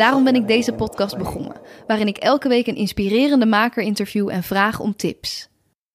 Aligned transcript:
Daarom 0.00 0.24
ben 0.24 0.34
ik 0.34 0.46
deze 0.46 0.72
podcast 0.72 1.18
begonnen, 1.18 1.56
waarin 1.86 2.06
ik 2.06 2.16
elke 2.16 2.48
week 2.48 2.66
een 2.66 2.76
inspirerende 2.76 3.46
maker 3.46 3.82
interview 3.82 4.28
en 4.28 4.42
vraag 4.42 4.80
om 4.80 4.96
tips. 4.96 5.48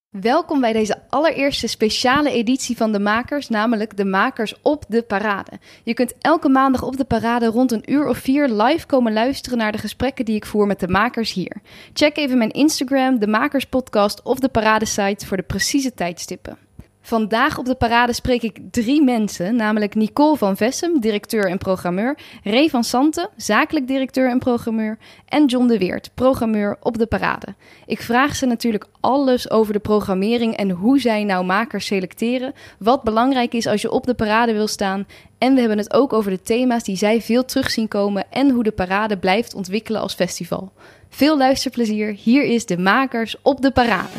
Welkom 0.10 0.62
bij 0.62 0.74
deze 0.74 1.02
allereerste 1.10 1.68
speciale 1.68 2.32
editie 2.32 2.78
van 2.78 2.92
de 2.92 3.00
Makers, 3.00 3.50
namelijk 3.50 3.98
de 3.98 4.06
Makers 4.06 4.62
op 4.62 4.86
de 4.88 5.02
Parade. 5.02 5.52
Je 5.84 5.94
kunt 5.94 6.14
elke 6.22 6.50
maandag 6.50 6.84
op 6.84 6.98
de 6.98 7.04
Parade 7.04 7.46
rond 7.46 7.72
een 7.72 7.92
uur 7.92 8.08
of 8.08 8.18
vier 8.18 8.48
live 8.48 8.86
komen 8.86 9.14
luisteren 9.14 9.58
naar 9.58 9.72
de 9.72 9.78
gesprekken 9.78 10.26
die 10.26 10.36
ik 10.36 10.46
voer 10.46 10.68
met 10.68 10.80
de 10.80 10.88
makers 10.88 11.34
hier. 11.34 11.62
Check 11.94 12.18
even 12.18 12.38
mijn 12.38 12.52
Instagram, 12.52 13.20
de 13.20 13.28
Makers 13.28 13.66
Podcast 13.66 14.24
of 14.24 14.40
de 14.40 14.50
Parade 14.50 14.86
site 14.86 15.26
voor 15.26 15.38
de 15.38 15.44
precieze 15.44 15.94
tijdstippen. 15.94 16.65
Vandaag 17.06 17.58
op 17.58 17.66
de 17.66 17.76
parade 17.76 18.14
spreek 18.14 18.42
ik 18.42 18.60
drie 18.72 19.04
mensen, 19.04 19.56
namelijk 19.56 19.96
Nicole 19.96 20.38
van 20.38 20.58
Vessem, 20.58 21.00
directeur 21.00 21.50
en 21.50 21.58
programmeur, 21.58 22.18
Ray 22.44 22.70
van 22.70 22.84
Santen, 22.84 23.30
zakelijk 23.36 23.88
directeur 23.88 24.30
en 24.30 24.40
programmeur, 24.40 24.98
en 25.26 25.46
John 25.46 25.68
de 25.68 25.78
Weert, 25.78 26.12
programmeur 26.14 26.78
op 26.82 26.98
de 26.98 27.06
parade. 27.06 27.56
Ik 27.86 28.02
vraag 28.02 28.36
ze 28.36 28.46
natuurlijk 28.46 28.86
alles 29.00 29.50
over 29.50 29.74
de 29.74 29.80
programmering 29.80 30.56
en 30.56 30.70
hoe 30.70 31.00
zij 31.00 31.24
nou 31.24 31.46
makers 31.46 31.86
selecteren, 31.86 32.54
wat 32.80 33.04
belangrijk 33.04 33.54
is 33.54 33.68
als 33.68 33.82
je 33.82 33.92
op 33.92 34.06
de 34.06 34.14
parade 34.14 34.54
wil 34.54 34.68
staan. 34.68 35.08
En 35.38 35.54
we 35.54 35.60
hebben 35.60 35.78
het 35.78 35.94
ook 35.94 36.14
over 36.14 36.32
de 36.32 36.42
thema's 36.42 36.84
die 36.84 36.98
zij 36.98 37.22
veel 37.22 37.46
terug 37.46 37.70
zien 37.70 37.88
komen 37.88 38.26
en 38.30 38.50
hoe 38.50 38.64
de 38.64 38.72
parade 38.72 39.18
blijft 39.18 39.54
ontwikkelen 39.54 40.02
als 40.02 40.14
festival. 40.14 40.72
Veel 41.10 41.38
luisterplezier, 41.38 42.14
hier 42.14 42.44
is 42.44 42.66
de 42.66 42.78
Makers 42.78 43.36
op 43.42 43.62
de 43.62 43.72
parade. 43.72 44.18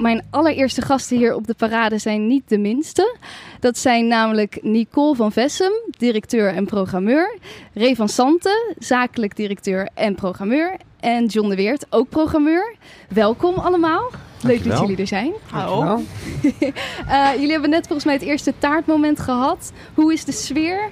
Mijn 0.00 0.22
allereerste 0.30 0.82
gasten 0.82 1.16
hier 1.16 1.34
op 1.34 1.46
de 1.46 1.54
parade 1.54 1.98
zijn 1.98 2.26
niet 2.26 2.48
de 2.48 2.58
minste. 2.58 3.16
Dat 3.60 3.78
zijn 3.78 4.06
namelijk 4.06 4.58
Nicole 4.62 5.14
van 5.14 5.32
Vessem, 5.32 5.72
directeur 5.98 6.54
en 6.54 6.64
programmeur. 6.64 7.38
Ray 7.74 7.94
van 7.94 8.08
Santen, 8.08 8.74
zakelijk 8.78 9.36
directeur 9.36 9.88
en 9.94 10.14
programmeur. 10.14 10.76
En 11.00 11.26
John 11.26 11.48
de 11.48 11.56
Weert, 11.56 11.86
ook 11.90 12.08
programmeur. 12.08 12.74
Welkom 13.08 13.54
allemaal. 13.54 14.10
Leuk 14.42 14.64
Dankjewel. 14.64 14.78
dat 14.78 14.80
jullie 14.80 15.02
er 15.02 15.06
zijn. 15.06 15.32
Dankjewel. 15.52 16.02
Eh, 17.06 17.30
jullie 17.34 17.52
hebben 17.52 17.70
net 17.70 17.86
volgens 17.86 18.04
mij 18.04 18.14
het 18.14 18.22
eerste 18.22 18.54
taartmoment 18.58 19.20
gehad. 19.20 19.72
Hoe 19.94 20.12
is 20.12 20.24
de 20.24 20.32
sfeer? 20.32 20.88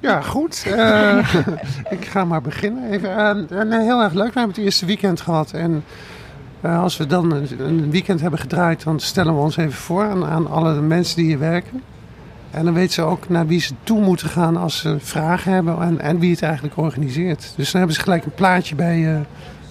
Ja, 0.00 0.20
goed. 0.20 0.64
Eh, 0.66 1.34
ik 1.98 2.04
ga 2.04 2.24
maar 2.24 2.42
beginnen. 2.42 2.90
Even, 2.90 3.16
eh, 3.16 3.62
nee, 3.62 3.80
heel 3.80 4.02
erg 4.02 4.12
leuk. 4.12 4.32
We 4.32 4.38
hebben 4.38 4.56
het 4.56 4.64
eerste 4.64 4.86
weekend 4.86 5.20
gehad. 5.20 5.52
En 5.52 5.84
eh, 6.64 6.82
als 6.82 6.96
we 6.96 7.06
dan 7.06 7.32
een, 7.32 7.48
een 7.58 7.90
weekend 7.90 8.20
hebben 8.20 8.38
gedraaid, 8.38 8.84
dan 8.84 9.00
stellen 9.00 9.34
we 9.34 9.40
ons 9.40 9.56
even 9.56 9.72
voor 9.72 10.04
aan, 10.04 10.24
aan 10.24 10.50
alle 10.50 10.80
mensen 10.80 11.16
die 11.16 11.24
hier 11.24 11.38
werken. 11.38 11.82
En 12.50 12.64
dan 12.64 12.74
weten 12.74 12.92
ze 12.92 13.02
ook 13.02 13.28
naar 13.28 13.46
wie 13.46 13.60
ze 13.60 13.74
toe 13.82 14.00
moeten 14.00 14.28
gaan 14.28 14.56
als 14.56 14.78
ze 14.78 14.96
vragen 14.98 15.52
hebben 15.52 15.82
en, 15.82 16.00
en 16.00 16.18
wie 16.18 16.30
het 16.30 16.42
eigenlijk 16.42 16.76
organiseert. 16.76 17.52
Dus 17.56 17.70
dan 17.70 17.78
hebben 17.78 17.96
ze 17.96 18.02
gelijk 18.02 18.24
een 18.24 18.34
plaatje 18.34 18.74
bij, 18.74 19.14
eh, 19.14 19.20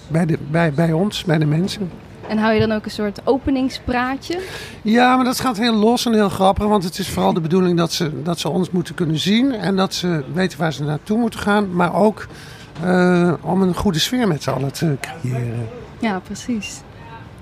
bij, 0.08 0.26
de, 0.26 0.38
bij, 0.50 0.72
bij 0.72 0.92
ons, 0.92 1.24
bij 1.24 1.38
de 1.38 1.46
mensen. 1.46 1.90
En 2.28 2.38
hou 2.38 2.54
je 2.54 2.60
dan 2.60 2.72
ook 2.72 2.84
een 2.84 2.90
soort 2.90 3.20
openingspraatje? 3.24 4.40
Ja, 4.82 5.16
maar 5.16 5.24
dat 5.24 5.40
gaat 5.40 5.56
heel 5.56 5.74
los 5.74 6.06
en 6.06 6.14
heel 6.14 6.28
grappig. 6.28 6.66
Want 6.66 6.84
het 6.84 6.98
is 6.98 7.08
vooral 7.08 7.32
de 7.32 7.40
bedoeling 7.40 7.78
dat 7.78 7.92
ze, 7.92 8.22
dat 8.22 8.38
ze 8.38 8.48
ons 8.48 8.70
moeten 8.70 8.94
kunnen 8.94 9.18
zien. 9.18 9.52
En 9.52 9.76
dat 9.76 9.94
ze 9.94 10.24
weten 10.32 10.58
waar 10.58 10.72
ze 10.72 10.84
naartoe 10.84 11.18
moeten 11.18 11.40
gaan. 11.40 11.74
Maar 11.74 11.94
ook 11.94 12.26
eh, 12.82 13.32
om 13.40 13.62
een 13.62 13.74
goede 13.74 13.98
sfeer 13.98 14.28
met 14.28 14.42
z'n 14.42 14.50
allen 14.50 14.72
te 14.72 14.96
creëren. 15.00 15.68
Ja, 15.98 16.18
precies. 16.18 16.80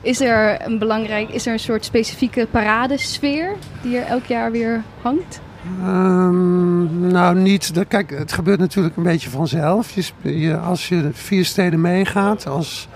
Is 0.00 0.20
er 0.20 0.66
een 0.66 0.78
belangrijk, 0.78 1.28
is 1.28 1.46
er 1.46 1.52
een 1.52 1.58
soort 1.58 1.84
specifieke 1.84 2.46
paradesfeer 2.50 3.52
die 3.82 3.98
er 3.98 4.06
elk 4.06 4.24
jaar 4.24 4.50
weer 4.50 4.82
hangt? 5.00 5.40
Ehm, 5.80 7.08
nou, 7.08 7.36
niet. 7.36 7.72
Kijk, 7.88 8.10
het 8.10 8.32
gebeurt 8.32 8.58
natuurlijk 8.58 8.96
een 8.96 9.02
beetje 9.02 9.30
vanzelf. 9.30 9.94
Je, 10.22 10.56
als 10.56 10.88
je 10.88 11.10
vier 11.12 11.44
steden 11.44 11.80
meegaat, 11.80 12.46
als 12.46 12.88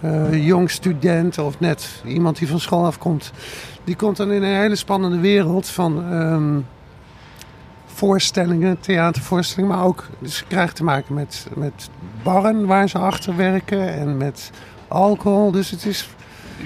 eh, 0.00 0.46
jong 0.46 0.70
student 0.70 1.38
of 1.38 1.60
net 1.60 2.02
iemand 2.04 2.38
die 2.38 2.48
van 2.48 2.60
school 2.60 2.84
afkomt, 2.84 3.32
die 3.84 3.96
komt 3.96 4.16
dan 4.16 4.32
in 4.32 4.42
een 4.42 4.60
hele 4.60 4.76
spannende 4.76 5.18
wereld 5.18 5.68
van 5.68 6.04
ehm, 6.10 6.58
voorstellingen, 7.86 8.80
theatervoorstellingen, 8.80 9.76
maar 9.76 9.84
ook 9.84 10.08
dus 10.18 10.38
je 10.38 10.44
krijgt 10.48 10.76
te 10.76 10.84
maken 10.84 11.14
met, 11.14 11.46
met 11.54 11.88
barren 12.22 12.66
waar 12.66 12.88
ze 12.88 12.98
achter 12.98 13.36
werken 13.36 13.94
en 13.94 14.16
met 14.16 14.50
alcohol. 14.90 15.50
Dus 15.50 15.70
het 15.70 15.84
is 15.84 16.08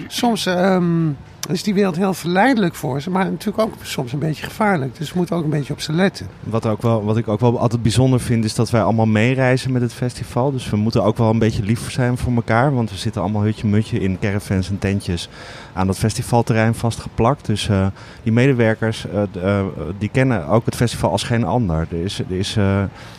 soms 0.07 0.47
ehm, 0.47 1.11
is 1.49 1.63
die 1.63 1.75
wereld 1.75 1.97
heel 1.97 2.15
verleidelijk 2.15 2.75
voor 2.75 3.01
ze, 3.01 3.11
maar 3.11 3.25
natuurlijk 3.25 3.69
ook 3.69 3.75
soms 3.83 4.13
een 4.13 4.19
beetje 4.19 4.45
gevaarlijk. 4.45 4.97
Dus 4.99 5.13
we 5.13 5.19
moeten 5.19 5.37
ook 5.37 5.45
een 5.45 5.51
beetje 5.51 5.73
op 5.73 5.81
ze 5.81 5.93
letten. 5.93 6.27
Wat, 6.41 6.67
ook 6.67 6.83
wel, 6.83 7.05
wat 7.05 7.17
ik 7.17 7.29
ook 7.29 7.41
wel 7.41 7.59
altijd 7.59 7.83
bijzonder 7.83 8.21
vind, 8.21 8.45
is 8.45 8.55
dat 8.55 8.71
wij 8.71 8.83
allemaal 8.83 9.07
meereizen 9.07 9.73
met 9.73 9.83
het 9.83 9.93
festival. 9.93 10.53
Dus 10.53 10.71
we 10.71 10.77
moeten 10.77 11.05
ook 11.05 11.17
wel 11.17 11.31
een 11.31 11.39
beetje 11.39 11.63
lief 11.63 11.91
zijn 11.91 12.19
voor 12.19 12.33
elkaar. 12.35 12.75
Want 12.75 12.91
we 12.91 12.97
zitten 12.97 13.23
allemaal 13.23 13.43
hutje-mutje 13.43 14.01
in 14.01 14.19
caravans 14.21 14.69
en 14.69 14.79
tentjes 14.79 15.29
aan 15.73 15.87
dat 15.87 15.99
festivalterrein 15.99 16.75
vastgeplakt. 16.75 17.47
Dus 17.47 17.69
eh, 17.69 17.87
die 18.23 18.33
medewerkers, 18.33 19.07
eh, 19.07 19.59
eh, 19.59 19.65
die 19.99 20.09
kennen 20.09 20.47
ook 20.47 20.65
het 20.65 20.77
festival 20.77 21.11
als 21.11 21.23
geen 21.23 21.45
ander. 21.45 21.87
Er 21.91 22.05
is, 22.05 22.19
er 22.19 22.37
is 22.37 22.57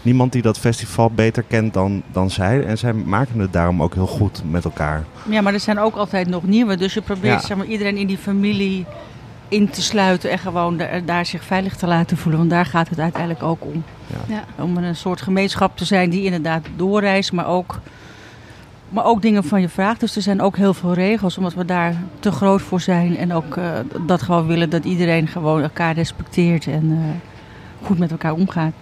niemand 0.02 0.32
die 0.32 0.42
dat 0.42 0.60
festival 0.60 1.12
beter 1.12 1.44
kent 1.44 1.74
dan, 1.74 2.04
dan 2.12 2.30
zij. 2.30 2.66
En 2.66 2.78
zij 2.78 2.94
maken 2.94 3.40
het 3.40 3.54
daarom 3.54 3.84
ook 3.84 3.94
heel 3.94 4.08
goed 4.08 4.42
met 4.50 4.64
elkaar. 4.64 5.04
Ja, 5.30 5.42
maar 5.42 5.54
er 5.54 5.60
zijn 5.60 5.80
ook 5.80 5.96
altijd 5.96 6.28
nog 6.28 6.44
nieuwe. 6.44 6.78
Dus 6.78 6.94
je 6.94 7.02
probeert 7.02 7.42
Ja. 7.42 7.48
zeg 7.48 7.58
maar, 7.58 7.66
iedereen 7.66 7.98
in 7.98 8.08
die 8.08 8.15
familie 8.18 8.86
in 9.48 9.70
te 9.70 9.82
sluiten 9.82 10.32
en 10.32 10.40
gewoon 10.40 10.78
daar, 10.78 11.06
daar 11.06 11.26
zich 11.26 11.44
veilig 11.44 11.76
te 11.76 11.88
laten 11.88 12.18
voelen. 12.18 12.40
Want 12.40 12.52
daar 12.52 12.66
gaat 12.66 12.90
het 12.90 13.00
uiteindelijk 13.00 13.44
ook 13.44 13.66
om. 13.66 13.84
Ja. 14.28 14.44
Om 14.64 14.78
een 14.78 14.96
soort 14.96 15.22
gemeenschap 15.22 15.78
te 15.78 15.86
zijn 15.86 16.10
die 16.10 16.24
inderdaad 16.24 16.66
doorreist, 16.76 17.32
maar 17.32 17.48
ook, 17.48 17.80
maar 18.90 19.06
ook 19.06 19.22
dingen 19.22 19.44
van 19.44 19.62
je 19.62 19.70
vraagt. 19.70 20.00
Dus 20.00 20.16
er 20.16 20.22
zijn 20.22 20.42
ook 20.42 20.58
heel 20.58 20.74
veel 20.74 20.94
regels, 20.94 21.38
omdat 21.38 21.54
we 21.54 21.66
daar 21.66 21.96
te 22.20 22.32
groot 22.32 22.62
voor 22.62 22.82
zijn. 22.82 23.18
En 23.18 23.34
ook 23.34 23.58
eh, 23.58 23.72
dat 24.06 24.22
gewoon 24.22 24.48
willen 24.48 24.70
dat 24.70 24.86
iedereen 24.86 25.28
gewoon 25.28 25.62
elkaar 25.62 25.94
respecteert 25.94 26.68
en 26.68 26.92
eh, 26.92 27.86
goed 27.86 28.00
met 28.00 28.12
elkaar 28.12 28.34
omgaat. 28.34 28.74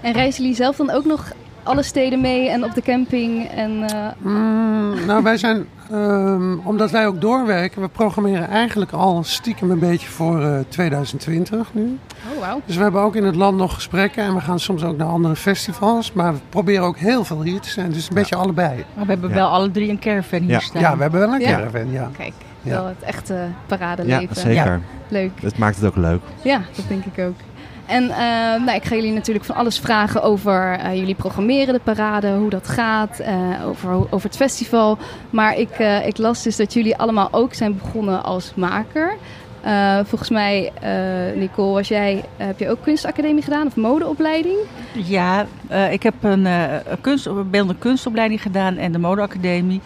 En 0.00 0.12
reizen 0.12 0.42
jullie 0.42 0.56
zelf 0.56 0.76
dan 0.76 0.90
ook 0.90 1.04
nog 1.04 1.32
alle 1.68 1.82
steden 1.82 2.20
mee 2.20 2.48
en 2.48 2.64
op 2.64 2.74
de 2.74 2.82
camping? 2.82 3.48
En, 3.48 3.82
eh, 3.82 4.06
Mm, 4.18 5.06
nou, 5.06 5.22
wij 5.22 5.36
zijn, 5.36 5.66
ehm, 5.90 6.58
omdat 6.58 6.90
wij 6.90 7.06
ook 7.06 7.20
doorwerken, 7.20 7.80
we 7.82 7.88
programmeren 7.88 8.48
eigenlijk 8.48 8.92
al 8.92 9.22
stiekem 9.24 9.70
een 9.70 9.78
beetje 9.78 10.08
voor 10.08 10.42
eh, 10.42 10.58
2020 10.68 11.68
nu. 11.74 11.98
oh, 12.34 12.40
wauw. 12.40 12.60
Dus 12.66 12.76
we 12.76 12.82
hebben 12.82 13.00
ook 13.00 13.16
in 13.16 13.24
het 13.24 13.34
land 13.34 13.56
nog 13.56 13.74
gesprekken 13.74 14.24
en 14.24 14.34
we 14.34 14.40
gaan 14.40 14.60
soms 14.60 14.84
ook 14.84 14.96
naar 14.96 15.06
andere 15.08 15.36
festivals. 15.36 16.12
Maar 16.12 16.32
we 16.32 16.38
proberen 16.48 16.84
ook 16.84 16.96
heel 16.98 17.24
veel 17.24 17.42
hier 17.42 17.60
te 17.60 17.68
zijn, 17.70 17.92
dus 17.92 18.08
een 18.08 18.14
beetje 18.14 18.36
allebei. 18.36 18.84
Maar 18.94 19.04
we 19.04 19.10
hebben 19.10 19.28
Ja. 19.28 19.34
wel 19.34 19.48
alle 19.48 19.70
drie 19.70 19.90
een 19.90 19.98
caravan 19.98 20.38
hier 20.40 20.50
Ja. 20.50 20.60
staan. 20.60 20.80
Ja, 20.82 20.96
we 20.96 21.02
hebben 21.02 21.20
wel 21.20 21.32
een 21.34 21.40
Ja. 21.40 21.50
caravan, 21.56 21.90
ja. 21.90 22.10
Kijk, 22.16 22.32
Ja. 22.62 22.70
wel 22.70 22.86
het 22.86 23.02
echte 23.02 23.34
Ja, 23.34 23.48
paradeleven. 23.66 24.36
zeker. 24.36 24.80
Leuk. 25.08 25.40
Dat 25.42 25.56
maakt 25.58 25.76
het 25.76 25.84
ook 25.86 25.96
leuk. 25.96 26.20
Ja, 26.42 26.60
dat 26.76 26.84
denk 26.88 27.04
ik 27.04 27.24
ook. 27.24 27.34
En 27.88 28.10
eh, 28.10 28.18
nou, 28.64 28.74
ik 28.74 28.84
ga 28.84 28.94
jullie 28.94 29.12
natuurlijk 29.12 29.44
van 29.44 29.54
alles 29.54 29.78
vragen 29.78 30.22
over 30.22 30.72
eh, 30.72 30.94
jullie 30.94 31.14
programmeren 31.14 31.74
de 31.74 31.80
parade, 31.80 32.32
hoe 32.32 32.50
dat 32.50 32.68
gaat, 32.68 33.18
eh, 33.18 33.66
over, 33.66 33.90
over 33.90 34.28
het 34.28 34.36
festival. 34.36 34.98
Maar 35.30 35.56
ik, 35.56 35.78
ik 36.06 36.18
las 36.18 36.42
dus 36.42 36.56
dat 36.56 36.72
jullie 36.72 36.96
allemaal 36.96 37.28
ook 37.30 37.54
zijn 37.54 37.78
begonnen 37.78 38.24
als 38.24 38.52
maker. 38.54 39.16
Volgens 40.04 40.30
mij, 40.30 40.72
Nicole, 41.34 41.72
was 41.72 41.88
jij, 41.88 42.24
heb 42.36 42.58
je 42.58 42.70
ook 42.70 42.82
kunstacademie 42.82 43.42
gedaan 43.42 43.66
of 43.66 43.76
modeopleiding? 43.76 44.56
Ja, 44.92 45.46
ik 45.90 46.02
heb 46.02 46.14
een, 46.20 46.46
kunst, 47.00 47.24
beeldende 47.50 47.76
kunstopleiding 47.78 48.42
gedaan 48.42 48.76
en 48.76 48.92
de 48.92 48.98
modeacademie. 48.98 49.80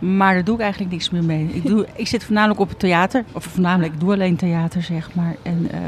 Maar 0.00 0.34
daar 0.34 0.44
doe 0.44 0.54
ik 0.54 0.60
eigenlijk 0.60 0.92
niks 0.92 1.10
meer 1.10 1.24
mee. 1.24 1.50
Ik, 1.52 1.66
doe, 1.66 1.86
ik 1.94 2.06
zit 2.06 2.24
voornamelijk 2.24 2.60
op 2.60 2.68
het 2.68 2.78
theater. 2.78 3.24
Of 3.32 3.44
voornamelijk, 3.44 3.92
ik 3.92 4.00
doe 4.00 4.12
alleen 4.12 4.36
theater, 4.36 4.82
zeg 4.82 5.14
maar. 5.14 5.36
En, 5.42 5.68
eh, 5.70 5.80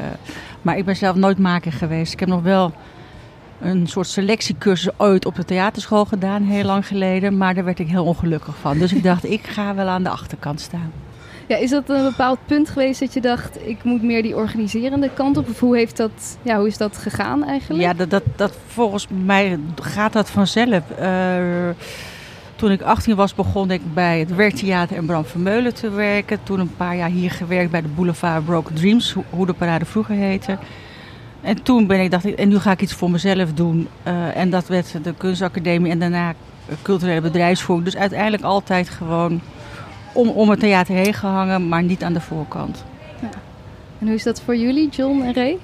maar 0.63 0.79
ik 0.79 0.85
ben 0.85 0.97
zelf 0.97 1.17
nooit 1.17 1.39
maker 1.39 1.73
geweest. 1.73 2.13
Ik 2.13 2.21
heb 2.21 2.29
nog 2.29 2.43
wel 2.43 2.73
een 3.61 3.87
soort 3.87 4.07
selectiecursus 4.07 4.93
ooit 4.97 5.27
op 5.27 5.35
de 5.35 5.45
theaterschool 5.45 6.05
gedaan, 6.05 6.43
heel 6.43 6.65
lang 6.65 6.87
geleden. 6.87 7.37
Maar 7.37 7.55
daar 7.55 7.65
werd 7.65 7.79
ik 7.79 7.89
heel 7.89 8.05
ongelukkig 8.05 8.57
van. 8.57 8.79
Dus 8.79 8.93
ik 8.93 9.03
dacht, 9.03 9.31
ik 9.31 9.47
ga 9.47 9.75
wel 9.75 9.89
aan 9.89 10.03
de 10.03 10.09
achterkant 10.09 10.61
staan. 10.61 10.93
Ja, 11.47 11.57
is 11.57 11.71
dat 11.71 11.89
een 11.89 12.03
bepaald 12.03 12.39
punt 12.47 12.69
geweest 12.69 13.01
dat 13.01 13.13
je 13.13 13.21
dacht, 13.21 13.67
ik 13.67 13.85
moet 13.85 14.03
meer 14.03 14.23
die 14.23 14.37
organiserende 14.37 15.11
kant 15.15 15.37
op? 15.37 15.49
Of 15.49 15.61
hoe, 15.61 15.77
heeft 15.77 15.97
dat, 15.97 16.39
ja, 16.43 16.59
hoe 16.59 16.67
is 16.67 16.77
dat 16.77 16.97
gegaan 16.97 17.45
eigenlijk? 17.45 17.85
Ja, 17.85 17.95
dat, 17.95 18.11
dat, 18.11 18.23
dat, 18.37 18.57
volgens 18.67 19.07
mij 19.25 19.59
gaat 19.75 20.13
dat 20.13 20.31
vanzelf. 20.31 20.91
Eh, 20.99 21.69
toen 22.63 22.71
ik 22.71 22.83
18 22.83 23.15
was, 23.15 23.35
begon 23.35 23.71
ik 23.71 23.95
bij 23.95 24.19
het 24.19 24.35
Werktheater 24.35 24.97
en 24.97 25.07
Bram 25.07 25.25
Vermeulen 25.25 25.75
te 25.75 25.91
werken. 25.91 26.43
Toen 26.43 26.61
een 26.61 26.77
paar 26.77 26.97
jaar 26.97 27.09
hier 27.09 27.31
gewerkt 27.31 27.71
bij 27.71 27.83
de 27.83 27.89
Boulevard 27.89 28.45
Broken 28.45 28.75
Dreams, 28.75 29.17
hoe 29.31 29.47
de 29.47 29.53
parade 29.53 29.85
vroeger 29.85 30.15
heette. 30.15 30.59
En 31.41 31.63
toen 31.63 31.87
ben 31.87 32.01
ik, 32.01 32.11
dacht 32.11 32.25
ik, 32.25 32.39
en 32.39 32.49
nu 32.49 32.59
ga 32.59 32.71
ik 32.71 32.81
iets 32.81 32.93
voor 32.93 33.11
mezelf 33.11 33.53
doen. 33.53 33.89
Uh, 34.07 34.37
en 34.37 34.51
dat 34.51 34.69
werd 34.69 35.05
de 35.05 35.15
kunstacademie 35.15 35.91
en 35.91 35.99
daarna 35.99 36.35
culturele 36.83 37.21
bedrijfsvoering. 37.21 37.91
Dus 37.91 38.01
uiteindelijk 38.01 38.43
altijd 38.43 38.89
gewoon 38.89 39.41
om, 40.13 40.29
om 40.29 40.51
het 40.51 40.61
theater 40.61 40.95
heen 40.95 41.15
gehangen, 41.15 41.69
maar 41.69 41.83
niet 41.83 42.03
aan 42.03 42.13
de 42.13 42.21
voorkant. 42.21 42.85
Ja. 43.21 43.29
En 43.99 44.07
hoe 44.07 44.15
is 44.15 44.23
dat 44.23 44.41
voor 44.41 44.57
jullie, 44.57 44.89
John 44.89 45.23
en 45.23 45.35
Ray? 45.35 45.59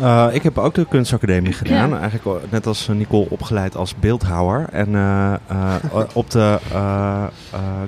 Uh, 0.00 0.26
ik 0.32 0.42
heb 0.42 0.58
ook 0.58 0.74
de 0.74 0.86
kunstacademie 0.88 1.52
gedaan. 1.62 1.90
Ja. 1.90 2.00
Eigenlijk 2.00 2.50
net 2.50 2.66
als 2.66 2.88
Nicole 2.88 3.26
opgeleid 3.28 3.76
als 3.76 3.94
beeldhouwer. 3.94 4.66
En 4.72 4.88
uh, 4.88 5.34
uh, 5.52 5.74
op 6.12 6.30
de 6.30 6.58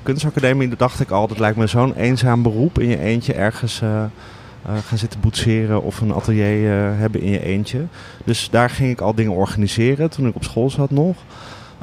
kunstacademie 0.03 0.77
dacht 0.77 1.01
ik 1.01 1.11
al, 1.11 1.29
dat 1.29 1.39
lijkt 1.39 1.57
me 1.57 1.67
zo'n 1.67 1.95
eenzaam 1.95 2.43
beroep 2.43 2.79
in 2.79 2.89
je 2.89 2.99
eentje 2.99 3.35
ergens 3.35 3.83
gaan 4.87 4.99
zitten 4.99 5.21
boetseren 5.21 5.83
of 5.83 6.01
een 6.01 6.13
atelier 6.13 6.71
hebben 6.97 7.21
in 7.21 7.31
je 7.31 7.43
eentje. 7.43 7.85
Dus 8.25 8.49
daar 8.51 8.71
ging 8.71 8.91
ik 8.91 9.01
al 9.01 9.15
dingen 9.15 9.33
organiseren 9.33 10.11
toen 10.11 10.27
ik 10.27 10.35
op 10.35 10.45
school 10.45 10.71
zat 10.71 10.91
nog. 10.91 11.17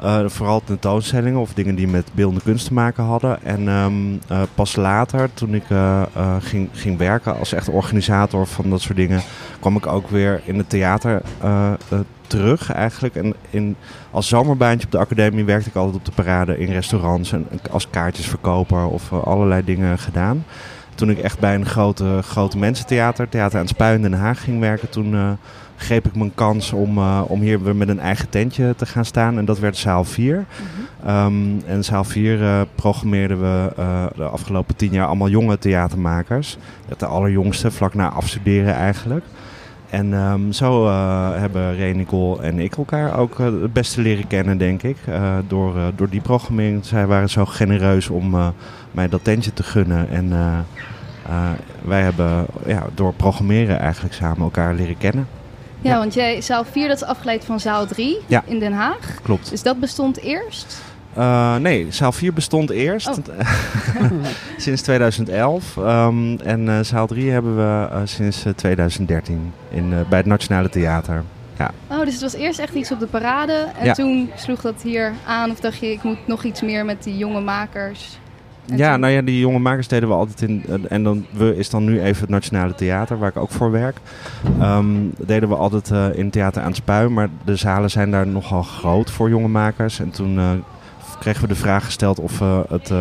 Uh, 0.04 0.28
vooral 0.28 0.62
tentoonstellingen 0.64 1.40
of 1.40 1.54
dingen 1.54 1.74
die 1.74 1.88
met 1.88 2.10
beeldende 2.14 2.44
kunst 2.44 2.66
te 2.66 2.74
maken 2.74 3.04
hadden. 3.04 3.42
En 3.42 3.68
um, 3.68 4.20
uh, 4.30 4.42
pas 4.54 4.76
later, 4.76 5.34
toen 5.34 5.54
ik 5.54 5.68
uh, 5.68 6.02
ging, 6.40 6.68
ging 6.72 6.98
werken 6.98 7.38
als 7.38 7.52
echt 7.52 7.68
organisator 7.68 8.46
van 8.46 8.70
dat 8.70 8.80
soort 8.80 8.96
dingen, 8.96 9.22
kwam 9.60 9.76
ik 9.76 9.86
ook 9.86 10.08
weer 10.08 10.40
in 10.44 10.58
het 10.58 10.68
theater 10.68 11.22
terug 12.26 12.72
eigenlijk. 12.72 13.16
En 13.16 13.34
in, 13.50 13.76
als 14.10 14.28
zomerbaantje 14.28 14.86
op 14.86 14.92
de 14.92 14.98
academie 14.98 15.44
werkte 15.44 15.68
ik 15.68 15.76
altijd 15.76 15.96
op 15.96 16.04
de 16.04 16.22
parade 16.22 16.58
in 16.58 16.72
restaurants 16.72 17.32
en 17.32 17.46
als 17.70 17.90
kaartjesverkoper 17.90 18.86
of 18.86 19.12
allerlei 19.12 19.64
dingen 19.64 19.98
gedaan. 19.98 20.44
Toen 20.94 21.10
ik 21.10 21.18
echt 21.18 21.38
bij 21.38 21.54
een 21.54 21.66
grote, 21.66 22.18
grote 22.22 22.58
mensentheater, 22.58 23.28
Theater 23.28 23.58
aan 23.58 23.64
het 23.64 23.74
Spui 23.74 23.94
in 23.94 24.02
Den 24.02 24.12
Haag 24.12 24.44
ging 24.44 24.60
werken, 24.60 24.88
toen 24.90 25.38
greep 25.76 26.06
ik 26.06 26.14
mijn 26.14 26.34
kans 26.34 26.72
om, 26.72 26.98
uh, 26.98 27.22
om 27.26 27.40
hier 27.40 27.62
weer 27.62 27.76
met 27.76 27.88
een 27.88 28.00
eigen 28.00 28.28
tentje 28.28 28.74
te 28.76 28.86
gaan 28.86 29.04
staan. 29.04 29.38
En 29.38 29.44
dat 29.44 29.58
werd 29.58 29.76
zaal 29.76 30.04
4. 30.04 30.36
Mm 30.36 30.44
-hmm. 31.02 31.26
um, 31.26 31.62
en 31.66 31.84
zaal 31.84 32.04
4 32.04 32.40
uh, 32.40 32.60
programmeerden 32.74 33.40
we 33.40 33.72
uh, 33.78 34.06
de 34.16 34.24
afgelopen 34.24 34.76
tien 34.76 34.92
jaar 34.92 35.06
allemaal 35.06 35.28
jonge 35.28 35.58
theatermakers. 35.58 36.56
De 36.98 37.06
allerjongste, 37.06 37.70
vlak 37.70 37.94
na 37.94 38.08
afstuderen 38.08 38.74
eigenlijk. 38.74 39.24
En 39.90 40.12
um, 40.12 40.52
zo 40.52 40.88
hebben 41.32 41.78
Ray, 41.78 41.92
Nicole 41.92 42.42
en 42.42 42.58
ik 42.58 42.76
elkaar 42.76 43.18
ook 43.18 43.38
het 43.38 43.72
beste 43.72 44.00
leren 44.00 44.26
kennen, 44.26 44.58
denk 44.58 44.82
ik. 44.82 44.96
door, 45.46 45.74
door 45.96 46.08
die 46.08 46.20
programmering. 46.20 46.84
Zij 46.84 47.06
waren 47.06 47.30
zo 47.30 47.44
genereus 47.44 48.08
om 48.08 48.52
mij 48.90 49.08
dat 49.08 49.24
tentje 49.24 49.52
te 49.52 49.62
gunnen. 49.62 50.08
En 50.08 50.32
wij 51.82 52.02
hebben 52.02 52.46
ja, 52.66 52.86
door 52.94 53.12
programmeren 53.14 53.78
eigenlijk 53.80 54.14
samen 54.14 54.42
elkaar 54.42 54.74
leren 54.74 54.98
kennen. 54.98 55.26
Ja, 55.84 55.98
want 55.98 56.14
jij, 56.14 56.40
zaal 56.40 56.64
4 56.64 56.88
dat 56.88 56.96
is 56.96 57.04
afgeleid 57.04 57.44
van 57.44 57.60
zaal 57.60 57.86
3 57.86 58.18
ja. 58.26 58.42
in 58.46 58.58
Den 58.58 58.72
Haag. 58.72 59.20
Klopt. 59.22 59.50
Dus 59.50 59.62
dat 59.62 59.80
bestond 59.80 60.20
eerst? 60.20 60.82
Uh, 61.18 61.56
nee, 61.56 61.86
zaal 61.90 62.12
4 62.12 62.32
bestond 62.32 62.70
eerst. 62.70 63.08
Oh. 63.08 63.16
sinds 64.56 64.82
2011. 64.82 65.76
Um, 65.76 66.40
en 66.40 66.66
uh, 66.66 66.80
zaal 66.80 67.06
3 67.06 67.30
hebben 67.30 67.56
we 67.56 67.88
uh, 67.92 68.00
sinds 68.04 68.44
2013 68.56 69.52
in, 69.70 69.94
bij 70.08 70.18
het 70.18 70.26
Nationale 70.26 70.68
Theater. 70.68 71.22
Ja. 71.58 71.70
Oh, 71.90 72.04
dus 72.04 72.12
het 72.12 72.22
was 72.22 72.34
eerst 72.34 72.58
echt 72.58 72.74
iets 72.74 72.92
op 72.92 73.00
de 73.00 73.06
parade. 73.06 73.66
En 73.78 73.84
ja. 73.84 73.92
toen 73.92 74.30
sloeg 74.36 74.60
dat 74.60 74.82
hier 74.82 75.12
aan. 75.26 75.50
Of 75.50 75.60
dacht 75.60 75.78
je, 75.78 75.92
ik 75.92 76.02
moet 76.02 76.26
nog 76.26 76.44
iets 76.44 76.60
meer 76.62 76.84
met 76.84 77.02
die 77.02 77.16
jonge 77.16 77.40
makers? 77.40 78.18
Ja, 78.64 78.96
nou 78.96 79.12
ja, 79.12 79.22
die 79.22 79.38
jonge 79.38 79.58
makers 79.58 79.88
deden 79.88 80.08
we 80.08 80.14
altijd 80.14 80.42
in. 80.42 80.64
En 80.88 81.02
dan 81.02 81.26
we 81.30 81.56
is 81.56 81.70
dan 81.70 81.84
nu 81.84 82.00
even 82.00 82.20
het 82.20 82.30
Nationale 82.30 82.74
Theater, 82.74 83.18
waar 83.18 83.28
ik 83.28 83.36
ook 83.36 83.50
voor 83.50 83.70
werk. 83.70 83.96
Um, 84.60 85.12
deden 85.18 85.48
we 85.48 85.54
altijd 85.54 85.90
uh, 85.90 86.06
in 86.18 86.30
Theater 86.30 86.62
aan 86.62 86.68
het 86.68 86.76
Spui. 86.76 87.08
Maar 87.08 87.28
de 87.44 87.56
zalen 87.56 87.90
zijn 87.90 88.10
daar 88.10 88.26
nogal 88.26 88.62
groot 88.62 89.10
voor 89.10 89.28
jonge 89.28 89.48
makers. 89.48 90.00
En 90.00 90.10
toen 90.10 90.34
uh, 90.34 90.50
kregen 91.18 91.42
we 91.42 91.48
de 91.48 91.54
vraag 91.54 91.84
gesteld 91.84 92.18
of 92.20 92.40
uh, 92.40 92.58
het 92.68 92.92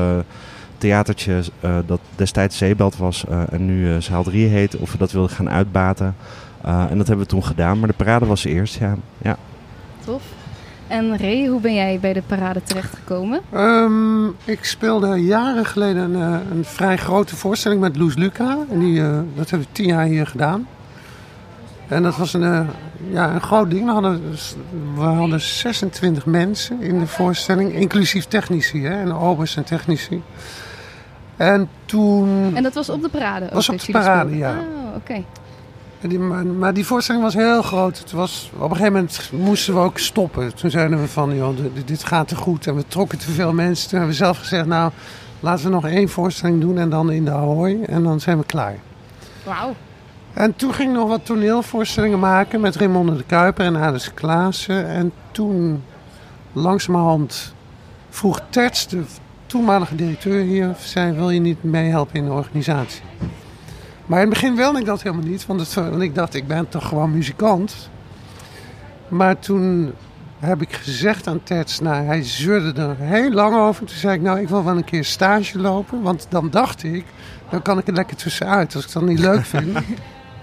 theatertje 0.78 1.44
dat 1.86 2.00
destijds 2.16 2.58
Zeebelt 2.58 2.98
was 2.98 3.26
en 3.50 3.66
nu 3.66 4.02
Zaal 4.02 4.24
3 4.24 4.48
heet, 4.48 4.78
of 4.78 4.92
we 4.92 4.98
dat 4.98 5.12
wilden 5.12 5.36
gaan 5.36 5.50
uitbaten. 5.50 6.16
en 6.64 6.98
dat 6.98 7.08
hebben 7.08 7.26
we 7.26 7.32
toen 7.32 7.44
gedaan. 7.44 7.80
Maar 7.80 7.88
de 7.88 7.94
parade 7.94 8.26
was 8.26 8.44
eerst, 8.44 8.80
ja. 8.80 8.96
ja. 9.22 9.38
Tof. 10.06 10.24
En 10.94 11.18
Ray, 11.18 11.46
hoe 11.48 11.60
ben 11.60 11.74
jij 11.74 12.00
bij 12.00 12.14
de 12.14 12.22
parade 12.22 12.64
terechtgekomen? 12.64 13.42
Um, 13.54 14.36
ik 14.44 14.66
speelde 14.66 15.24
jaren 15.24 15.66
geleden 15.66 16.14
een, 16.14 16.42
een, 16.52 16.66
vrij 16.66 16.98
grote 16.98 17.36
voorstelling 17.36 17.82
met 17.82 17.98
Loes 17.98 18.16
Luca. 18.16 18.58
En 18.70 18.80
die, 18.80 19.00
uh, 19.00 19.20
dat 19.36 19.50
hebben 19.50 19.68
we 19.68 19.74
tien 19.74 19.86
jaar 19.86 20.06
hier 20.06 20.28
gedaan. 20.28 20.68
En 21.88 22.04
dat 22.04 22.18
was 22.18 22.34
een, 22.34 22.42
uh, 22.42 22.68
ja, 23.12 23.34
een 23.34 23.42
groot 23.42 23.70
ding. 23.70 23.86
We 23.86 23.92
hadden, 23.92 24.22
we 24.96 25.02
hadden 25.02 25.42
26 25.42 26.26
mensen 26.26 26.82
in 26.82 27.00
de 27.00 27.08
voorstelling, 27.08 27.74
inclusief 27.74 28.26
technici 28.26 28.84
hè, 28.84 29.02
en 29.02 29.14
obers 29.14 29.56
en 29.56 29.64
technici. 29.64 30.22
En 31.38 31.70
toen... 31.86 32.52
En 32.56 32.64
dat 32.64 32.74
was 32.74 32.90
op 32.90 33.02
de 33.02 33.10
parade? 33.10 33.50
was 33.54 33.70
op 33.70 33.80
de 33.80 33.92
parade, 33.92 34.38
ja. 34.38 34.52
Oh, 34.52 34.88
oké. 34.88 34.98
Okay. 34.98 35.26
Die, 36.10 36.20
maar 36.20 36.74
die 36.74 36.86
voorstelling 36.86 37.24
was 37.24 37.34
heel 37.34 37.62
groot. 37.62 37.98
Het 37.98 38.12
was, 38.12 38.52
op 38.54 38.62
een 38.62 38.76
gegeven 38.76 38.94
moment 38.94 39.32
moesten 39.32 39.74
we 39.74 39.80
ook 39.80 40.00
stoppen. 40.00 40.56
Toen 40.56 40.70
zeiden 40.70 41.02
we 41.02 41.08
van, 41.08 41.36
joh, 41.36 41.58
dit 41.86 42.04
gaat 42.04 42.28
te 42.28 42.36
goed. 42.36 42.68
En 42.68 42.76
we 42.76 42.88
trokken 42.88 43.18
te 43.18 43.32
veel 43.32 43.54
mensen. 43.54 43.90
Toen 43.90 44.00
hebben 44.00 44.18
we 44.18 44.24
zelf 44.24 44.38
gezegd, 44.38 44.66
nou, 44.66 44.92
laten 45.40 45.66
we 45.66 45.72
nog 45.72 45.86
één 45.86 46.10
voorstelling 46.10 46.62
doen 46.62 46.78
en 46.78 46.90
dan 46.90 47.12
in 47.12 47.26
de 47.26 47.32
Ahoy. 47.32 47.84
En 47.86 48.04
dan 48.04 48.20
zijn 48.20 48.38
we 48.38 48.46
klaar. 48.46 48.76
Wauw. 49.44 49.76
En 50.34 50.56
toen 50.56 50.74
ging 50.74 50.90
ik 50.90 50.96
nog 50.96 51.08
wat 51.08 51.26
toneelvoorstellingen 51.26 52.20
maken 52.20 52.62
met 52.62 52.76
Raymond 52.76 53.18
de 53.18 53.24
Kuiper 53.24 53.66
en 53.66 53.78
Alice 53.78 54.14
Klaassen. 54.14 54.88
En 54.88 55.12
toen, 55.32 55.84
langzamerhand, 56.54 57.54
vroeg 58.10 58.42
Terts, 58.50 58.88
de 58.88 59.04
toenmalige 59.46 59.96
directeur 59.96 60.42
hier, 60.42 60.76
zei, 60.80 61.12
wil 61.12 61.30
je 61.30 61.40
niet 61.40 61.64
meehelpen 61.64 62.16
in 62.16 62.26
de 62.26 62.32
organisatie? 62.32 63.02
Maar 64.06 64.22
in 64.22 64.30
het 64.30 64.34
begin 64.34 64.56
wilde 64.56 64.80
ik 64.80 64.86
dat 64.86 65.02
helemaal 65.02 65.26
niet, 65.26 65.46
want, 65.46 65.60
het, 65.60 65.74
want 65.74 66.02
ik 66.02 66.16
dacht, 66.16 66.34
ik 66.34 66.48
ben 66.48 66.70
toch 66.70 66.88
gewoon 66.88 67.12
muzikant. 67.12 67.90
Maar 69.08 69.40
toen 69.40 69.94
heb 70.40 70.62
ik 70.62 70.74
gezegd 70.74 71.28
aan 71.28 71.44
Tets, 71.44 71.80
nou, 71.80 72.06
hij 72.06 72.24
zeurde 72.24 72.82
er 72.82 72.96
heel 72.98 73.32
lang 73.32 73.56
over. 73.56 73.86
Toen 73.86 73.98
zei 73.98 74.16
ik, 74.16 74.22
nou, 74.22 74.40
ik 74.40 74.50
wil 74.50 74.64
wel 74.64 74.78
een 74.78 74.84
keer 74.84 75.06
stage 75.06 75.60
lopen. 75.60 76.02
Want 76.02 76.28
dan 76.30 76.50
dacht 76.50 76.84
ik, 76.84 77.06
dan 77.50 77.62
kan 77.62 77.78
ik 77.78 77.88
er 77.88 77.94
lekker 77.94 78.16
tussenuit. 78.16 78.76
Als 78.76 78.86
ik 78.86 78.92
dat 78.92 79.04
niet 79.04 79.20
leuk 79.20 79.46
vind, 79.46 79.74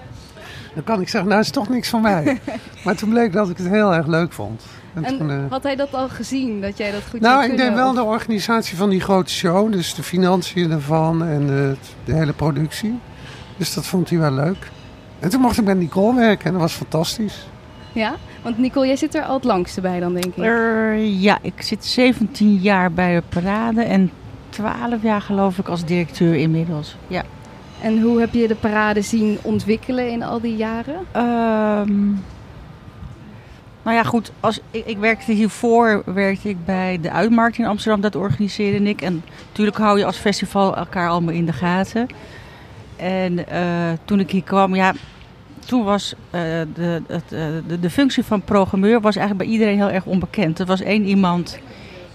dan 0.75 0.85
kan 0.85 1.01
ik 1.01 1.09
zeggen, 1.09 1.31
nou, 1.31 1.41
is 1.41 1.51
toch 1.51 1.69
niks 1.69 1.89
van 1.89 2.01
mij. 2.01 2.41
Maar 2.85 2.97
toen 2.97 3.09
bleek 3.09 3.33
dat 3.33 3.51
ik 3.51 3.57
het 3.57 3.69
heel 3.69 3.95
erg 3.95 4.07
leuk 4.07 4.33
vond. 4.33 4.63
En, 4.95 5.05
en 5.05 5.19
toen, 5.19 5.31
uh, 5.31 5.51
had 5.51 5.63
hij 5.63 5.77
dat 5.77 5.95
al 5.95 6.09
gezien, 6.09 6.61
dat 6.61 6.77
jij 6.77 6.91
dat 6.91 7.03
goed 7.11 7.21
Nou, 7.21 7.45
ik 7.45 7.57
deed 7.57 7.75
wel 7.75 7.93
de 7.93 8.03
organisatie 8.03 8.77
van 8.77 8.91
die 8.91 9.01
grote 9.01 9.33
show. 9.33 9.73
Dus 9.73 9.95
de 9.95 10.03
financiën 10.03 10.71
ervan 10.71 11.25
en 11.25 11.47
de, 11.47 11.77
de 12.05 12.15
hele 12.15 12.33
productie. 12.33 12.99
Dus 13.61 13.75
dat 13.75 13.87
vond 13.87 14.11
hij 14.11 14.19
wel 14.19 14.33
leuk. 14.33 14.71
En 15.19 15.31
toen 15.31 15.41
mocht 15.41 15.59
ik 15.59 15.65
met 15.65 15.79
Nicole 15.79 16.15
werken 16.15 16.47
en 16.47 16.53
dat 16.53 16.61
was 16.61 16.73
fantastisch. 16.73 17.47
Ja, 17.93 18.15
want 18.43 18.59
Nicole, 18.59 18.87
jij 18.87 18.97
zit 18.97 19.15
er 19.15 19.23
al 19.23 19.35
het 19.35 19.45
langste 19.45 19.81
bij 19.81 20.01
dan, 20.01 20.13
denk 20.13 20.25
ik. 20.25 20.37
Uh, 20.37 21.23
ja, 21.23 21.39
ik 21.43 21.63
zit 21.63 21.85
17 21.85 22.57
jaar 22.57 22.93
bij 22.93 23.15
de 23.15 23.23
parade 23.29 23.83
en 23.83 24.11
12 24.49 25.03
jaar 25.03 25.21
geloof 25.21 25.59
ik 25.59 25.69
als 25.69 25.85
directeur 25.85 26.35
inmiddels. 26.35 26.97
Ja. 27.07 27.23
En 27.83 28.01
hoe 28.01 28.21
heb 28.21 28.35
je 28.35 28.49
de 28.49 28.55
parade 28.55 29.03
zien 29.03 29.39
ontwikkelen 29.43 30.11
in 30.11 30.23
al 30.23 30.41
die 30.41 30.57
jaren? 30.57 30.99
Um, 31.17 32.23
nou 33.83 33.97
ja, 33.97 34.03
goed. 34.03 34.33
Als, 34.41 34.61
ik, 34.71 34.87
ik, 34.87 34.99
werkte 34.99 35.33
hiervoor 35.33 36.03
werkte 36.05 36.49
ik 36.49 36.65
bij 36.65 36.99
de 37.01 37.11
Uitmarkt 37.11 37.59
in 37.59 37.67
Amsterdam. 37.67 38.01
Dat 38.01 38.17
organiseerde 38.17 38.89
ik. 38.89 39.03
En 39.03 39.23
natuurlijk 39.49 39.77
hou 39.77 39.99
je 39.99 40.05
als 40.05 40.17
festival 40.17 40.77
elkaar 40.77 41.09
allemaal 41.09 41.35
in 41.35 41.47
de 41.47 41.53
gaten. 41.53 42.09
En 43.01 43.39
uh, 43.39 43.47
toen 44.05 44.21
ik 44.21 44.31
hier 44.31 44.43
kwam, 44.43 44.75
ja, 44.75 44.95
toen 45.67 45.85
was 45.85 46.15
uh, 46.15 46.41
de, 46.75 47.03
het, 47.07 47.33
uh, 47.33 47.41
de, 47.81 47.91
functie 47.91 48.25
van 48.25 48.43
programmeur 48.43 49.01
was 49.01 49.17
eigenlijk 49.17 49.47
bij 49.47 49.57
iedereen 49.57 49.77
heel 49.77 49.91
erg 49.91 50.05
onbekend. 50.05 50.59
Er 50.59 50.67
was 50.67 50.81
één 50.81 51.05
iemand, 51.05 51.59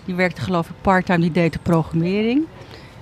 die 0.06 0.15
werkte 0.15 0.42
geloof 0.42 0.70
ik 0.70 0.75
part-time, 0.82 1.20
die 1.20 1.32
deed 1.32 1.54
de 1.54 1.60
programmering. 1.60 2.46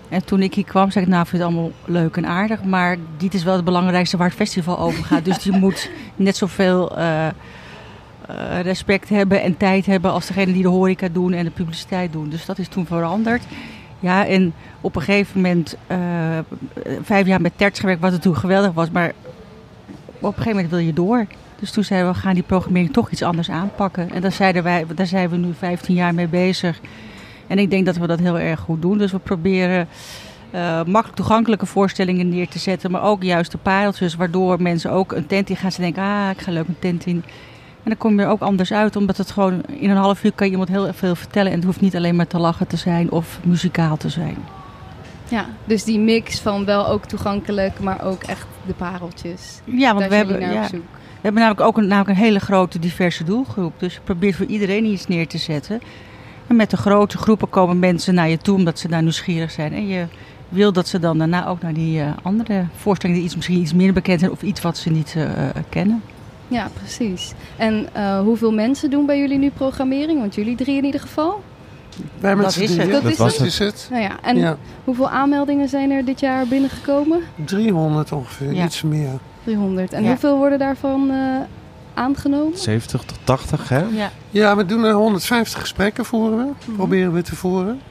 En 0.09 0.25
toen 0.25 0.41
ik 0.41 0.53
hier 0.53 0.65
kwam, 0.65 0.91
zei 0.91 1.05
ik, 1.05 1.11
nou, 1.11 1.23
ik 1.23 1.29
vind 1.29 1.43
het 1.43 1.51
allemaal 1.51 1.71
leuk 1.85 2.17
en 2.17 2.25
aardig. 2.25 2.63
Maar 2.63 2.97
dit 3.17 3.33
is 3.33 3.43
wel 3.43 3.55
het 3.55 3.65
belangrijkste 3.65 4.17
waar 4.17 4.27
het 4.27 4.35
festival 4.35 4.79
over 4.79 5.03
gaat. 5.03 5.25
dus 5.25 5.43
je 5.43 5.51
moet 5.51 5.89
net 6.15 6.37
zoveel 6.37 6.99
uh, 6.99 7.27
respect 8.61 9.09
hebben 9.09 9.41
en 9.41 9.57
tijd 9.57 9.85
hebben 9.85 10.11
als 10.11 10.27
degene 10.27 10.53
die 10.53 10.61
de 10.61 10.67
horeca 10.67 11.07
doen 11.11 11.33
en 11.33 11.43
de 11.43 11.51
publiciteit 11.51 12.11
doen. 12.11 12.29
Dus 12.29 12.45
dat 12.45 12.57
is 12.57 12.67
toen 12.67 12.85
veranderd. 12.85 13.43
Ja, 14.03 14.27
en 14.27 14.53
op 14.81 14.95
een 14.95 15.01
gegeven 15.01 15.41
moment, 15.41 15.75
uh, 15.91 15.98
vijf 17.01 17.27
jaar 17.27 17.41
met 17.41 17.51
Terts 17.55 17.79
gewerkt, 17.79 18.01
wat 18.01 18.22
toen 18.22 18.38
geweldig 18.38 18.74
was. 18.74 18.91
Maar 18.91 19.13
op 20.19 20.29
een 20.29 20.33
gegeven 20.33 20.51
moment 20.51 20.69
wil 20.69 20.79
je 20.79 20.93
door. 20.93 21.25
Dus 21.60 21.72
toen 21.72 21.83
zeiden 21.83 22.10
we, 22.10 22.15
we 22.15 22.22
gaan 22.22 22.33
die 22.33 22.43
programmering 22.43 22.93
toch 22.93 23.12
iets 23.12 23.22
anders 23.22 23.50
aanpakken. 23.50 24.12
En 24.12 24.22
daar, 24.22 24.31
zeiden 24.31 24.63
wij, 24.63 24.86
daar 24.95 25.07
zijn 25.07 25.29
we 25.29 25.38
nu 25.38 25.53
15 25.53 25.95
jaar 25.95 26.13
mee 26.13 26.27
bezig. 26.27 26.79
En 27.48 27.60
ik 27.60 27.69
denk 27.69 27.86
dat 27.86 27.98
we 27.98 28.07
dat 28.07 28.19
heel 28.19 28.39
erg 28.39 28.60
goed 28.60 28.81
doen. 28.81 28.98
Dus 28.98 29.12
we 29.12 29.19
proberen 29.19 29.88
uh, 30.55 30.83
makkelijk 30.83 31.15
toegankelijke 31.15 31.65
voorstellingen 31.65 32.29
neer 32.29 32.48
te 32.48 32.60
zetten. 32.60 32.91
Maar 32.91 33.03
ook 33.03 33.24
juist 33.24 33.51
de 33.51 33.57
pareltjes, 33.57 34.15
waardoor 34.15 34.62
mensen 34.62 34.91
ook 34.91 35.12
een 35.12 35.27
tent 35.27 35.50
in 35.50 35.55
gaan. 35.55 35.72
Ze 35.72 35.81
denken, 35.81 36.03
ah, 36.03 36.29
ik 36.31 36.41
ga 36.41 36.51
leuk 36.51 36.67
een 36.67 36.79
tent 36.79 37.05
in. 37.05 37.24
En 37.83 37.89
dan 37.89 37.97
kom 37.97 38.19
je 38.19 38.25
er 38.25 38.31
ook 38.31 38.41
anders 38.41 38.73
uit, 38.73 38.95
omdat 38.95 39.17
het 39.17 39.31
gewoon 39.31 39.61
in 39.67 39.89
een 39.89 39.97
half 39.97 40.23
uur 40.23 40.31
kan 40.31 40.45
je 40.45 40.51
iemand 40.51 40.69
heel 40.69 40.93
veel 40.93 41.15
vertellen. 41.15 41.51
En 41.51 41.57
het 41.57 41.65
hoeft 41.65 41.81
niet 41.81 41.95
alleen 41.95 42.15
maar 42.15 42.27
te 42.27 42.37
lachen 42.37 42.67
te 42.67 42.77
zijn 42.77 43.11
of 43.11 43.39
muzikaal 43.43 43.97
te 43.97 44.09
zijn. 44.09 44.37
Ja, 45.27 45.45
dus 45.65 45.83
die 45.83 45.99
mix 45.99 46.39
van 46.39 46.65
wel 46.65 46.87
ook 46.87 47.05
toegankelijk, 47.05 47.79
maar 47.79 48.03
ook 48.03 48.23
echt 48.23 48.45
de 48.65 48.73
pareltjes. 48.73 49.61
Ja, 49.63 49.93
want 49.93 50.07
we 50.07 50.15
hebben, 50.15 50.39
ja, 50.39 50.67
we 50.69 50.79
hebben 51.21 51.41
namelijk 51.41 51.67
ook 51.67 51.77
een, 51.77 51.87
namelijk 51.87 52.17
een 52.17 52.23
hele 52.23 52.39
grote 52.39 52.79
diverse 52.79 53.23
doelgroep. 53.23 53.73
Dus 53.79 53.93
je 53.93 53.99
probeert 54.03 54.35
voor 54.35 54.45
iedereen 54.45 54.85
iets 54.85 55.07
neer 55.07 55.27
te 55.27 55.37
zetten. 55.37 55.81
En 56.47 56.55
met 56.55 56.69
de 56.69 56.77
grote 56.77 57.17
groepen 57.17 57.49
komen 57.49 57.79
mensen 57.79 58.13
naar 58.13 58.29
je 58.29 58.37
toe 58.37 58.57
omdat 58.57 58.79
ze 58.79 58.87
daar 58.87 59.01
nieuwsgierig 59.01 59.51
zijn. 59.51 59.73
En 59.73 59.87
je 59.87 60.05
wil 60.49 60.73
dat 60.73 60.87
ze 60.87 60.99
dan 60.99 61.17
daarna 61.17 61.47
ook 61.47 61.61
naar 61.61 61.73
die 61.73 61.99
uh, 61.99 62.09
andere 62.21 62.65
voorstellingen 62.75 63.21
die 63.21 63.27
iets, 63.27 63.35
misschien 63.35 63.61
iets 63.61 63.73
minder 63.73 63.93
bekend 63.93 64.19
zijn 64.19 64.31
of 64.31 64.41
iets 64.41 64.61
wat 64.61 64.77
ze 64.77 64.89
niet 64.89 65.13
uh, 65.17 65.49
kennen. 65.69 66.01
Ja, 66.53 66.69
precies. 66.79 67.33
En 67.57 67.88
uh, 67.95 68.19
hoeveel 68.19 68.51
mensen 68.51 68.89
doen 68.89 69.05
bij 69.05 69.19
jullie 69.19 69.38
nu 69.38 69.50
programmering? 69.50 70.19
Want 70.19 70.36
jullie 70.36 70.55
drie 70.55 70.77
in 70.77 70.86
ieder 70.86 71.01
geval? 71.01 71.43
Wij 72.19 72.36
met 72.36 72.45
dat 72.45 72.57
is 72.57 72.77
het. 72.77 73.17
Dat, 73.17 73.31
is, 73.31 73.38
is 73.38 73.60
het. 73.60 73.88
Nou 73.91 74.01
ja, 74.01 74.17
en 74.22 74.38
ja. 74.38 74.57
hoeveel 74.83 75.10
aanmeldingen 75.10 75.69
zijn 75.69 75.91
er 75.91 76.05
dit 76.05 76.19
jaar 76.19 76.48
binnengekomen? 76.48 77.22
300 77.45 78.12
ongeveer, 78.12 78.53
ja. 78.53 78.65
iets 78.65 78.81
meer. 78.81 79.19
300. 79.43 79.93
En 79.93 80.07
hoeveel 80.07 80.38
worden 80.38 80.60
daarvan 80.60 81.12
uh, 81.12 81.36
aangenomen? 81.93 82.57
70 82.57 83.03
tot 83.03 83.17
80, 83.24 83.69
hè? 83.69 83.79
Ja, 83.79 84.12
ja 84.29 84.55
we 84.55 84.65
doen 84.65 84.83
er 84.83 84.93
150 84.93 85.60
gesprekken 85.60 86.05
voeren 86.05 86.38
we. 86.38 86.51
Mhm. 86.65 86.75
Proberen 86.75 87.13
we 87.13 87.22
te 87.22 87.36
voeren. 87.36 87.81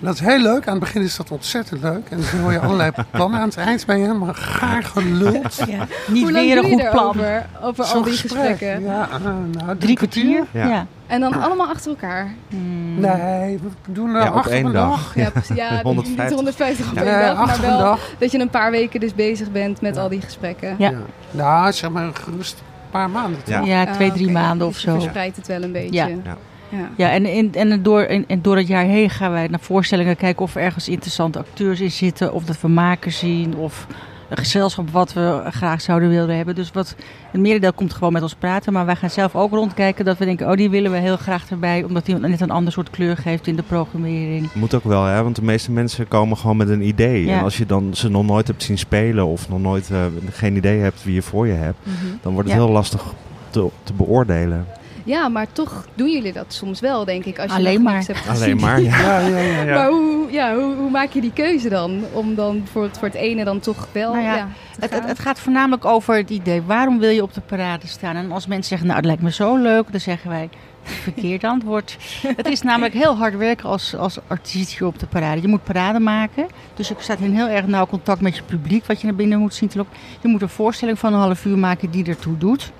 Dat 0.00 0.14
is 0.14 0.20
heel 0.20 0.38
leuk. 0.38 0.66
Aan 0.66 0.74
het 0.74 0.80
begin 0.80 1.02
is 1.02 1.16
dat 1.16 1.30
ontzettend 1.30 1.82
leuk. 1.82 2.08
En 2.08 2.20
dan 2.30 2.40
hoor 2.40 2.52
je 2.52 2.58
allerlei 2.58 2.90
plannen. 3.10 3.40
Aan 3.40 3.48
het 3.48 3.56
eind 3.56 3.86
ben 3.86 3.98
je 3.98 4.06
helemaal 4.06 4.34
gaar 4.34 4.82
geluld. 4.82 5.60
Ja. 5.66 5.86
Niet 6.06 6.30
weer 6.30 6.58
een 6.58 6.64
goed 6.64 6.90
plan. 6.90 7.08
Over, 7.08 7.46
over 7.62 7.84
al 7.84 8.02
die 8.02 8.12
gesprekken? 8.12 8.82
Ja, 8.82 9.08
uh, 9.12 9.64
nou, 9.64 9.78
drie 9.78 9.96
kwartier. 9.96 10.44
Ja. 10.50 10.86
En 11.06 11.20
dan 11.20 11.42
allemaal 11.42 11.68
achter 11.68 11.90
elkaar? 11.90 12.34
Hmm. 12.48 13.00
Nee, 13.00 13.58
we 13.58 13.68
doen 13.92 14.14
er 14.14 14.22
ja, 14.22 14.34
op 14.34 14.46
één 14.46 14.72
dag. 14.72 15.14
dag. 15.14 15.14
Ja, 15.14 15.54
ja 15.54 15.82
150. 15.82 16.36
150 16.36 16.90
op 16.90 16.96
één 16.96 17.20
dag. 17.20 17.46
Maar 17.46 17.60
wel 17.60 17.78
dag. 17.78 18.10
dat 18.18 18.32
je 18.32 18.38
een 18.38 18.50
paar 18.50 18.70
weken 18.70 19.00
dus 19.00 19.14
bezig 19.14 19.52
bent 19.52 19.80
met 19.80 19.96
al 19.96 20.08
die 20.08 20.20
gesprekken. 20.20 20.74
Ja. 20.78 20.92
Nou, 21.30 21.72
zeg 21.72 21.90
maar 21.90 22.10
gerust 22.12 22.58
een 22.58 22.90
paar 22.90 23.10
maanden. 23.10 23.40
Ja, 23.44 23.60
ja 23.60 23.92
twee, 23.92 24.12
drie 24.12 24.26
ah, 24.26 24.32
maanden 24.32 24.66
of 24.66 24.76
zo. 24.76 24.92
Je 24.92 25.00
verspreidt 25.00 25.36
het 25.36 25.46
wel 25.46 25.62
een 25.62 25.72
beetje. 25.72 26.20
Ja. 26.24 26.36
Ja, 26.68 26.90
ja 26.96 27.10
en, 27.10 27.24
en, 27.24 27.52
en, 27.52 27.82
door, 27.82 28.00
en, 28.00 28.42
door 28.42 28.56
het 28.56 28.66
jaar 28.66 28.84
heen 28.84 29.10
gaan 29.10 29.30
wij 29.30 29.46
naar 29.46 29.60
voorstellingen 29.60 30.16
kijken 30.16 30.42
of 30.42 30.54
er 30.54 30.62
ergens 30.62 30.88
interessante 30.88 31.38
acteurs 31.38 31.80
in 31.80 31.90
zitten. 31.90 32.32
Of 32.32 32.44
dat 32.44 32.60
we 32.60 32.68
makers 32.68 33.18
zien 33.18 33.56
of 33.56 33.86
een 34.28 34.36
gezelschap 34.36 34.90
wat 34.90 35.12
we 35.12 35.42
graag 35.50 35.80
zouden 35.80 36.08
willen 36.08 36.36
hebben. 36.36 36.54
Dus 36.54 36.72
wat, 36.72 36.96
een 37.32 37.40
merendeel 37.40 37.72
komt 37.72 37.92
gewoon 37.92 38.12
met 38.12 38.22
ons 38.22 38.34
praten. 38.34 38.72
Maar 38.72 38.86
wij 38.86 38.96
gaan 38.96 39.10
zelf 39.10 39.34
ook 39.34 39.50
rondkijken 39.50 40.04
dat 40.04 40.18
we 40.18 40.24
denken, 40.24 40.50
oh 40.50 40.56
die 40.56 40.70
willen 40.70 40.90
we 40.90 40.96
heel 40.96 41.16
graag 41.16 41.50
erbij. 41.50 41.82
Omdat 41.82 42.06
die 42.06 42.14
net 42.14 42.40
een 42.40 42.50
ander 42.50 42.72
soort 42.72 42.90
kleur 42.90 43.16
geeft 43.16 43.46
in 43.46 43.56
de 43.56 43.62
programmering. 43.62 44.52
Moet 44.52 44.74
ook 44.74 44.84
wel, 44.84 45.04
hè? 45.04 45.22
want 45.22 45.36
de 45.36 45.42
meeste 45.42 45.72
mensen 45.72 46.08
komen 46.08 46.36
gewoon 46.36 46.56
met 46.56 46.68
een 46.68 46.86
idee. 46.86 47.30
En 47.30 47.42
als 47.42 47.56
je 47.56 47.66
dan 47.66 47.94
ze 47.94 48.08
nog 48.08 48.26
nooit 48.26 48.46
hebt 48.46 48.62
zien 48.62 48.78
spelen 48.78 49.26
of 49.26 49.48
nog 49.48 49.60
nooit 49.60 49.88
uh, 49.92 50.04
geen 50.30 50.56
idee 50.56 50.80
hebt 50.80 51.04
wie 51.04 51.14
je 51.14 51.22
voor 51.22 51.46
je 51.46 51.52
hebt. 51.52 51.78
Mhm. 51.82 52.16
Dan 52.22 52.32
wordt 52.32 52.48
het 52.48 52.58
heel 52.58 52.70
lastig 52.70 53.02
te, 53.50 53.68
te 53.82 53.92
beoordelen. 53.92 54.66
Ja, 55.08 55.28
maar 55.28 55.52
toch 55.52 55.86
doen 55.94 56.10
jullie 56.10 56.32
dat 56.32 56.52
soms 56.52 56.80
wel, 56.80 57.04
denk 57.04 57.24
ik. 57.24 57.38
Als 57.38 57.50
je 57.50 57.56
Alleen 57.56 57.82
maar. 57.82 58.04
Hebt 58.06 58.28
Alleen 58.28 58.56
maar, 58.56 58.80
ja. 58.90 59.18
ja, 59.18 59.38
ja, 59.38 59.62
ja, 59.62 59.74
Maar 59.74 59.88
hoe, 59.88 60.26
ja, 60.30 60.54
hoe, 60.54 60.74
hoe, 60.74 60.90
maak 60.90 61.10
je 61.10 61.20
die 61.20 61.32
keuze 61.32 61.68
dan? 61.68 62.04
Om 62.12 62.34
dan 62.34 62.62
voor 62.72 62.82
het, 62.82 62.98
voor 62.98 63.08
het 63.08 63.16
ene 63.16 63.44
dan 63.44 63.60
toch 63.60 63.88
wel... 63.92 64.12
Nou 64.12 64.24
ja, 64.24 64.48
het, 64.80 64.90
het, 64.94 65.04
het, 65.04 65.18
gaat 65.18 65.40
voornamelijk 65.40 65.84
over 65.84 66.16
het 66.16 66.30
idee. 66.30 66.62
Waarom 66.62 66.98
wil 66.98 67.10
je 67.10 67.22
op 67.22 67.34
de 67.34 67.40
parade 67.40 67.86
staan? 67.86 68.16
En 68.16 68.32
als 68.32 68.46
mensen 68.46 68.68
zeggen, 68.68 68.86
nou, 68.86 68.98
het 68.98 69.06
lijkt 69.06 69.22
me 69.22 69.32
zo 69.32 69.56
leuk. 69.56 69.90
Dan 69.90 70.00
zeggen 70.00 70.30
wij, 70.30 70.48
verkeerd 71.06 71.44
antwoord. 71.44 71.96
het 72.36 72.48
is 72.48 72.62
namelijk 72.62 72.94
heel 72.94 73.16
hard 73.16 73.36
werken 73.36 73.68
als, 73.68 73.96
als 73.96 74.18
artiest 74.26 74.78
hier 74.78 74.86
op 74.86 74.98
de 74.98 75.06
parade. 75.06 75.40
Je 75.40 75.48
moet 75.48 75.64
parade 75.64 76.00
maken. 76.00 76.46
Dus 76.74 76.88
je 76.88 76.94
staat 76.98 77.18
in 77.18 77.34
heel 77.34 77.48
erg 77.48 77.66
nauw 77.66 77.86
contact 77.86 78.20
met 78.20 78.36
je 78.36 78.42
publiek. 78.42 78.86
Wat 78.86 79.00
je 79.00 79.06
naar 79.06 79.16
binnen 79.16 79.38
moet 79.38 79.54
zien 79.54 79.68
te 79.68 79.76
lopen. 79.76 79.96
Je 80.20 80.28
moet 80.28 80.42
een 80.42 80.48
voorstelling 80.48 80.98
van 80.98 81.12
een 81.12 81.20
half 81.20 81.44
uur 81.44 81.58
maken 81.58 81.90
die 81.90 82.04
ertoe 82.04 82.38
doet. 82.38 82.72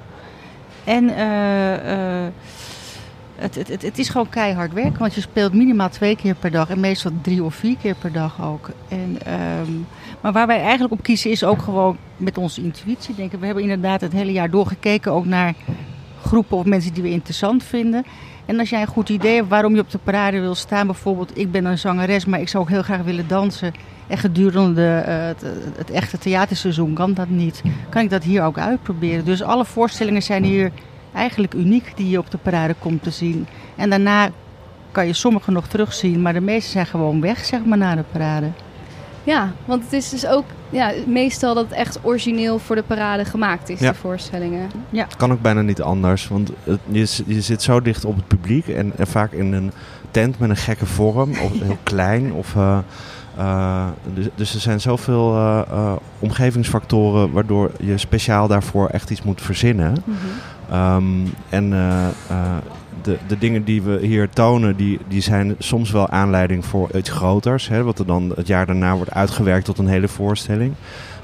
En 0.89 1.05
uh, 1.05 2.27
het, 3.37 3.55
het, 3.55 3.69
het, 3.69 3.83
het, 3.83 3.99
is 3.99 4.09
gewoon 4.09 4.29
keihard 4.29 4.73
werken, 4.73 4.99
want 4.99 5.15
je 5.15 5.21
speelt 5.21 5.53
minimaal 5.53 5.89
twee 5.89 6.17
keer 6.17 6.35
per 6.35 6.51
dag 6.51 6.71
en 6.71 6.81
meestal 6.81 7.11
drie 7.23 7.45
of 7.45 7.55
vier 7.55 7.77
keer 7.77 7.95
per 7.95 8.13
dag 8.13 8.43
ook. 8.43 8.71
En, 8.89 9.19
um, 9.61 9.87
maar 10.21 10.33
waar 10.33 10.47
wij 10.47 10.61
eigenlijk 10.61 10.93
op 10.93 11.03
kiezen 11.03 11.31
is 11.31 11.45
ook 11.45 11.63
gewoon 11.63 11.97
met 12.17 12.39
onze 12.39 12.63
intuïtie 12.63 13.15
denken. 13.15 13.39
We 13.39 13.45
hebben 13.47 13.63
inderdaad 13.63 14.01
het 14.01 14.13
hele 14.13 14.33
jaar 14.33 14.51
doorgekeken 14.51 15.13
ook 15.13 15.25
naar 15.25 15.55
groepen 16.23 16.57
of 16.57 16.65
mensen 16.65 16.95
die 16.95 17.03
we 17.03 17.11
interessant 17.11 17.65
vinden. 17.65 18.05
En 18.49 18.59
als 18.59 18.71
jij 18.71 18.81
een 18.81 18.87
goed 18.87 19.09
idee 19.09 19.35
hebt 19.35 19.49
waarom 19.49 19.75
je 19.75 19.81
op 19.81 19.91
de 19.91 19.99
parade 19.99 20.41
wil 20.41 20.55
staan, 20.55 20.87
bijvoorbeeld 20.87 21.39
ik 21.39 21.51
ben 21.51 21.65
een 21.65 21.79
zangeres, 21.79 22.25
maar 22.25 22.41
ik 22.41 22.49
zou 22.49 22.63
ook 22.63 22.71
heel 22.71 22.83
graag 22.83 23.03
willen 23.03 23.29
dansen. 23.29 23.73
En 24.07 24.19
gedurende 24.19 24.81
het, 24.81 25.45
het, 25.77 25.91
echte 25.91 26.19
theaterseizoen 26.19 26.95
kan 26.95 27.15
dat 27.15 27.29
niet. 27.29 27.63
Kan 27.89 28.03
ik 28.03 28.11
dat 28.11 28.25
hier 28.25 28.43
ook 28.43 28.59
uitproberen. 28.59 29.25
Dus 29.25 29.43
alle 29.43 29.65
voorstellingen 29.65 30.23
zijn 30.23 30.45
hier 30.45 30.73
eigenlijk 31.15 31.55
uniek 31.55 31.93
die 31.97 32.09
je 32.09 32.19
op 32.19 32.31
de 32.31 32.39
parade 32.39 32.75
komt 32.79 33.03
te 33.03 33.11
zien. 33.11 33.47
En 33.77 33.91
daarna 33.91 34.31
kan 34.93 35.07
je 35.07 35.13
sommige 35.13 35.51
nog 35.51 35.69
terugzien, 35.69 36.23
maar 36.23 36.33
de 36.33 36.41
meeste 36.41 36.71
zijn 36.71 36.87
gewoon 36.87 37.21
weg, 37.21 37.45
zeg 37.45 37.65
maar, 37.65 37.79
na 37.79 37.95
de 37.95 38.05
parade. 38.13 38.51
Ja, 39.29 39.53
want 39.65 39.83
het 39.83 39.93
is 39.93 40.09
dus 40.09 40.27
ook 40.27 40.45
ja, 40.71 40.93
meestal 41.07 41.55
dat 41.55 41.65
het 41.65 41.73
echt 41.73 41.99
origineel 42.03 42.59
voor 42.59 42.77
de 42.77 42.83
parade 42.83 43.25
gemaakt 43.25 43.69
is, 43.69 43.81
ja. 43.81 43.91
de 43.91 43.99
voorstellingen. 43.99 44.71
Ja. 44.91 45.05
Het 45.05 45.17
kan 45.17 45.33
ook 45.33 45.41
bijna 45.41 45.61
niet 45.61 45.83
anders, 45.83 46.29
want 46.29 46.51
het, 46.65 46.81
je, 46.91 47.23
je 47.27 47.41
zit 47.41 47.63
zo 47.63 47.83
dicht 47.83 48.05
op 48.05 48.17
het 48.17 48.27
publiek 48.27 48.69
en, 48.69 48.93
en, 48.97 49.07
vaak 49.07 49.33
in 49.33 49.53
een 49.53 49.73
tent 50.11 50.39
met 50.39 50.51
een 50.51 50.57
gekke 50.57 50.87
vorm, 50.87 51.31
of 51.31 51.61
heel 51.61 51.79
klein. 51.93 52.33
Of, 52.33 52.55
uh, 52.55 52.79
uh, 53.39 53.87
dus, 54.15 54.29
dus, 54.35 54.55
er 54.55 54.61
zijn 54.61 54.81
zoveel 54.81 55.35
uh, 55.35 55.93
omgevingsfactoren 56.19 57.33
waardoor 57.33 57.71
je 57.81 57.99
speciaal 57.99 58.49
daarvoor 58.49 58.89
echt 58.89 59.11
iets 59.11 59.23
moet 59.23 59.43
verzinnen. 59.43 59.91
Mm 59.91 60.03
-hmm. 60.05 60.31
Um, 60.73 61.35
en 61.49 61.71
de, 63.03 63.19
de 63.27 63.39
dingen 63.39 63.65
die 63.65 63.83
we 63.83 63.99
hier 64.07 64.29
tonen, 64.29 64.77
die, 64.77 64.99
die 65.09 65.21
zijn 65.21 65.55
soms 65.59 65.91
wel 65.91 66.09
aanleiding 66.09 66.65
voor 66.65 66.89
iets 66.97 67.11
groters. 67.11 67.69
Hè, 67.69 67.83
wat 67.83 67.99
er 67.99 68.07
dan 68.07 68.33
het 68.37 68.47
jaar 68.47 68.67
daarna 68.67 68.97
wordt 68.97 69.13
uitgewerkt 69.13 69.65
tot 69.65 69.79
een 69.79 69.89
hele 69.89 70.09
voorstelling. 70.09 70.75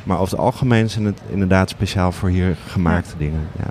Maar 0.03 0.19
over 0.19 0.37
het 0.37 0.45
algemeen 0.45 0.91
zijn 0.91 1.05
het 1.05 1.21
inderdaad 1.31 1.69
speciaal 1.69 2.13
voor 2.13 2.29
hier 2.29 2.57
gemaakte 2.67 3.15
dingen. 3.19 3.49
Ja. 3.59 3.71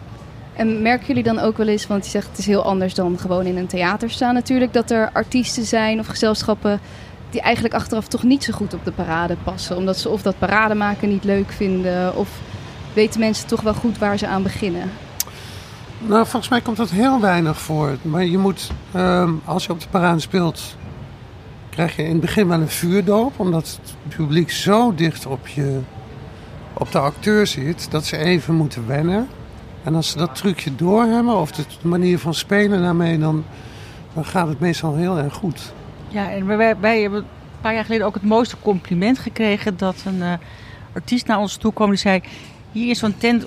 En 0.53 0.81
merken 0.81 1.07
jullie 1.07 1.23
dan 1.23 1.39
ook 1.39 1.57
wel 1.57 1.67
eens, 1.67 1.87
want 1.87 2.05
je 2.05 2.11
zegt 2.11 2.27
het 2.27 2.37
is 2.37 2.45
heel 2.45 2.63
anders 2.63 2.93
dan 2.93 3.19
gewoon 3.19 3.45
in 3.45 3.57
een 3.57 3.67
theater 3.67 4.09
staan 4.09 4.33
natuurlijk, 4.33 4.73
dat 4.73 4.91
er 4.91 5.09
artiesten 5.13 5.65
zijn 5.65 5.99
of 5.99 6.07
gezelschappen 6.07 6.79
die 7.29 7.41
eigenlijk 7.41 7.75
achteraf 7.75 8.07
toch 8.07 8.23
niet 8.23 8.43
zo 8.43 8.53
goed 8.53 8.73
op 8.73 8.85
de 8.85 8.91
parade 8.91 9.35
passen. 9.43 9.77
Omdat 9.77 9.97
ze 9.97 10.09
of 10.09 10.21
dat 10.21 10.39
parade 10.39 10.75
maken 10.75 11.09
niet 11.09 11.23
leuk 11.23 11.51
vinden 11.51 12.15
of 12.15 12.29
weten 12.93 13.19
mensen 13.19 13.47
toch 13.47 13.61
wel 13.61 13.73
goed 13.73 13.97
waar 13.97 14.17
ze 14.17 14.27
aan 14.27 14.43
beginnen. 14.43 14.89
Nou, 16.07 16.23
volgens 16.23 16.49
mij 16.49 16.61
komt 16.61 16.77
dat 16.77 16.89
heel 16.89 17.21
weinig 17.21 17.59
voor. 17.59 17.97
Maar 18.01 18.25
je 18.25 18.37
moet, 18.37 18.71
ehm, 18.91 19.31
als 19.45 19.65
je 19.65 19.71
op 19.71 19.79
de 19.79 19.87
parade 19.87 20.19
speelt, 20.19 20.75
krijg 21.69 21.95
je 21.95 22.03
in 22.03 22.11
het 22.11 22.21
begin 22.21 22.47
wel 22.47 22.61
een 22.61 22.69
vuurdoop. 22.69 23.39
Omdat 23.39 23.79
het 23.81 24.15
publiek 24.15 24.51
zo 24.51 24.95
dicht 24.95 25.25
op, 25.25 25.47
je, 25.47 25.79
op 26.73 26.91
de 26.91 26.99
acteur 26.99 27.47
zit, 27.47 27.91
dat 27.91 28.05
ze 28.05 28.17
even 28.17 28.55
moeten 28.55 28.87
wennen. 28.87 29.27
En 29.83 29.95
als 29.95 30.09
ze 30.09 30.17
dat 30.17 30.35
trucje 30.35 30.75
doorhebben, 30.75 31.35
of 31.35 31.51
de 31.51 31.65
manier 31.81 32.19
van 32.19 32.33
spelen 32.33 32.81
daarmee, 32.81 33.19
dan, 33.19 33.43
dan 34.13 34.25
gaat 34.25 34.47
het 34.47 34.59
meestal 34.59 34.95
heel 34.95 35.17
erg 35.17 35.33
goed. 35.33 35.73
Ja, 36.07 36.31
en 36.31 36.45
wij, 36.45 36.79
wij 36.79 37.01
hebben 37.01 37.19
een 37.19 37.61
paar 37.61 37.73
jaar 37.73 37.85
geleden 37.85 38.05
ook 38.05 38.13
het 38.13 38.23
mooiste 38.23 38.55
compliment 38.61 39.19
gekregen 39.19 39.77
dat 39.77 39.95
een 40.05 40.17
uh, 40.17 40.33
artiest 40.93 41.27
naar 41.27 41.39
ons 41.39 41.55
toe 41.55 41.73
kwam 41.73 41.89
die 41.89 41.97
zei: 41.97 42.21
Hier 42.71 42.89
is 42.89 42.99
zo'n 42.99 43.17
tent 43.17 43.45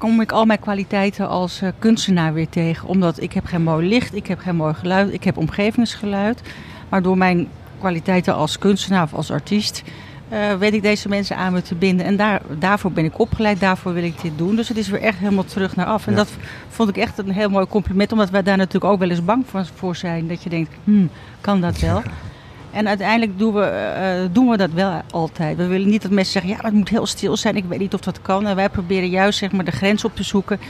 kom 0.00 0.20
ik 0.20 0.32
al 0.32 0.44
mijn 0.44 0.58
kwaliteiten 0.58 1.28
als 1.28 1.62
uh, 1.62 1.68
kunstenaar 1.78 2.32
weer 2.32 2.48
tegen. 2.48 2.88
Omdat 2.88 3.20
ik 3.20 3.32
heb 3.32 3.44
geen 3.44 3.62
mooi 3.62 3.88
licht, 3.88 4.14
ik 4.14 4.26
heb 4.26 4.38
geen 4.38 4.56
mooi 4.56 4.74
geluid, 4.74 5.12
ik 5.12 5.24
heb 5.24 5.36
omgevingsgeluid. 5.36 6.40
Maar 6.88 7.02
door 7.02 7.18
mijn 7.18 7.48
kwaliteiten 7.78 8.34
als 8.34 8.58
kunstenaar 8.58 9.02
of 9.02 9.14
als 9.14 9.30
artiest... 9.30 9.82
Uh, 10.32 10.54
weet 10.54 10.74
ik 10.74 10.82
deze 10.82 11.08
mensen 11.08 11.36
aan 11.36 11.52
me 11.52 11.62
te 11.62 11.74
binden. 11.74 12.06
En 12.06 12.16
daar, 12.16 12.40
daarvoor 12.58 12.92
ben 12.92 13.04
ik 13.04 13.18
opgeleid, 13.18 13.60
daarvoor 13.60 13.92
wil 13.92 14.02
ik 14.02 14.22
dit 14.22 14.38
doen. 14.38 14.56
Dus 14.56 14.68
het 14.68 14.76
is 14.76 14.88
weer 14.88 15.00
echt 15.00 15.18
helemaal 15.18 15.44
terug 15.44 15.76
naar 15.76 15.86
af. 15.86 16.06
En 16.06 16.14
dat 16.14 16.28
vond 16.68 16.88
ik 16.88 16.96
echt 16.96 17.18
een 17.18 17.30
heel 17.30 17.50
mooi 17.50 17.66
compliment. 17.66 18.12
Omdat 18.12 18.30
wij 18.30 18.42
daar 18.42 18.56
natuurlijk 18.56 18.92
ook 18.92 18.98
wel 18.98 19.10
eens 19.10 19.24
bang 19.24 19.44
voor 19.74 19.96
zijn. 19.96 20.28
Dat 20.28 20.42
je 20.42 20.50
denkt, 20.50 20.72
hmm, 20.84 21.10
kan 21.40 21.60
dat 21.60 21.78
wel? 21.78 22.02
En 22.72 22.88
uiteindelijk 22.88 23.38
doen 23.38 23.54
we, 23.54 23.92
uh, 24.26 24.34
doen 24.34 24.48
we 24.48 24.56
dat 24.56 24.70
wel 24.70 25.00
altijd. 25.10 25.56
We 25.56 25.66
willen 25.66 25.88
niet 25.88 26.02
dat 26.02 26.10
mensen 26.10 26.32
zeggen, 26.32 26.50
ja, 26.50 26.58
het 26.62 26.72
moet 26.74 26.88
heel 26.88 27.06
stil 27.06 27.36
zijn. 27.36 27.56
Ik 27.56 27.64
weet 27.64 27.78
niet 27.78 27.94
of 27.94 28.00
dat 28.00 28.22
kan. 28.22 28.46
En 28.46 28.56
wij 28.56 28.68
proberen 28.68 29.08
juist 29.08 29.38
zeg 29.38 29.52
maar, 29.52 29.64
de 29.64 29.70
grens 29.70 30.04
op 30.04 30.16
te 30.16 30.22
zoeken 30.22 30.60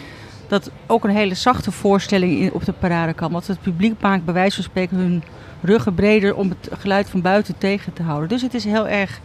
dat 0.49 0.71
ook 0.87 1.05
een 1.05 1.11
hele 1.11 1.35
zachte 1.35 1.71
voorstelling 1.73 2.39
in, 2.39 2.53
op 2.53 2.65
de 2.65 2.73
parade 2.73 3.13
kan. 3.13 3.33
Want 3.33 3.47
het 3.47 3.61
publiek 3.61 4.01
maakt 4.01 4.25
bij 4.25 4.35
wijze 4.35 4.55
van 4.55 4.65
spreken 4.65 4.97
hun 4.97 5.23
ruggen 5.63 5.95
breder 5.95 6.35
om 6.35 6.49
het 6.49 6.69
geluid 6.81 7.11
van 7.11 7.21
buiten 7.21 7.59
tegen 7.59 7.93
te 7.93 8.03
houden. 8.03 8.29
Dus 8.29 8.43
het 8.43 8.55
is 8.55 8.65
heel 8.65 8.89
erg 8.89 9.21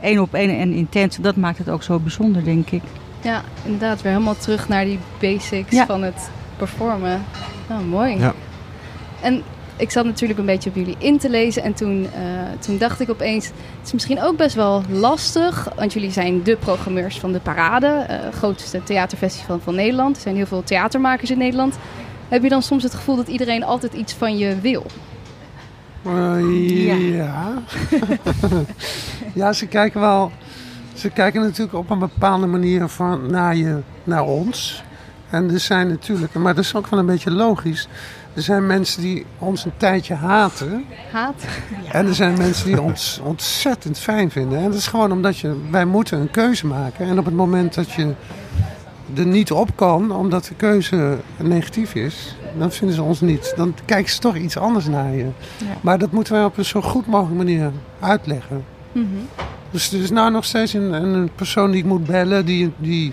één 0.00 0.18
op 0.18 0.34
één 0.34 0.58
en 0.58 0.72
intens. 0.72 1.16
Dat 1.16 1.36
maakt 1.36 1.58
het 1.58 1.68
ook 1.70 1.82
zo 1.82 1.98
bijzonder, 1.98 2.44
denk 2.44 2.70
ik. 2.70 2.82
Ja, 3.20 3.42
inderdaad. 3.64 4.02
Weer 4.02 4.12
helemaal 4.12 4.36
terug 4.36 4.68
naar 4.68 4.84
die 4.84 4.98
basics 5.20 5.70
Ja. 5.72 5.86
van 5.86 6.02
het 6.02 6.30
performen. 6.56 7.22
Nou, 7.68 7.84
mooi. 7.84 8.18
Ja. 8.18 8.34
En 9.20 9.42
ik 9.78 9.90
zat 9.90 10.04
natuurlijk 10.04 10.38
een 10.38 10.46
beetje 10.46 10.70
op 10.70 10.76
jullie 10.76 10.96
in 10.98 11.18
te 11.18 11.30
lezen. 11.30 11.62
En 11.62 11.74
toen, 11.74 12.06
eh, 12.14 12.20
toen 12.58 12.78
dacht 12.78 13.00
ik 13.00 13.10
opeens, 13.10 13.46
het 13.46 13.86
is 13.86 13.92
misschien 13.92 14.22
ook 14.22 14.36
best 14.36 14.54
wel 14.54 14.82
lastig. 14.90 15.68
Want 15.76 15.92
jullie 15.92 16.10
zijn 16.10 16.42
de 16.42 16.56
programmeurs 16.56 17.18
van 17.18 17.32
de 17.32 17.40
Parade. 17.40 17.86
eh 17.86 18.16
grootste 18.32 18.82
theaterfestival 18.82 19.58
van 19.58 19.74
Nederland. 19.74 20.16
Er 20.16 20.22
zijn 20.22 20.36
heel 20.36 20.46
veel 20.46 20.62
theatermakers 20.62 21.30
in 21.30 21.38
Nederland. 21.38 21.78
Heb 22.28 22.42
je 22.42 22.48
dan 22.48 22.62
soms 22.62 22.82
het 22.82 22.94
gevoel 22.94 23.16
dat 23.16 23.28
iedereen 23.28 23.64
altijd 23.64 23.92
iets 23.92 24.12
van 24.12 24.38
je 24.38 24.60
wil? 24.60 24.86
Eh, 26.04 26.86
Ja. 26.86 26.94
ja. 26.94 27.52
ja, 29.34 29.52
ze 29.52 29.66
kijken 29.66 30.00
wel. 30.00 30.30
Ze 30.94 31.10
kijken 31.10 31.40
natuurlijk 31.40 31.74
op 31.74 31.90
een 31.90 31.98
bepaalde 31.98 32.46
manier 32.46 32.88
van 32.88 33.30
naar, 33.30 33.56
je, 33.56 33.78
naar 34.04 34.24
ons. 34.24 34.82
En 35.30 35.50
er 35.50 35.60
zijn 35.60 35.88
natuurlijk, 35.88 36.34
maar 36.34 36.54
dat 36.54 36.64
is 36.64 36.74
ook 36.74 36.86
wel 36.86 36.98
een 36.98 37.06
beetje 37.06 37.30
logisch. 37.30 37.88
Er 38.34 38.42
zijn 38.42 38.66
mensen 38.66 39.02
die 39.02 39.26
ons 39.38 39.64
een 39.64 39.76
tijdje 39.76 40.14
haten. 40.14 40.84
Haat? 41.12 41.44
En 41.92 42.06
er 42.06 42.14
zijn 42.14 42.38
mensen 42.38 42.66
die 42.66 42.80
ons 42.80 43.20
ontzettend 43.22 43.98
fijn 43.98 44.30
vinden. 44.30 44.58
En 44.58 44.64
dat 44.64 44.74
is 44.74 44.86
gewoon 44.86 45.12
omdat 45.12 45.38
je, 45.38 45.56
wij 45.70 45.84
moeten 45.84 46.20
een 46.20 46.30
keuze 46.30 46.66
maken. 46.66 47.06
En 47.06 47.18
op 47.18 47.24
het 47.24 47.34
moment 47.34 47.74
dat 47.74 47.92
je 47.92 48.14
er 49.14 49.26
niet 49.26 49.52
op 49.52 49.76
kan, 49.76 50.10
omdat 50.10 50.44
de 50.44 50.54
keuze 50.54 51.18
negatief 51.36 51.94
is, 51.94 52.36
dan 52.58 52.72
vinden 52.72 52.96
ze 52.96 53.02
ons 53.02 53.20
niet. 53.20 53.52
Dan 53.56 53.74
kijken 53.84 54.12
ze 54.12 54.18
toch 54.18 54.36
iets 54.36 54.56
anders 54.56 54.86
naar 54.86 55.14
je. 55.14 55.24
Ja. 55.58 55.66
Maar 55.80 55.98
dat 55.98 56.12
moeten 56.12 56.32
wij 56.32 56.44
op 56.44 56.58
een 56.58 56.64
zo 56.64 56.82
goed 56.82 57.06
mogelijke 57.06 57.44
manier 57.44 57.70
uitleggen. 58.00 58.64
Mhm. 58.92 59.06
Dus 59.70 59.92
er 59.92 60.00
is 60.00 60.10
nou 60.10 60.30
nog 60.30 60.44
steeds 60.44 60.72
een, 60.72 60.92
een 60.92 61.30
persoon 61.34 61.70
die 61.70 61.80
ik 61.80 61.86
moet 61.86 62.04
bellen, 62.04 62.46
die, 62.46 62.72
die, 62.76 63.12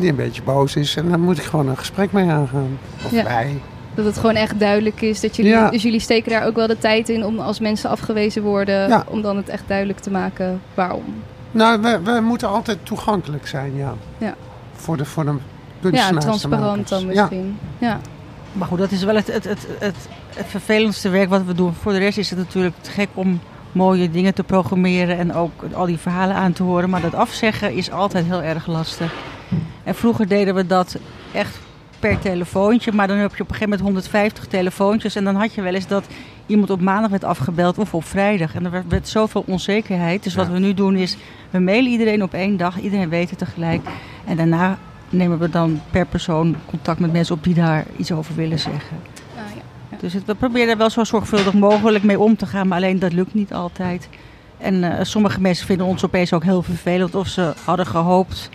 die 0.00 0.10
een 0.10 0.16
beetje 0.16 0.42
boos 0.42 0.76
is. 0.76 0.96
En 0.96 1.08
dan 1.10 1.20
moet 1.20 1.38
ik 1.38 1.44
gewoon 1.44 1.68
een 1.68 1.76
gesprek 1.76 2.12
mee 2.12 2.30
aangaan. 2.30 2.78
Of 3.04 3.10
Ja. 3.10 3.22
wij. 3.24 3.60
Dat 3.94 4.04
het 4.04 4.16
gewoon 4.18 4.34
echt 4.34 4.58
duidelijk 4.60 5.00
is. 5.00 5.20
Dat 5.20 5.36
jullie, 5.36 5.50
Ja. 5.52 5.70
Dus 5.70 5.82
jullie 5.82 6.00
steken 6.00 6.30
daar 6.30 6.46
ook 6.46 6.54
wel 6.56 6.66
de 6.66 6.78
tijd 6.78 7.08
in 7.08 7.24
om 7.24 7.38
als 7.38 7.60
mensen 7.60 7.90
afgewezen 7.90 8.42
worden, 8.42 8.88
Ja. 8.88 9.04
om 9.08 9.22
dan 9.22 9.36
het 9.36 9.48
echt 9.48 9.62
duidelijk 9.66 9.98
te 9.98 10.10
maken 10.10 10.60
waarom. 10.74 11.04
Nou, 11.50 11.80
wij, 11.80 12.02
wij 12.02 12.20
moeten 12.20 12.48
altijd 12.48 12.78
toegankelijk 12.82 13.46
zijn, 13.46 13.76
ja. 13.76 13.94
Ja. 14.18 14.34
Voor 14.72 14.96
de, 14.96 15.04
voor 15.04 15.24
de 15.24 15.30
Ja, 15.30 15.38
kunstenaars. 15.80 16.24
transparant 16.24 16.88
dan 16.88 17.00
Ja. 17.00 17.06
misschien. 17.06 17.58
Ja. 17.78 18.00
Maar 18.52 18.68
goed, 18.68 18.78
dat 18.78 18.90
is 18.90 19.04
wel 19.04 19.14
het, 19.16 19.32
het, 19.32 19.44
het, 19.44 19.66
het, 19.78 19.96
het 20.36 20.46
vervelendste 20.46 21.08
werk 21.08 21.28
wat 21.28 21.44
we 21.44 21.54
doen. 21.54 21.74
Voor 21.74 21.92
de 21.92 21.98
rest 21.98 22.18
is 22.18 22.30
het 22.30 22.38
natuurlijk 22.38 22.74
te 22.80 22.90
gek 22.90 23.08
om 23.14 23.40
mooie 23.72 24.10
dingen 24.10 24.34
te 24.34 24.42
programmeren 24.44 25.18
en 25.18 25.34
ook 25.34 25.52
al 25.72 25.86
die 25.86 25.98
verhalen 25.98 26.36
aan 26.36 26.52
te 26.52 26.62
horen. 26.62 26.90
Maar 26.90 27.00
dat 27.00 27.14
afzeggen 27.14 27.72
is 27.74 27.90
altijd 27.90 28.24
heel 28.24 28.42
erg 28.42 28.66
lastig. 28.66 29.12
En 29.84 29.94
vroeger 29.94 30.28
deden 30.28 30.54
we 30.54 30.66
dat 30.66 30.96
echt 31.32 31.58
per 32.00 32.18
telefoontje. 32.18 32.92
Maar 32.92 33.06
dan 33.06 33.16
heb 33.16 33.34
je 33.36 33.42
op 33.42 33.48
een 33.50 33.54
gegeven 33.54 33.68
moment 33.78 33.88
150 33.88 34.46
telefoontjes. 34.46 35.16
En 35.16 35.24
dan 35.24 35.34
had 35.34 35.54
je 35.54 35.62
wel 35.62 35.74
eens 35.74 35.86
dat 35.86 36.06
iemand 36.46 36.70
op 36.70 36.80
maandag 36.80 37.10
werd 37.10 37.24
afgebeld 37.24 37.78
of 37.78 37.94
op 37.94 38.04
vrijdag. 38.04 38.54
En 38.54 38.64
er 38.64 38.70
werd, 38.70 38.84
werd 38.88 39.08
zoveel 39.08 39.44
onzekerheid. 39.46 40.22
Dus 40.22 40.34
wat 40.34 40.46
Ja. 40.46 40.52
we 40.52 40.58
nu 40.58 40.74
doen 40.74 40.96
is, 40.96 41.16
we 41.50 41.58
mailen 41.58 41.90
iedereen 41.90 42.22
op 42.22 42.34
één 42.34 42.56
dag. 42.56 42.80
Iedereen 42.80 43.08
weet 43.08 43.30
het 43.30 43.38
tegelijk. 43.38 43.80
En 44.24 44.36
daarna 44.36 44.78
nemen 45.10 45.38
we 45.38 45.50
dan 45.50 45.80
per 45.90 46.06
persoon 46.06 46.56
contact 46.66 46.98
met 47.00 47.12
mensen 47.12 47.34
op 47.34 47.44
die 47.44 47.54
daar 47.54 47.84
iets 47.96 48.12
over 48.12 48.34
willen 48.34 48.58
zeggen. 48.58 48.96
Ah, 49.36 49.42
ja. 49.90 49.96
Dus 50.00 50.12
het, 50.12 50.24
we 50.24 50.34
proberen 50.34 50.68
er 50.68 50.76
wel 50.76 50.90
zo 50.90 51.04
zorgvuldig 51.04 51.52
mogelijk 51.52 52.04
mee 52.04 52.18
om 52.18 52.36
te 52.36 52.46
gaan, 52.46 52.68
maar 52.68 52.78
alleen 52.78 52.98
dat 52.98 53.12
lukt 53.12 53.34
niet 53.34 53.52
altijd. 53.52 54.08
En 54.58 54.98
eh, 54.98 55.04
sommige 55.04 55.40
mensen 55.40 55.66
vinden 55.66 55.86
ons 55.86 56.04
opeens 56.04 56.32
ook 56.32 56.44
heel 56.44 56.62
vervelend 56.62 57.14
of 57.14 57.26
ze 57.28 57.52
hadden 57.64 57.86
gehoopt, 57.86 58.50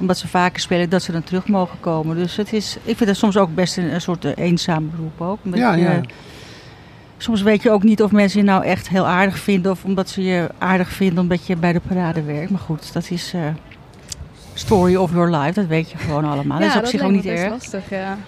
omdat 0.00 0.18
ze 0.18 0.28
vaker 0.28 0.60
spelen, 0.60 0.90
dat 0.90 1.02
ze 1.02 1.12
dan 1.12 1.22
terug 1.24 1.46
mogen 1.48 1.80
komen. 1.80 2.16
Dus 2.16 2.36
het 2.36 2.52
is, 2.52 2.76
ik 2.82 2.96
vind 2.96 3.08
het 3.10 3.18
soms 3.18 3.36
ook 3.36 3.54
best 3.54 3.76
een, 3.76 3.94
een 3.94 4.00
soort 4.00 4.24
eh, 4.24 4.32
eenzaam 4.36 4.90
beroep 4.90 5.20
ook. 5.20 5.38
Omdat 5.44 5.60
Ja, 5.60 5.74
je- 5.74 5.82
ja. 5.82 6.00
Soms 7.20 7.42
weet 7.42 7.62
je 7.62 7.70
ook 7.70 7.82
niet 7.82 8.02
of 8.02 8.10
mensen 8.12 8.38
je 8.40 8.44
nou 8.44 8.64
echt 8.64 8.88
heel 8.88 9.06
aardig 9.06 9.38
vinden 9.38 9.70
of 9.72 9.84
omdat 9.84 10.08
ze 10.08 10.22
je 10.22 10.48
aardig 10.58 10.88
vinden 10.88 11.18
omdat 11.18 11.46
je 11.46 11.56
bij 11.56 11.72
de 11.72 11.80
parade 11.88 12.22
werkt. 12.22 12.50
Maar 12.50 12.60
goed, 12.60 12.92
dat 12.92 13.10
is 13.10 13.32
eh, 13.34 13.40
story 14.54 14.94
of 14.96 15.12
your 15.12 15.36
life, 15.36 15.52
dat 15.52 15.66
weet 15.66 15.90
je 15.90 15.98
gewoon 15.98 16.24
allemaal. 16.24 16.58
dat 16.60 16.68
is 16.68 16.76
op 16.76 16.86
zich 16.86 17.02
ook 17.02 17.10
niet 17.10 17.24
erg. 17.26 17.50
lastig, 17.50 17.90
ja. 17.90 18.18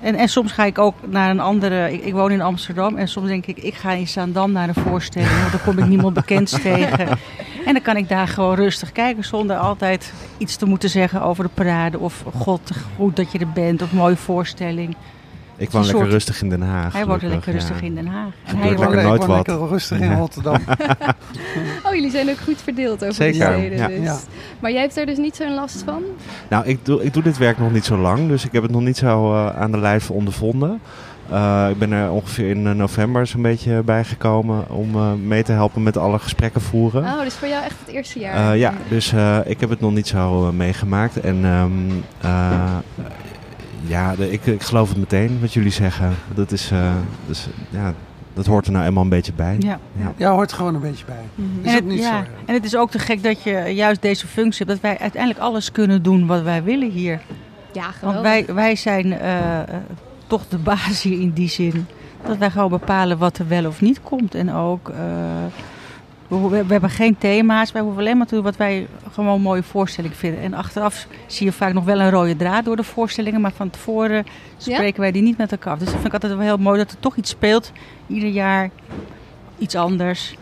En, 0.00 0.14
en 0.14 0.28
soms 0.28 0.52
ga 0.52 0.64
ik 0.64 0.78
ook 0.78 0.94
naar 1.06 1.30
een 1.30 1.40
andere. 1.40 1.92
Ik, 1.92 2.04
ik 2.04 2.12
woon 2.12 2.30
in 2.30 2.40
Amsterdam 2.40 2.96
en 2.96 3.08
soms 3.08 3.26
denk 3.28 3.46
ik, 3.46 3.58
ik 3.58 3.74
ga 3.74 3.92
in 3.92 4.08
Zaandam 4.08 4.52
naar 4.52 4.68
een 4.68 4.74
voorstelling. 4.74 5.30
Want 5.40 5.50
dan 5.52 5.60
kom 5.64 5.78
ik 5.78 5.86
niemand 5.88 6.14
bekends 6.14 6.52
tegen. 6.62 7.08
En 7.66 7.72
dan 7.72 7.82
kan 7.82 7.96
ik 7.96 8.08
daar 8.08 8.28
gewoon 8.28 8.54
rustig 8.54 8.92
kijken 8.92 9.24
zonder 9.24 9.56
altijd 9.56 10.12
iets 10.38 10.56
te 10.56 10.66
moeten 10.66 10.90
zeggen 10.90 11.22
over 11.22 11.44
de 11.44 11.50
parade. 11.54 11.98
Of 11.98 12.24
god, 12.34 12.70
goed 12.96 13.16
dat 13.16 13.32
je 13.32 13.38
er 13.38 13.52
bent. 13.52 13.82
Of 13.82 13.92
mooie 13.92 14.16
voorstelling. 14.16 14.96
Ik 15.56 15.70
woon 15.70 15.82
lekker 15.82 16.00
soort- 16.00 16.12
rustig 16.12 16.42
in 16.42 16.48
Den 16.48 16.62
Haag. 16.62 16.92
Hij 16.92 17.06
wordt 17.06 17.22
gelukkig, 17.22 17.44
lekker 17.46 17.52
rustig 17.52 17.80
ja. 17.80 17.86
in 17.86 17.94
Den 17.94 18.06
Haag. 18.06 18.32
En 18.44 18.56
hij 18.56 18.68
lekker 18.78 19.02
nooit 19.02 19.26
lekker 19.26 19.68
rustig 19.68 20.00
in. 20.00 20.16
Rotterdam. 20.16 20.56
Oh, 21.86 21.94
jullie 21.94 22.10
zijn 22.10 22.30
ook 22.30 22.38
goed 22.38 22.62
verdeeld 22.62 23.02
over 23.02 23.14
Zeker, 23.14 23.32
die 23.32 23.56
steden 23.58 23.78
ja. 23.78 23.86
dus. 23.88 24.04
Ja. 24.04 24.18
Maar 24.60 24.72
jij 24.72 24.80
hebt 24.80 24.96
er 24.96 25.06
dus 25.06 25.16
niet 25.18 25.36
zo'n 25.36 25.54
last 25.54 25.82
van? 25.84 26.02
Nou, 26.48 26.66
ik 26.66 26.84
doe, 26.84 27.02
ik 27.02 27.12
doe 27.14 27.22
dit 27.22 27.38
werk 27.38 27.58
nog 27.58 27.72
niet 27.72 27.84
zo 27.84 27.96
lang, 27.96 28.28
dus 28.28 28.44
ik 28.44 28.52
heb 28.52 28.62
het 28.62 28.70
nog 28.72 28.80
niet 28.80 28.96
zo 28.96 29.32
eh, 29.34 29.60
aan 29.60 29.70
de 29.70 29.78
lijf 29.78 30.10
ondervonden. 30.10 30.80
Eh, 31.30 31.66
ik 31.70 31.78
ben 31.78 31.92
er 31.92 32.10
ongeveer 32.10 32.48
in 32.50 32.66
eh, 32.66 32.72
november 32.72 33.26
zo'n 33.26 33.42
beetje 33.42 33.82
bijgekomen 33.82 34.70
om 34.70 34.94
eh, 34.94 35.12
mee 35.12 35.42
te 35.42 35.52
helpen 35.52 35.82
met 35.82 35.96
alle 35.96 36.18
gesprekken 36.18 36.60
voeren. 36.60 37.02
Oh, 37.04 37.20
dus 37.20 37.34
voor 37.34 37.48
jou 37.48 37.64
echt 37.64 37.76
het 37.84 37.94
eerste 37.94 38.18
jaar? 38.18 38.52
Eh, 38.52 38.58
ja, 38.58 38.72
dus 38.88 39.12
eh, 39.12 39.38
ik 39.44 39.60
heb 39.60 39.70
het 39.70 39.80
nog 39.80 39.92
niet 39.92 40.06
zo 40.08 40.52
meegemaakt. 40.52 41.20
En 41.20 41.44
ehm, 41.44 41.70
eh, 42.20 42.76
ja, 43.86 44.14
de- 44.16 44.32
ik, 44.32 44.46
ik 44.46 44.62
geloof 44.62 44.88
het 44.88 44.98
meteen 44.98 45.38
wat 45.40 45.52
jullie 45.52 45.70
zeggen. 45.72 46.10
Dat, 46.34 46.52
is, 46.52 46.70
eh, 46.70 46.92
dus, 47.26 47.48
ja, 47.70 47.92
dat 48.34 48.46
hoort 48.46 48.66
er 48.66 48.72
nou 48.72 48.86
eenmaal 48.86 49.02
een 49.02 49.08
beetje 49.08 49.32
bij. 49.32 49.56
ja. 49.58 49.78
Ja. 50.00 50.12
Ja, 50.16 50.30
hoort 50.30 50.50
er 50.50 50.56
gewoon 50.56 50.74
een 50.74 50.80
beetje 50.80 51.04
bij. 51.04 51.24
Mhm. 51.34 51.48
Is 51.62 51.68
En 51.68 51.74
het, 51.74 51.84
niet 51.84 51.98
ja, 51.98 52.04
zo. 52.10 52.16
ja. 52.16 52.24
en 52.46 52.54
het 52.54 52.64
is 52.64 52.76
ook 52.76 52.90
te 52.90 52.98
gek 52.98 53.22
dat 53.22 53.42
je 53.42 53.52
juist 53.74 54.02
deze 54.02 54.26
functie 54.26 54.66
hebt. 54.66 54.80
Dat 54.82 54.90
wij 54.90 54.98
uiteindelijk 55.00 55.42
alles 55.42 55.72
kunnen 55.72 56.02
doen 56.02 56.26
wat 56.26 56.42
wij 56.42 56.62
willen 56.62 56.90
hier. 56.90 57.20
Ja, 57.72 57.82
Want 57.82 57.94
geweldig. 58.16 58.22
wij, 58.22 58.54
wij 58.54 58.76
zijn 58.76 59.12
toch 60.30 60.48
de 60.48 60.58
baas 60.58 61.02
hier 61.02 61.20
in 61.20 61.30
die 61.30 61.48
zin. 61.48 61.86
Dat 62.26 62.36
wij 62.36 62.50
gewoon 62.50 62.70
bepalen 62.70 63.18
wat 63.18 63.38
er 63.38 63.48
wel 63.48 63.66
of 63.66 63.80
niet 63.80 64.02
komt. 64.02 64.34
En 64.34 64.52
ook, 64.52 64.88
eh, 64.88 64.96
we, 66.28 66.64
hebben 66.66 66.90
geen 66.90 67.18
thema's. 67.18 67.72
Wij 67.72 67.82
hoeven 67.82 68.00
alleen 68.00 68.16
maar 68.16 68.26
te 68.26 68.34
doen 68.34 68.44
wat 68.44 68.56
wij 68.56 68.86
gewoon 69.12 69.34
een 69.34 69.40
mooie 69.40 69.62
voorstelling 69.62 70.16
vinden. 70.16 70.40
En 70.40 70.54
achteraf 70.54 71.06
zie 71.26 71.46
je 71.46 71.52
vaak 71.52 71.72
nog 71.72 71.84
wel 71.84 72.00
een 72.00 72.10
rode 72.10 72.36
draad 72.36 72.64
door 72.64 72.76
de 72.76 72.82
voorstellingen. 72.82 73.40
Maar 73.40 73.52
van 73.52 73.70
tevoren 73.70 74.24
spreken 74.56 75.00
wij 75.00 75.12
die 75.12 75.22
niet 75.22 75.36
met 75.36 75.52
elkaar 75.52 75.72
af. 75.72 75.78
Dus 75.78 75.86
dat 75.86 75.96
vind 76.00 76.06
ik 76.06 76.12
altijd 76.12 76.32
wel 76.32 76.42
heel 76.42 76.56
mooi 76.56 76.78
dat 76.78 76.90
er 76.90 77.00
toch 77.00 77.16
iets 77.16 77.30
speelt. 77.30 77.72
Ieder 78.06 78.28
jaar 78.28 78.70
iets 79.58 79.74
anders. 79.74 80.36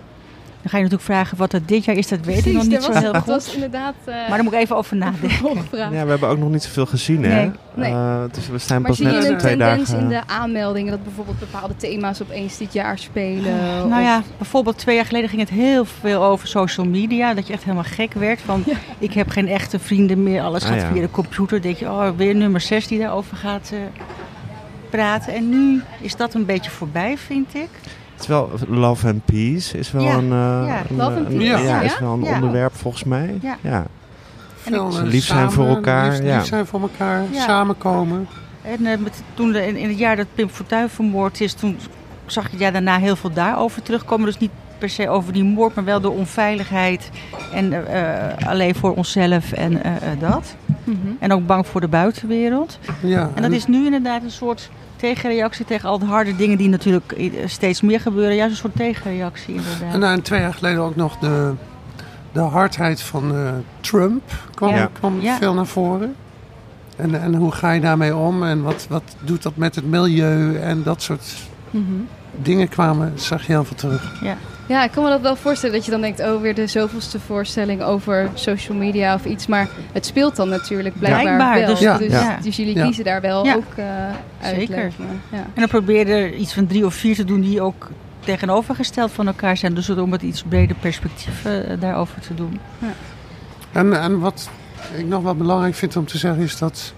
Dan 0.63 0.71
ga 0.71 0.77
je 0.77 0.83
natuurlijk 0.83 1.11
vragen 1.11 1.37
wat 1.39 1.51
dat 1.51 1.69
dit 1.69 1.85
jaar 1.85 1.97
is. 1.97 2.09
Dat 2.09 2.21
weet 2.25 2.47
ik 2.47 2.53
nog 2.53 2.63
niet 2.63 2.73
dat 2.73 2.83
zo 2.85 2.93
was, 2.93 3.03
heel 3.03 3.15
goed. 3.15 3.25
was 3.27 3.55
inderdaad 3.55 3.95
eh 4.05 4.15
Maar 4.15 4.29
daar 4.29 4.43
moet 4.43 4.53
ik 4.53 4.59
even 4.59 4.77
over 4.77 4.97
nadenken. 4.97 5.57
Ja, 5.73 5.91
we 5.91 5.97
hebben 6.11 6.29
ook 6.29 6.39
nog 6.39 6.51
niet 6.51 6.63
zoveel 6.63 6.87
gezien, 6.87 7.25
hè? 7.25 7.35
Nee, 7.43 7.51
nee. 7.75 7.93
Eh, 7.93 8.23
dus 8.33 8.47
we 8.49 8.73
Maar 8.75 8.81
pas 8.83 8.97
zie 8.97 9.07
je 9.07 9.13
net 9.13 9.25
een 9.29 9.39
twee 9.39 9.57
tendens 9.57 9.91
dagen. 9.91 10.03
in 10.05 10.09
de 10.09 10.21
aanmeldingen 10.27 10.91
dat 10.91 11.05
bijvoorbeeld 11.05 11.39
bepaalde 11.39 11.77
thema's 11.77 12.23
opeens 12.23 12.57
dit 12.57 12.73
jaar 12.73 12.99
spelen? 12.99 13.57
Nou 13.57 13.93
Of- 13.93 14.01
ja, 14.01 14.23
bijvoorbeeld 14.37 14.79
twee 14.79 14.97
jaar 14.97 15.05
geleden 15.05 15.29
ging 15.29 15.41
het 15.41 15.51
heel 15.51 15.85
veel 15.85 16.23
over 16.25 16.49
social 16.49 16.87
media. 16.87 17.35
Dat 17.35 17.47
je 17.47 17.53
echt 17.53 17.63
helemaal 17.63 17.85
gek 17.85 18.13
werd 18.13 18.41
van 18.41 18.65
ik 18.99 19.13
heb 19.13 19.29
geen 19.31 19.49
echte 19.49 19.79
vrienden 19.79 20.23
meer. 20.23 20.43
Alles 20.43 20.63
Ah, 20.63 20.69
gaat 20.69 20.81
ja. 20.81 20.91
via 20.93 21.01
de 21.01 21.11
computer. 21.11 21.63
denk 21.63 21.77
je, 21.77 21.85
oh, 21.87 22.09
weer 22.17 22.35
nummer 22.35 22.61
6 22.61 22.87
die 22.87 22.99
daarover 22.99 23.37
gaat 23.37 23.71
eh, 23.73 23.79
praten. 24.91 25.35
En 25.35 25.49
nu 25.49 25.83
is 26.01 26.17
dat 26.17 26.35
een 26.35 26.45
beetje 26.45 26.71
voorbij, 26.71 27.19
vind 27.19 27.55
ik. 27.55 27.69
Het 28.19 28.27
is 28.29 28.33
wel 28.33 28.51
Love 28.69 29.07
and 29.09 29.25
Peace 29.25 29.79
is 29.79 29.91
wel 29.93 30.03
Ja, 30.03 30.15
een, 30.15 30.23
eh, 30.25 30.65
ja, 30.67 30.83
een, 30.91 30.97
Love 30.97 31.17
and 31.17 31.27
een- 31.31 31.37
Peace, 31.39 31.45
ja, 31.45 31.59
ja? 31.59 31.81
is 31.81 31.99
wel 31.99 32.13
een 32.13 32.23
Ja. 32.23 32.35
onderwerp 32.35 32.75
volgens 32.77 33.05
mij. 33.05 33.39
Ja. 33.43 33.57
ja. 33.61 33.85
Veel, 34.57 34.91
En 34.91 34.97
eh, 34.97 35.03
lief 35.11 35.25
zijn 35.25 35.39
samen, 35.39 35.53
voor 35.53 35.67
elkaar, 35.67 36.11
Lief, 36.11 36.23
ja. 36.23 36.37
lief 36.37 36.47
zijn 36.47 36.67
voor 36.67 36.81
elkaar, 36.81 37.23
Ja. 37.31 37.43
samenkomen. 37.43 38.29
En 38.63 38.87
eh, 38.87 38.99
met, 38.99 39.23
toen 39.35 39.53
de- 39.53 39.67
in, 39.67 39.77
in 39.77 39.89
het 39.89 39.99
jaar 39.99 40.17
dat 40.17 40.27
Pim 40.35 40.49
Fortuyn 40.49 40.89
vermoord 40.89 41.41
is, 41.41 41.53
toen 41.53 41.79
zag 42.27 42.45
je 42.45 42.51
het 42.51 42.61
jaar 42.61 42.73
daarna 42.73 42.99
heel 42.99 43.17
veel 43.17 43.33
daarover 43.33 43.83
terugkomen. 43.83 44.27
Dus 44.27 44.39
niet 44.39 44.51
per 44.79 44.89
se 44.91 45.09
over 45.09 45.33
die 45.33 45.45
moord, 45.45 45.75
maar 45.75 45.85
wel 45.85 46.01
de 46.01 46.11
onveiligheid. 46.11 47.11
En 47.53 47.73
eh, 47.87 48.29
eh, 48.31 48.49
alleen 48.49 48.75
voor 48.75 48.95
onszelf 48.95 49.53
en 49.53 49.83
eh, 49.83 49.97
eh, 50.13 50.21
dat. 50.21 50.55
Mhm. 50.85 50.97
En 51.19 51.33
ook 51.33 51.47
bang 51.47 51.67
voor 51.67 51.81
de 51.81 51.89
buitenwereld. 51.89 52.79
Ja, 53.03 53.31
En 53.35 53.43
dat 53.43 53.51
is 53.53 53.67
nu 53.67 53.85
inderdaad 53.85 54.23
een 54.23 54.31
soort 54.31 54.71
tegenreactie 54.99 55.65
tegen 55.65 55.89
al 55.89 55.99
de 55.99 56.05
harde 56.07 56.37
dingen 56.37 56.59
die 56.59 56.69
natuurlijk 56.69 57.13
eh, 57.13 57.31
steeds 57.47 57.81
meer 57.81 58.01
gebeuren. 58.01 58.35
Juist 58.37 58.53
een 58.53 58.59
soort 58.59 58.77
tegenreactie 58.77 59.55
inderdaad. 59.55 59.93
En, 59.95 60.01
nou, 60.01 60.13
en 60.13 60.23
twee 60.23 60.41
jaar 60.41 60.55
geleden 60.55 60.81
ook 60.83 60.97
nog 60.97 61.19
de, 61.19 61.53
de 62.33 62.41
hardheid 62.41 63.03
van 63.03 63.35
eh, 63.35 63.53
Trump 63.81 64.23
kwam, 64.55 64.75
Ja. 64.75 64.89
kwam 64.93 65.21
Ja. 65.21 65.37
veel 65.37 65.55
naar 65.55 65.67
voren. 65.67 66.15
En, 66.97 67.23
en 67.23 67.35
hoe 67.35 67.53
ga 67.53 67.71
je 67.71 67.81
daarmee 67.81 68.17
om? 68.17 68.43
En 68.45 68.63
wat, 68.63 68.87
wat 68.89 69.03
doet 69.25 69.43
dat 69.43 69.57
met 69.57 69.75
het 69.75 69.85
milieu? 69.87 70.57
En 70.57 70.83
dat 70.83 71.03
soort 71.03 71.37
Mhm. 71.71 71.85
dingen 72.43 72.69
kwamen, 72.69 73.13
zag 73.15 73.47
je 73.47 73.53
heel 73.53 73.65
veel 73.65 73.77
terug. 73.77 74.21
Ja, 74.23 74.37
ik 74.69 74.91
kan 74.91 75.03
me 75.05 75.09
dat 75.11 75.21
wel 75.21 75.37
voorstellen 75.37 75.75
dat 75.77 75.85
je 75.85 75.91
dan 75.91 76.01
denkt, 76.01 76.21
oh, 76.21 76.41
weer 76.41 76.55
de 76.55 76.67
zoveelste 76.67 77.21
voorstelling 77.21 77.83
over 77.83 78.31
social 78.35 78.77
media 78.79 79.15
of 79.15 79.25
iets. 79.25 79.47
Maar 79.47 79.69
het 79.93 80.07
speelt 80.07 80.37
dan 80.37 80.49
natuurlijk 80.49 80.99
blijkbaar 80.99 81.23
Blijkbaar, 81.23 81.59
wel. 81.59 81.67
dus- 81.69 81.79
Ja, 81.81 81.99
dus, 81.99 82.13
ja. 82.13 82.39
dus 82.43 82.57
jullie 82.57 82.77
Ja. 82.77 82.85
kiezen 82.85 83.05
daar 83.05 83.21
wel 83.21 83.45
Ja. 83.45 83.55
ook 83.55 83.73
eh 83.77 83.85
uit. 84.41 84.55
Zeker. 84.57 84.93
Ja. 85.31 85.37
En 85.39 85.53
dan 85.55 85.69
probeer 85.69 86.07
je 86.09 86.15
er 86.15 86.35
iets 86.35 86.53
van 86.55 86.67
drie 86.67 86.87
of 86.87 86.95
vier 86.95 87.15
te 87.15 87.25
doen 87.25 87.41
die 87.41 87.61
ook 87.61 87.89
tegenovergesteld 88.21 89.13
van 89.13 89.27
elkaar 89.27 89.57
zijn. 89.57 89.75
Dus 89.75 89.91
om 89.91 90.13
het 90.13 90.23
iets 90.23 90.43
breder 90.49 90.77
perspectief 90.81 91.45
eh, 91.45 91.53
daarover 91.81 92.21
te 92.21 92.35
doen. 92.35 92.61
En, 93.73 94.01
en 94.01 94.19
wat 94.19 94.51
ik 94.97 95.07
nog 95.07 95.23
wel 95.23 95.35
belangrijk 95.35 95.75
vind 95.75 95.97
om 95.97 96.07
te 96.07 96.19
zeggen 96.19 96.43
is 96.43 96.59
dat 96.59 96.93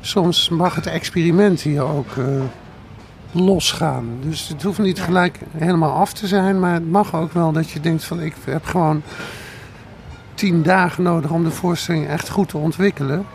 soms 0.00 0.48
mag 0.48 0.74
het 0.74 0.86
experiment 0.86 1.60
hier 1.60 1.82
ook 1.82 2.16
eh, 2.18 2.24
losgaan. 3.34 4.06
Dus 4.20 4.48
het 4.48 4.62
hoeft 4.62 4.78
niet 4.78 5.00
gelijk 5.00 5.38
helemaal 5.56 5.92
af 5.92 6.12
te 6.12 6.26
zijn, 6.26 6.60
maar 6.60 6.74
het 6.74 6.90
mag 6.90 7.14
ook 7.14 7.32
wel 7.32 7.52
dat 7.52 7.70
je 7.70 7.80
denkt 7.80 8.04
van 8.04 8.20
ik 8.20 8.34
heb 8.44 8.64
gewoon 8.64 9.02
tien 10.34 10.62
dagen 10.62 11.02
nodig 11.02 11.30
om 11.30 11.44
de 11.44 11.50
voorstelling 11.50 12.08
echt 12.08 12.28
goed 12.30 12.48
te 12.48 12.56
ontwikkelen. 12.56 13.26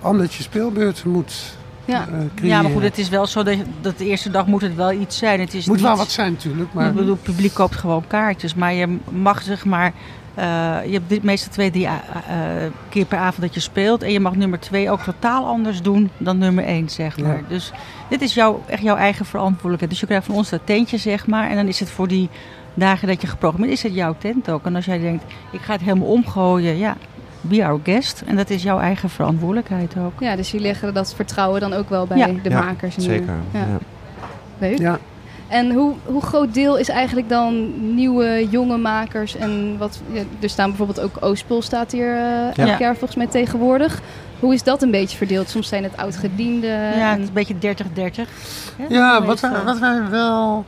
Omdat 0.00 0.34
je 0.34 0.42
speelbeurten 0.42 1.10
moet 1.10 1.56
Ja. 1.84 2.00
eh, 2.00 2.06
creëren. 2.34 2.56
Ja, 2.56 2.62
maar 2.62 2.70
goed, 2.70 2.82
het 2.82 2.98
is 2.98 3.08
wel 3.08 3.26
zo 3.26 3.42
dat, 3.42 3.56
dat 3.80 3.98
de 3.98 4.04
eerste 4.06 4.30
dag 4.30 4.46
moet 4.46 4.62
het 4.62 4.74
wel 4.74 4.92
iets 4.92 5.18
zijn. 5.18 5.40
Het 5.40 5.54
is 5.54 5.66
moet 5.66 5.76
niet, 5.76 5.84
wel 5.84 5.96
wat 5.96 6.10
zijn 6.10 6.32
natuurlijk, 6.32 6.72
maar 6.72 6.88
Ik 6.88 6.94
bedoel, 6.94 7.10
het 7.14 7.22
publiek 7.22 7.54
koopt 7.54 7.76
gewoon 7.76 8.04
kaartjes. 8.06 8.54
Maar 8.54 8.72
je 8.72 8.98
mag 9.10 9.42
zeg 9.42 9.64
maar... 9.64 9.92
eh, 10.40 10.46
je 10.86 10.92
hebt 10.92 11.08
dit, 11.08 11.22
meestal 11.22 11.52
twee, 11.52 11.70
drie 11.70 11.86
eh, 11.86 11.92
eh, 11.94 12.72
keer 12.88 13.04
per 13.04 13.18
avond 13.18 13.40
dat 13.40 13.54
je 13.54 13.60
speelt. 13.60 14.02
En 14.02 14.12
je 14.12 14.20
mag 14.20 14.34
nummer 14.36 14.60
twee 14.60 14.90
ook 14.90 15.00
totaal 15.02 15.46
anders 15.46 15.82
doen 15.82 16.10
dan 16.18 16.38
nummer 16.38 16.64
één, 16.64 16.88
zeg 16.88 17.16
Ja. 17.16 17.26
maar. 17.26 17.40
Dus 17.48 17.72
dit 18.08 18.20
is 18.22 18.34
jouw, 18.34 18.62
echt 18.66 18.82
jouw 18.82 18.96
eigen 18.96 19.24
verantwoordelijkheid. 19.24 19.90
Dus 19.90 20.00
je 20.00 20.06
krijgt 20.06 20.26
van 20.26 20.34
ons 20.34 20.48
dat 20.50 20.60
tentje, 20.64 20.96
zeg 20.98 21.26
maar. 21.26 21.50
En 21.50 21.56
dan 21.56 21.68
is 21.68 21.80
het 21.80 21.90
voor 21.90 22.08
die 22.08 22.28
dagen 22.74 23.08
dat 23.08 23.20
je 23.20 23.26
geprogrammeerd 23.26 23.72
is 23.72 23.82
het 23.82 23.94
jouw 23.94 24.14
tent 24.18 24.50
ook. 24.50 24.64
En 24.64 24.74
als 24.74 24.84
jij 24.84 24.98
denkt, 24.98 25.24
ik 25.52 25.60
ga 25.60 25.72
het 25.72 25.82
helemaal 25.82 26.08
omgooien, 26.08 26.76
ja, 26.76 26.96
be 27.40 27.64
our 27.66 27.80
guest. 27.82 28.22
En 28.26 28.36
dat 28.36 28.50
is 28.50 28.62
jouw 28.62 28.78
eigen 28.78 29.10
verantwoordelijkheid 29.10 29.94
ook. 29.98 30.20
ja, 30.20 30.36
dus 30.36 30.50
jullie 30.50 30.66
leggen 30.66 30.94
dat 30.94 31.14
vertrouwen 31.14 31.60
dan 31.60 31.72
ook 31.72 31.88
wel 31.88 32.06
bij 32.06 32.18
Ja. 32.18 32.26
de 32.42 32.50
Ja, 32.50 32.62
makers. 32.62 32.96
nu. 32.96 33.02
Zeker. 33.02 33.34
Ja. 33.52 33.58
Ja. 33.58 33.78
Leuk. 34.58 34.78
ja, 34.78 34.98
En 35.50 35.72
hoe, 35.72 35.92
hoe 36.04 36.22
groot 36.22 36.54
deel 36.54 36.78
is 36.78 36.88
eigenlijk 36.88 37.28
dan 37.28 37.72
nieuwe, 37.94 38.46
jonge 38.50 38.76
makers? 38.76 39.36
En 39.36 39.74
wat, 39.78 40.00
ja, 40.12 40.22
er 40.40 40.48
staan 40.50 40.68
bijvoorbeeld 40.68 41.00
ook 41.00 41.16
Oostpol 41.20 41.62
staat 41.62 41.92
hier 41.92 42.14
eh 42.16 42.44
elk 42.46 42.56
Ja. 42.56 42.78
jaar 42.78 42.96
volgens 42.96 43.14
mij 43.14 43.26
tegenwoordig. 43.26 44.00
Hoe 44.40 44.54
is 44.54 44.62
dat 44.62 44.82
een 44.82 44.90
beetje 44.90 45.16
verdeeld? 45.16 45.48
Soms 45.48 45.68
zijn 45.68 45.82
het 45.82 45.96
oudgedienden. 45.96 46.70
Ja, 46.98 47.10
het 47.10 47.18
is 47.20 47.26
een 47.26 47.32
beetje 47.32 47.58
30-30. 47.58 48.28
hè, 48.76 48.84
Ja, 48.88 49.22
wat 49.24 49.40
wij, 49.40 49.62
wat 49.64 49.78
wij 49.78 50.08
wel 50.10 50.64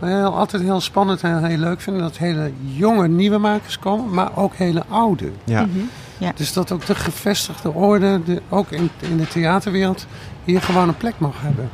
heel, 0.00 0.36
altijd 0.36 0.62
heel 0.62 0.80
spannend 0.80 1.22
en 1.22 1.44
heel 1.44 1.56
leuk 1.58 1.80
vinden, 1.80 2.02
dat 2.02 2.16
hele 2.18 2.52
jonge 2.62 3.08
nieuwe 3.08 3.38
makers 3.38 3.78
komen, 3.78 4.14
maar 4.14 4.36
ook 4.36 4.54
hele 4.54 4.82
oude. 4.88 5.30
Ja. 5.44 5.60
Mhm. 5.66 6.30
Dus 6.34 6.52
dat 6.52 6.72
ook 6.72 6.86
de 6.86 6.94
gevestigde 6.94 7.72
orde, 7.72 8.20
de, 8.24 8.42
ook 8.48 8.70
in, 8.70 8.90
in 9.00 9.16
de 9.16 9.28
theaterwereld, 9.28 10.06
hier 10.44 10.62
gewoon 10.62 10.88
een 10.88 10.96
plek 10.96 11.14
mag 11.18 11.34
hebben. 11.42 11.70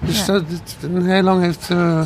Dus 0.00 0.26
Ja. 0.26 0.32
dat, 0.32 0.44
heel 1.02 1.22
lang 1.22 1.42
heeft 1.42 1.70
eh 1.70 2.02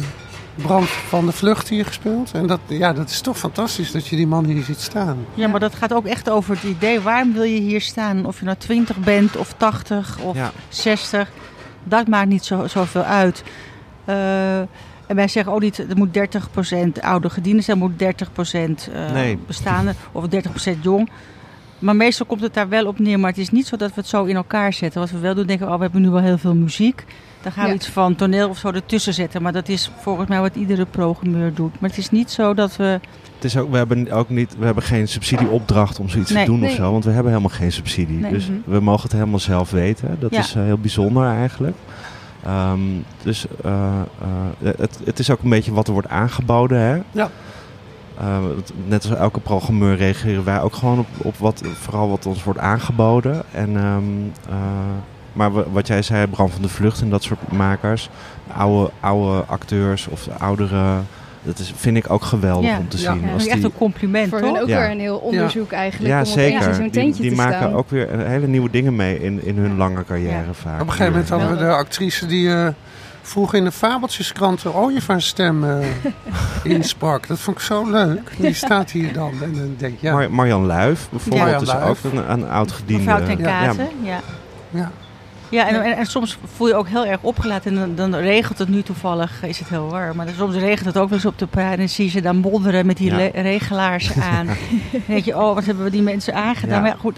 Brand 0.57 0.89
van 0.89 1.27
de 1.27 1.33
Vlucht 1.33 1.69
hier 1.69 1.87
gespeeld. 1.87 2.31
En 2.33 2.47
dat, 2.47 2.61
ja, 2.67 2.93
dat 2.93 3.11
is 3.11 3.21
toch 3.21 3.39
fantastisch 3.39 3.93
dat 3.93 4.07
je 4.07 4.17
die 4.17 4.27
man 4.27 4.45
hier 4.45 4.63
ziet 4.63 4.81
staan. 4.81 5.19
Ja, 5.35 5.49
maar 5.49 5.61
dat 5.61 5.75
gaat 5.75 5.93
ook 5.93 6.07
echt 6.07 6.31
over 6.31 6.55
het 6.55 6.63
idee. 6.65 7.01
Waarom 7.01 7.33
wil 7.33 7.43
je 7.43 7.61
hier 7.61 7.81
staan? 7.81 8.27
Of 8.27 8.39
je 8.39 8.45
nou 8.45 8.57
20 8.59 8.97
bent 8.97 9.37
of 9.37 9.55
80 9.57 10.19
of 10.19 10.37
Ja. 10.37 10.51
60. 10.69 11.29
Dat 11.85 12.09
maakt 12.09 12.29
niet 12.29 12.45
zo, 12.45 12.67
zoveel 12.67 13.03
uit. 13.03 13.43
Eh, 14.05 14.59
en 15.07 15.17
wij 15.17 15.29
zeggen 15.29 15.53
ook 15.53 15.61
niet, 15.61 15.79
er 15.79 15.97
moet 15.97 16.13
30% 16.15 17.01
oude 17.01 17.31
gedienden 17.31 17.65
zijn, 17.65 17.81
er 17.81 17.89
moet 17.89 17.99
30% 17.99 18.89
eh 18.95 19.13
Nee. 19.13 19.39
bestaande 19.47 19.95
of 20.13 20.27
30% 20.29 20.83
jong. 20.85 21.11
Maar 21.85 21.97
meestal 21.97 22.27
komt 22.27 22.41
het 22.41 22.55
daar 22.55 22.69
wel 22.69 22.87
op 22.87 22.99
neer. 22.99 23.21
Maar 23.21 23.31
het 23.31 23.39
is 23.39 23.51
niet 23.51 23.67
zo 23.67 23.77
dat 23.77 23.89
we 23.89 23.95
het 24.01 24.07
zo 24.07 24.25
in 24.25 24.37
elkaar 24.37 24.73
zetten. 24.73 25.01
Wat 25.01 25.11
we 25.11 25.19
wel 25.19 25.35
doen, 25.35 25.47
denken 25.47 25.67
we, 25.67 25.73
oh, 25.73 25.79
we 25.79 25.85
hebben 25.85 26.03
nu 26.03 26.11
wel 26.11 26.21
heel 26.23 26.39
veel 26.39 26.55
muziek. 26.55 27.05
Dan 27.43 27.53
gaan 27.53 27.63
we 27.65 27.69
Ja. 27.71 27.75
iets 27.75 27.89
van 27.89 28.15
toneel 28.15 28.49
of 28.49 28.59
zo 28.59 28.71
ertussen 28.71 29.15
zetten. 29.15 29.43
Maar 29.43 29.53
dat 29.53 29.69
is 29.69 29.91
volgens 30.01 30.29
mij 30.29 30.41
wat 30.41 30.55
iedere 30.57 30.87
programmeur 30.87 31.55
doet. 31.55 31.81
Maar 31.81 31.89
het 31.91 31.99
is 31.99 32.11
niet 32.11 32.31
zo 32.31 32.55
dat 32.55 32.77
we... 32.77 33.01
Het 33.35 33.45
is 33.45 33.57
ook, 33.57 33.71
we 33.71 33.77
hebben 33.77 34.11
ook 34.11 34.29
niet, 34.29 34.57
we 34.59 34.65
hebben 34.65 34.83
geen 34.83 35.09
subsidieopdracht 35.09 35.99
om 36.01 36.09
zoiets 36.09 36.31
Nee. 36.31 36.45
te 36.45 36.51
doen 36.51 36.61
Nee. 36.61 36.71
of 36.71 36.77
zo, 36.77 36.93
want 36.93 37.05
we 37.05 37.11
hebben 37.11 37.33
helemaal 37.33 37.57
geen 37.57 37.73
subsidie. 37.73 38.19
Nee. 38.19 38.33
Dus 38.33 38.49
Mhm. 38.49 38.59
we 38.65 38.81
mogen 38.81 39.03
het 39.03 39.13
helemaal 39.13 39.39
zelf 39.39 39.71
weten. 39.71 40.17
Dat 40.21 40.31
Ja. 40.35 40.39
is 40.39 40.55
eh, 40.55 40.63
heel 40.63 40.79
bijzonder 40.79 41.27
eigenlijk. 41.27 41.77
Ehm, 42.45 42.81
dus 43.23 43.47
eh, 43.65 43.73
eh, 44.23 44.71
het, 44.79 44.99
het 45.05 45.19
is 45.19 45.31
ook 45.31 45.43
een 45.43 45.51
beetje 45.51 45.73
wat 45.73 45.87
er 45.87 45.93
wordt 45.93 46.09
aangeboden. 46.09 46.79
Hè? 46.79 46.95
Ja. 47.11 47.31
Eh, 48.19 48.39
net 48.87 49.05
als 49.11 49.19
elke 49.19 49.41
programmeur 49.41 49.97
reageren 49.97 50.45
wij 50.45 50.61
ook 50.61 50.75
gewoon 50.75 50.99
op, 50.99 51.07
op 51.17 51.37
wat, 51.37 51.63
vooral 51.81 52.09
wat 52.09 52.27
ons 52.27 52.45
wordt 52.45 52.59
aangeboden. 52.59 53.43
En, 53.53 53.77
ehm, 53.77 54.03
eh, 54.49 54.55
maar 55.33 55.53
wa- 55.53 55.65
wat 55.73 55.87
jij 55.87 56.03
zei, 56.03 56.27
Bram 56.27 56.49
van 56.49 56.63
de 56.63 56.69
Vlucht 56.69 57.01
en 57.01 57.11
dat 57.11 57.23
soort 57.23 57.53
makers, 57.53 58.09
oude, 58.57 58.91
oude 59.01 59.45
acteurs 59.47 60.07
of 60.09 60.29
oudere, 60.39 60.83
dat 61.43 61.59
is, 61.59 61.73
vind 61.77 61.97
ik 61.97 62.11
ook 62.11 62.23
geweldig 62.25 62.71
Ja. 62.71 62.79
om 62.79 62.89
te 62.89 62.97
Ja. 62.97 63.03
zien. 63.13 63.21
Ja, 63.21 63.25
Dat 63.27 63.35
Als 63.35 63.45
is 63.47 63.53
echt 63.53 63.65
een 63.65 63.75
compliment, 63.75 64.29
voor 64.29 64.41
toch? 64.41 64.53
hun 64.53 64.61
ook 64.63 64.69
Ja. 64.69 64.79
weer 64.81 64.91
een 64.91 65.01
heel 65.01 65.17
onderzoek 65.19 65.73
eigenlijk. 65.73 66.13
ja, 66.13 66.19
om 66.19 66.25
zeker. 66.25 66.75
zo'n 66.75 66.89
Die, 66.89 67.13
die 67.15 67.29
te 67.31 67.35
maken 67.37 67.55
staan. 67.57 67.73
ook 67.75 67.91
weer 67.91 68.09
hele 68.19 68.47
nieuwe 68.47 68.71
dingen 68.71 68.97
mee 68.97 69.21
in, 69.21 69.45
in 69.45 69.57
hun 69.57 69.77
lange 69.77 70.05
carrière 70.05 70.47
Ja. 70.47 70.53
vaak. 70.53 70.81
Op 70.81 70.87
een 70.87 70.93
gegeven 70.93 71.13
moment 71.13 71.29
hadden 71.29 71.51
we 71.51 71.57
de 71.57 71.69
actrice 71.71 72.27
die 72.27 72.55
eh, 72.55 72.69
vroeger 73.27 73.59
in 73.59 73.65
de 73.65 73.73
fabeltjeskrant 73.73 74.65
een 74.65 74.73
ooievaarsstem 74.73 75.65
eh 75.65 75.87
insprak. 76.77 77.27
Dat 77.27 77.39
vond 77.39 77.57
ik 77.57 77.63
zo 77.63 77.91
leuk. 77.91 78.31
Die 78.39 78.55
staat 78.55 78.91
hier 78.91 79.13
dan. 79.13 79.33
En 79.43 79.55
dan 79.55 79.75
denk 79.79 80.01
ja, 80.01 80.13
Mar 80.13 80.31
Marjan 80.31 80.67
Luif 80.67 81.09
bijvoorbeeld 81.11 81.43
Marjan 81.43 81.63
is 81.63 81.69
Luif. 81.69 82.05
ook 82.05 82.13
een, 82.13 82.31
een 82.31 82.49
oud 82.49 82.73
gediende. 82.73 83.05
Mevrouw 83.05 83.27
ten 83.27 83.39
Ja. 83.39 83.73
Ja. 84.03 84.21
ja. 84.71 84.91
Ja, 85.49 85.69
en, 85.69 85.85
en, 85.85 85.97
en 85.97 86.07
soms 86.07 86.39
voel 86.55 86.67
je 86.67 86.75
ook 86.75 86.89
heel 86.89 87.07
erg 87.07 87.19
opgelaten. 87.21 87.71
En 87.71 87.95
dan, 87.97 88.11
dan 88.11 88.21
regelt 88.21 88.59
het 88.59 88.69
nu 88.69 88.83
toevallig, 88.83 89.43
is 89.43 89.59
het 89.59 89.69
heel 89.69 89.89
warm. 89.89 90.17
Maar 90.17 90.27
soms 90.37 90.55
regent 90.55 90.87
het 90.87 90.99
ook 90.99 91.09
wel 91.09 91.19
eens 91.19 91.27
op 91.27 91.39
de 91.39 91.47
paard. 91.47 91.79
En 91.79 91.89
zie 91.89 92.05
je 92.05 92.11
ze 92.11 92.21
dan 92.21 92.37
modderen 92.37 92.87
met 92.87 92.97
die 92.97 93.15
Ja. 93.15 93.31
regelaars 93.33 94.13
aan. 94.19 94.47
dan 94.93 95.01
denk 95.07 95.25
je, 95.25 95.37
oh, 95.37 95.55
wat 95.55 95.65
hebben 95.65 95.85
we 95.85 95.91
die 95.91 96.03
mensen 96.03 96.35
aangedaan. 96.35 96.75
Ja. 96.75 96.81
Maar 96.81 96.91
ja, 96.91 96.97
goed, 97.01 97.17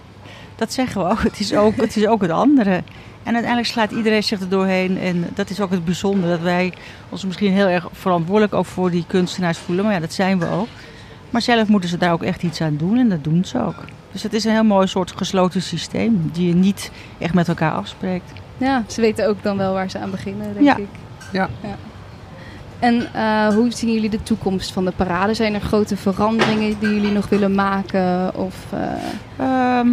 dat 0.56 0.72
zeggen 0.72 1.02
we 1.04 1.10
ook. 1.10 1.22
Het 1.22 1.40
is 1.40 1.54
ook 1.54 1.76
het, 1.76 1.96
is 1.96 2.06
ook 2.06 2.20
het 2.22 2.30
andere. 2.30 2.82
En 3.22 3.32
uiteindelijk 3.32 3.66
slaat 3.72 3.90
iedereen 3.90 4.22
zich 4.22 4.40
er 4.40 4.48
doorheen. 4.48 4.98
En 4.98 5.24
dat 5.34 5.50
is 5.50 5.60
ook 5.60 5.70
het 5.70 5.84
bijzondere. 5.84 6.32
Dat 6.32 6.40
wij 6.40 6.72
ons 7.08 7.24
misschien 7.24 7.52
heel 7.52 7.66
erg 7.66 7.88
verantwoordelijk 7.92 8.54
ook 8.54 8.66
voor 8.66 8.90
die 8.90 9.04
kunstenaars 9.06 9.58
voelen. 9.58 9.84
Maar 9.84 9.94
ja, 9.94 10.00
dat 10.00 10.12
zijn 10.12 10.38
we 10.38 10.46
ook. 10.48 10.68
Maar 11.30 11.42
zelf 11.42 11.68
moeten 11.68 11.88
ze 11.90 11.96
daar 11.98 12.12
ook 12.12 12.22
echt 12.22 12.42
iets 12.42 12.60
aan 12.60 12.76
doen. 12.76 12.98
En 12.98 13.08
dat 13.08 13.24
doen 13.24 13.44
ze 13.44 13.62
ook. 13.66 13.84
Dus 14.12 14.22
het 14.22 14.32
is 14.32 14.44
een 14.44 14.52
heel 14.52 14.64
mooi 14.64 14.86
soort 14.86 15.12
gesloten 15.16 15.62
systeem. 15.62 16.30
Die 16.32 16.48
je 16.48 16.54
niet 16.54 16.90
echt 17.18 17.34
met 17.34 17.48
elkaar 17.48 17.72
afspreekt. 17.72 18.32
Ja, 18.58 18.84
ze 18.88 19.00
weten 19.00 19.28
ook 19.28 19.42
dan 19.42 19.56
wel 19.56 19.72
waar 19.72 19.90
ze 19.90 19.98
aan 19.98 20.10
beginnen, 20.10 20.52
denk 20.54 20.64
Ja. 20.66 20.76
ik. 20.76 20.88
Ja. 21.32 21.48
En 22.78 23.12
eh, 23.14 23.54
hoe 23.54 23.70
zien 23.72 23.92
jullie 23.92 24.10
de 24.10 24.22
toekomst 24.22 24.72
van 24.72 24.84
de 24.84 24.92
parade? 24.96 25.34
Zijn 25.34 25.54
er 25.54 25.60
grote 25.60 25.96
veranderingen 25.96 26.78
die 26.78 26.88
jullie 26.94 27.12
nog 27.12 27.28
willen 27.28 27.54
maken? 27.54 28.34
Of, 28.34 28.54
eh, 28.72 28.80
Ehm, 29.46 29.88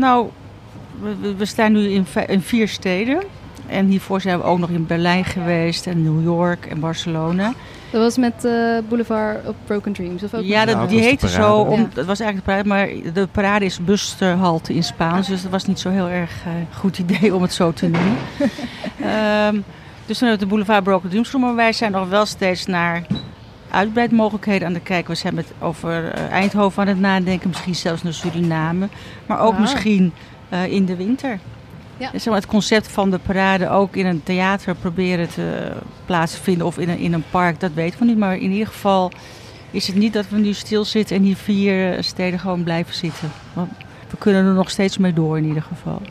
nou, 0.00 0.28
we- 1.36 1.44
staan 1.44 1.72
nu 1.72 1.88
in, 1.90 2.06
in 2.26 2.40
vier 2.40 2.68
steden. 2.68 3.22
En 3.66 3.86
hiervoor 3.86 4.20
zijn 4.20 4.38
we 4.38 4.44
ook 4.44 4.58
nog 4.58 4.70
in 4.70 4.86
Berlijn 4.86 5.24
geweest 5.24 5.86
en 5.86 6.02
New 6.02 6.22
York 6.24 6.66
en 6.66 6.80
Barcelona. 6.80 7.52
dat 7.90 8.00
was 8.02 8.16
met 8.16 8.44
eh 8.44 8.52
Boulevard 8.88 9.48
of 9.48 9.54
Broken 9.64 9.92
Dreams? 9.92 10.22
Of 10.22 10.34
ook 10.34 10.42
Ja, 10.44 10.64
dat, 10.64 10.76
Nou, 10.76 10.88
die 10.88 11.00
heette 11.00 11.26
de 11.26 11.32
zo, 11.32 11.54
om, 11.56 11.80
Ja. 11.80 11.88
dat 11.94 12.06
was 12.06 12.20
eigenlijk 12.20 12.36
de 12.64 12.64
parade, 12.64 12.68
maar 12.68 13.12
de 13.12 13.28
parade 13.32 13.64
is 13.64 13.84
busterhalte 13.84 14.74
in 14.74 14.84
Spaans. 14.84 15.26
Dus 15.28 15.42
dat 15.42 15.50
was 15.50 15.64
niet 15.66 15.80
zo 15.80 15.90
heel 15.90 16.08
erg 16.08 16.30
eh, 16.44 16.52
goed 16.78 16.98
idee 16.98 17.34
om 17.34 17.42
het 17.42 17.52
zo 17.52 17.72
te 17.72 17.88
noemen. 17.88 18.16
Ehm, 19.00 19.54
dus 20.06 20.18
toen 20.18 20.28
hebben 20.28 20.30
we 20.30 20.36
de 20.38 20.46
Boulevard 20.46 20.84
Broken 20.84 21.08
Dreams 21.10 21.28
genomen. 21.28 21.54
Maar 21.54 21.64
wij 21.64 21.72
zijn 21.72 21.92
nog 21.92 22.08
wel 22.08 22.26
steeds 22.26 22.66
naar 22.66 23.02
uitbreidmogelijkheden 23.70 24.66
aan 24.66 24.74
het 24.74 24.82
kijken. 24.82 25.10
We 25.10 25.16
zijn 25.16 25.34
met, 25.34 25.52
over 25.60 26.12
eh, 26.12 26.30
Eindhoven 26.30 26.82
aan 26.82 26.88
het 26.88 27.00
nadenken, 27.00 27.48
misschien 27.48 27.74
zelfs 27.74 28.02
naar 28.02 28.12
Suriname. 28.12 28.88
Maar 29.26 29.40
ook 29.40 29.58
misschien 29.58 30.12
eh, 30.48 30.72
in 30.72 30.84
de 30.84 30.96
winter. 30.96 31.38
Ja. 31.96 32.10
Dus 32.10 32.22
zeg 32.22 32.32
maar, 32.32 32.42
het 32.42 32.50
concept 32.50 32.88
van 32.88 33.10
de 33.10 33.18
parade 33.18 33.68
ook 33.68 33.96
in 33.96 34.06
een 34.06 34.22
theater 34.22 34.74
proberen 34.74 35.28
te 35.28 35.72
plaatsvinden 36.06 36.66
of 36.66 36.78
in 36.78 36.88
een, 36.88 36.98
in 36.98 37.12
een 37.12 37.24
park, 37.30 37.60
dat 37.60 37.72
weten 37.74 37.98
we 37.98 38.04
niet. 38.04 38.18
Maar 38.18 38.36
in 38.36 38.50
ieder 38.50 38.66
geval 38.66 39.12
is 39.70 39.86
het 39.86 39.96
niet 39.96 40.12
dat 40.12 40.28
we 40.28 40.38
nu 40.38 40.52
stilzitten 40.52 41.16
en 41.16 41.22
hier 41.22 41.36
vier 41.36 41.96
eh, 41.96 42.02
steden 42.02 42.38
gewoon 42.38 42.62
blijven 42.62 42.94
zitten. 42.94 43.30
Want 43.52 43.70
we 44.10 44.16
kunnen 44.18 44.44
er 44.44 44.54
nog 44.54 44.70
steeds 44.70 44.98
mee 44.98 45.12
door 45.12 45.36
in 45.38 45.44
ieder 45.44 45.62
geval. 45.62 46.02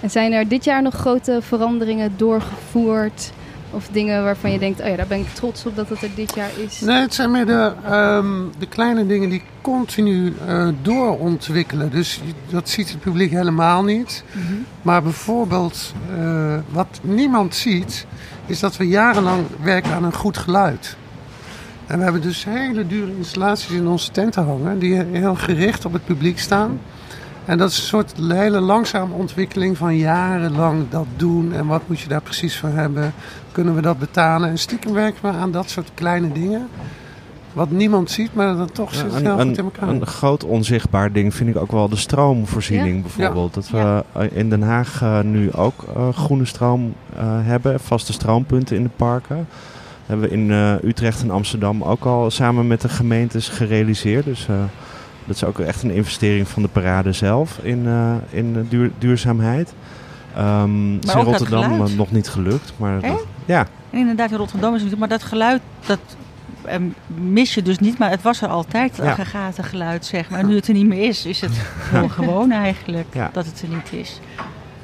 En 0.00 0.10
zijn 0.10 0.32
er 0.32 0.48
dit 0.48 0.64
jaar 0.64 0.82
nog 0.82 0.94
grote 0.94 1.38
veranderingen 1.42 2.12
doorgevoerd? 2.16 3.32
Of 3.70 3.88
dingen 3.92 4.24
waarvan 4.24 4.52
je 4.52 4.58
denkt, 4.58 4.80
oh 4.80 4.86
ja, 4.86 4.96
daar 4.96 5.06
ben 5.06 5.18
ik 5.18 5.28
trots 5.28 5.66
op 5.66 5.76
dat 5.76 5.88
het 5.88 6.02
er 6.02 6.10
dit 6.14 6.34
jaar 6.34 6.50
is. 6.56 6.80
Nee, 6.80 7.00
het 7.00 7.14
zijn 7.14 7.30
meer 7.30 7.46
de, 7.46 7.72
ehm, 7.84 8.26
de 8.58 8.66
kleine 8.66 9.06
dingen 9.06 9.28
die 9.28 9.42
continu 9.60 10.34
eh, 10.46 10.68
doorontwikkelen. 10.82 11.90
Dus 11.90 12.20
dat 12.50 12.68
ziet 12.68 12.88
het 12.88 13.00
publiek 13.00 13.30
helemaal 13.30 13.84
niet. 13.84 14.24
Mhm. 14.32 14.54
Maar 14.82 15.02
bijvoorbeeld, 15.02 15.92
eh, 16.18 16.54
wat 16.70 17.00
niemand 17.02 17.54
ziet, 17.54 18.06
is 18.46 18.60
dat 18.60 18.76
we 18.76 18.88
jarenlang 18.88 19.46
werken 19.62 19.92
aan 19.92 20.04
een 20.04 20.14
goed 20.14 20.36
geluid. 20.36 20.96
En 21.86 21.98
we 21.98 22.04
hebben 22.04 22.22
dus 22.22 22.44
hele 22.44 22.86
dure 22.86 23.16
installaties 23.16 23.70
in 23.70 23.86
onze 23.86 24.10
tenten 24.10 24.44
hangen, 24.44 24.78
die 24.78 24.94
heel 24.94 25.34
gericht 25.34 25.84
op 25.84 25.92
het 25.92 26.04
publiek 26.04 26.38
staan. 26.38 26.80
En 27.48 27.58
dat 27.58 27.70
is 27.70 27.76
een 27.76 27.84
soort 27.84 28.12
hele 28.16 28.60
langzame 28.60 29.14
ontwikkeling 29.14 29.76
van 29.76 29.96
jarenlang 29.96 30.88
dat 30.90 31.06
doen. 31.16 31.52
En 31.52 31.66
wat 31.66 31.82
moet 31.86 32.00
je 32.00 32.08
daar 32.08 32.20
precies 32.20 32.58
voor 32.58 32.68
hebben? 32.68 33.12
Kunnen 33.52 33.74
we 33.74 33.80
dat 33.80 33.98
betalen? 33.98 34.48
En 34.48 34.58
stiekem 34.58 34.92
werken 34.92 35.22
we 35.22 35.38
aan 35.38 35.52
dat 35.52 35.70
soort 35.70 35.90
kleine 35.94 36.32
dingen. 36.32 36.68
Wat 37.52 37.70
niemand 37.70 38.10
ziet, 38.10 38.34
maar 38.34 38.56
dat 38.56 38.74
toch 38.74 38.94
zit 38.94 39.14
heel 39.14 39.32
goed 39.32 39.40
in 39.40 39.48
een, 39.48 39.56
elkaar. 39.56 39.88
een 39.88 40.06
groot 40.06 40.44
onzichtbaar 40.44 41.12
ding 41.12 41.34
vind 41.34 41.48
ik 41.50 41.56
ook 41.56 41.72
wel 41.72 41.88
de 41.88 41.96
stroomvoorziening 41.96 42.96
Ja? 42.96 43.02
bijvoorbeeld. 43.02 43.54
Dat 43.54 43.70
we 43.70 44.04
eh, 44.12 44.36
in 44.36 44.50
Den 44.50 44.62
Haag 44.62 45.02
eh, 45.02 45.20
nu 45.20 45.52
ook 45.52 45.84
eh, 45.96 46.08
groene 46.08 46.44
stroom 46.44 46.94
hebben, 47.42 47.80
vaste 47.80 48.12
stroompunten 48.12 48.76
in 48.76 48.82
de 48.82 48.90
parken. 48.96 49.48
hebben 50.06 50.28
we 50.28 50.34
in 50.34 50.50
Utrecht 50.84 51.22
en 51.22 51.30
Amsterdam 51.30 51.82
ook 51.82 52.04
al 52.04 52.30
samen 52.30 52.66
met 52.66 52.80
de 52.80 52.88
gemeentes 52.88 53.48
gerealiseerd. 53.48 54.24
Dus 54.24 54.48
dat 55.28 55.36
is 55.36 55.44
ook 55.44 55.58
echt 55.58 55.82
een 55.82 55.90
investering 55.90 56.48
van 56.48 56.62
de 56.62 56.68
parade 56.68 57.12
zelf 57.12 57.58
in, 57.62 57.86
eh, 57.86 58.12
in 58.38 58.54
eh, 58.56 58.62
duur- 58.70 58.90
duurzaamheid. 58.98 59.72
Ehm 60.36 60.92
het 60.94 61.04
is 61.04 61.14
in 61.14 61.20
Rotterdam 61.20 61.62
geluid. 61.62 61.90
eh, 61.90 61.96
nog 61.96 62.10
niet 62.10 62.28
gelukt. 62.28 62.72
Maar 62.76 63.00
dat- 63.00 63.24
ja, 63.44 63.66
En 63.90 63.98
inderdaad, 63.98 64.30
in 64.30 64.36
Rotterdam 64.36 64.74
is 64.74 64.82
het 64.82 64.98
maar 64.98 65.08
dat 65.08 65.22
geluid, 65.22 65.60
dat 65.86 65.98
ehm, 66.64 66.82
mis 67.14 67.54
je 67.54 67.62
dus 67.62 67.78
niet. 67.78 67.98
Maar 67.98 68.10
het 68.10 68.22
was 68.22 68.42
er 68.42 68.48
altijd, 68.48 68.96
het 68.96 69.04
Ja. 69.04 69.10
aggregatengeluid, 69.10 70.06
zeg 70.06 70.30
maar. 70.30 70.38
En 70.40 70.46
nu 70.46 70.54
het 70.54 70.68
er 70.68 70.74
niet 70.74 70.86
meer 70.86 71.08
is, 71.08 71.26
is 71.26 71.40
het 71.40 71.50
gewoon 71.90 72.10
gewoon 72.10 72.50
eigenlijk 72.50 73.06
Ja. 73.12 73.30
dat 73.32 73.46
het 73.46 73.62
er 73.62 73.68
niet 73.68 73.92
is. 73.92 74.20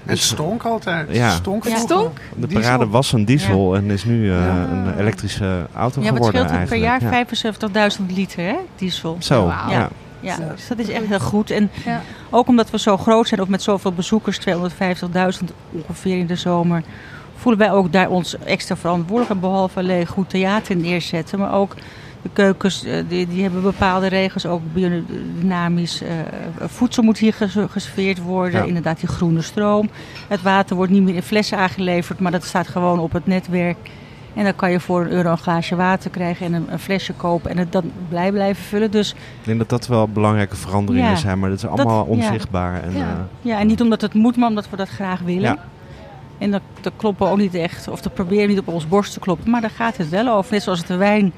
Het 0.04 0.18
stonk 0.18 0.62
altijd. 0.62 1.08
Ja. 1.12 1.30
Stonk 1.30 1.64
Ja. 1.64 1.70
vroeger. 1.76 1.96
Stonk? 1.96 2.16
de 2.36 2.46
Diesel. 2.46 2.62
parade 2.62 2.86
was 2.88 3.12
een 3.12 3.24
diesel 3.24 3.76
en 3.76 3.90
is 3.90 4.04
nu 4.04 4.30
eh, 4.30 4.38
Ja. 4.46 4.66
een 4.70 4.98
elektrische 4.98 5.66
auto 5.74 6.00
Ja, 6.02 6.06
wat 6.12 6.16
geworden 6.16 6.40
scheelt 6.46 6.60
het 6.60 6.68
per 6.68 6.78
jaar? 6.78 7.00
eigenlijk. 7.00 7.30
Ja. 7.30 7.96
75.000 7.98 8.10
liter, 8.16 8.44
hè, 8.44 8.54
diesel. 8.76 9.16
Zo, 9.18 9.46
ja. 9.68 9.88
Ja, 10.24 10.36
dus 10.54 10.68
dat 10.68 10.78
is 10.78 10.88
echt 10.88 11.06
heel 11.06 11.20
goed. 11.20 11.50
En 11.50 11.70
Ja. 11.84 12.02
ook 12.30 12.48
omdat 12.48 12.70
we 12.70 12.78
zo 12.78 12.96
groot 12.96 13.28
zijn, 13.28 13.40
ook 13.40 13.48
met 13.48 13.62
zoveel 13.62 13.92
bezoekers, 13.92 14.38
250.000 14.38 15.52
ongeveer 15.70 16.18
in 16.18 16.26
de 16.26 16.36
zomer, 16.36 16.82
voelen 17.36 17.60
wij 17.60 17.72
ook 17.72 17.92
daar 17.92 18.10
ons 18.10 18.38
extra 18.38 18.76
verantwoordelijk. 18.76 19.40
Behalve 19.40 19.78
alleen 19.78 20.06
goed 20.06 20.30
theater 20.30 20.76
neerzetten, 20.76 21.38
maar 21.38 21.54
ook 21.54 21.74
de 22.22 22.30
keukens, 22.32 22.84
eh, 22.84 23.02
die, 23.08 23.28
die 23.28 23.42
hebben 23.42 23.62
bepaalde 23.62 24.06
regels. 24.06 24.46
Ook 24.46 24.60
biodynamisch 24.72 26.02
eh, 26.02 26.08
voedsel 26.66 27.02
moet 27.02 27.18
hier 27.18 27.32
ges- 27.32 27.56
geserveerd 27.70 28.18
worden. 28.22 28.60
Ja. 28.60 28.66
Inderdaad, 28.66 29.00
die 29.00 29.08
groene 29.08 29.42
stroom. 29.42 29.90
Het 30.28 30.42
water 30.42 30.76
wordt 30.76 30.92
niet 30.92 31.02
meer 31.02 31.14
in 31.14 31.22
flessen 31.22 31.58
aangeleverd, 31.58 32.20
maar 32.20 32.32
dat 32.32 32.44
staat 32.44 32.68
gewoon 32.68 32.98
op 32.98 33.12
het 33.12 33.26
netwerk. 33.26 33.76
En 34.34 34.44
dan 34.44 34.54
kan 34.56 34.70
je 34.70 34.80
voor 34.80 35.00
een 35.00 35.10
euro 35.10 35.30
een 35.30 35.38
glaasje 35.38 35.76
water 35.76 36.10
krijgen 36.10 36.46
en 36.46 36.52
een, 36.52 36.66
een 36.70 36.78
flesje 36.78 37.12
kopen 37.12 37.50
en 37.50 37.58
het 37.58 37.72
dan 37.72 37.90
blij 38.08 38.32
blijven 38.32 38.64
vullen. 38.64 38.90
Dus 38.90 39.10
Ik 39.12 39.16
denk 39.44 39.58
dat 39.58 39.68
dat 39.68 39.86
wel 39.86 40.08
belangrijke 40.08 40.56
veranderingen 40.56 41.10
Ja, 41.10 41.16
zijn, 41.16 41.38
maar 41.38 41.48
dat 41.48 41.58
is 41.58 41.64
dat- 41.64 41.78
allemaal 41.78 42.04
ja. 42.04 42.10
onzichtbaar. 42.10 42.82
En, 42.82 42.92
Ja. 42.92 42.98
eh, 43.00 43.06
Ja, 43.40 43.58
en 43.58 43.66
niet 43.66 43.80
omdat 43.80 44.00
het 44.00 44.14
moet, 44.14 44.36
maar 44.36 44.48
omdat 44.48 44.70
we 44.70 44.76
dat 44.76 44.88
graag 44.88 45.20
willen. 45.20 45.42
Ja. 45.42 45.58
En 46.38 46.50
dat, 46.50 46.60
dat 46.80 46.92
kloppen 46.96 47.26
we 47.26 47.32
ook 47.32 47.38
niet 47.38 47.54
echt, 47.54 47.88
of 47.88 48.00
dat 48.00 48.14
proberen 48.14 48.42
we 48.46 48.50
niet 48.52 48.58
op 48.60 48.68
ons 48.68 48.88
borst 48.88 49.12
te 49.12 49.20
kloppen. 49.20 49.50
Maar 49.50 49.60
daar 49.60 49.70
gaat 49.70 49.96
het 49.96 50.08
wel 50.08 50.28
over. 50.28 50.52
Net 50.52 50.62
zoals 50.62 50.84
de 50.84 50.96
wijn. 50.96 51.32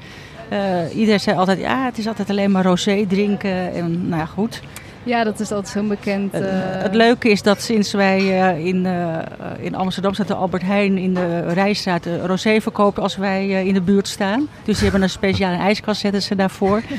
Eh, 0.49 0.59
iedereen 0.95 1.19
zei 1.19 1.37
altijd, 1.37 1.59
ja, 1.59 1.85
het 1.85 1.97
is 1.97 2.07
altijd 2.07 2.29
alleen 2.29 2.51
maar 2.51 2.63
rosé 2.63 3.05
drinken. 3.07 3.73
En 3.73 4.07
nou 4.07 4.19
ja, 4.21 4.25
goed. 4.25 4.61
Ja, 5.07 5.23
dat 5.23 5.39
is 5.39 5.51
altijd 5.51 5.73
zo'n 5.73 5.87
bekend... 5.87 6.33
Eh, 6.33 6.41
het 6.81 6.95
leuke 6.95 7.29
is 7.29 7.41
dat 7.41 7.61
sinds 7.61 7.91
wij 7.91 8.19
eh, 8.19 8.65
in, 8.65 8.85
eh, 8.85 9.17
in 9.59 9.75
Amsterdam 9.75 10.13
staat 10.13 10.27
de 10.27 10.33
Albert 10.33 10.63
Heijn 10.63 10.97
in 10.97 11.13
de 11.13 11.53
Rijstraat 11.53 12.05
rosé 12.25 12.61
verkopen 12.61 13.03
als 13.03 13.15
wij 13.15 13.65
in 13.65 13.73
de 13.73 13.81
buurt 13.81 14.07
staan. 14.07 14.47
Dus 14.63 14.75
die 14.75 14.83
hebben 14.83 15.01
een 15.01 15.09
speciale 15.09 15.57
ijskast 15.57 16.01
zetten 16.01 16.21
ze 16.21 16.35
daarvoor. 16.35 16.81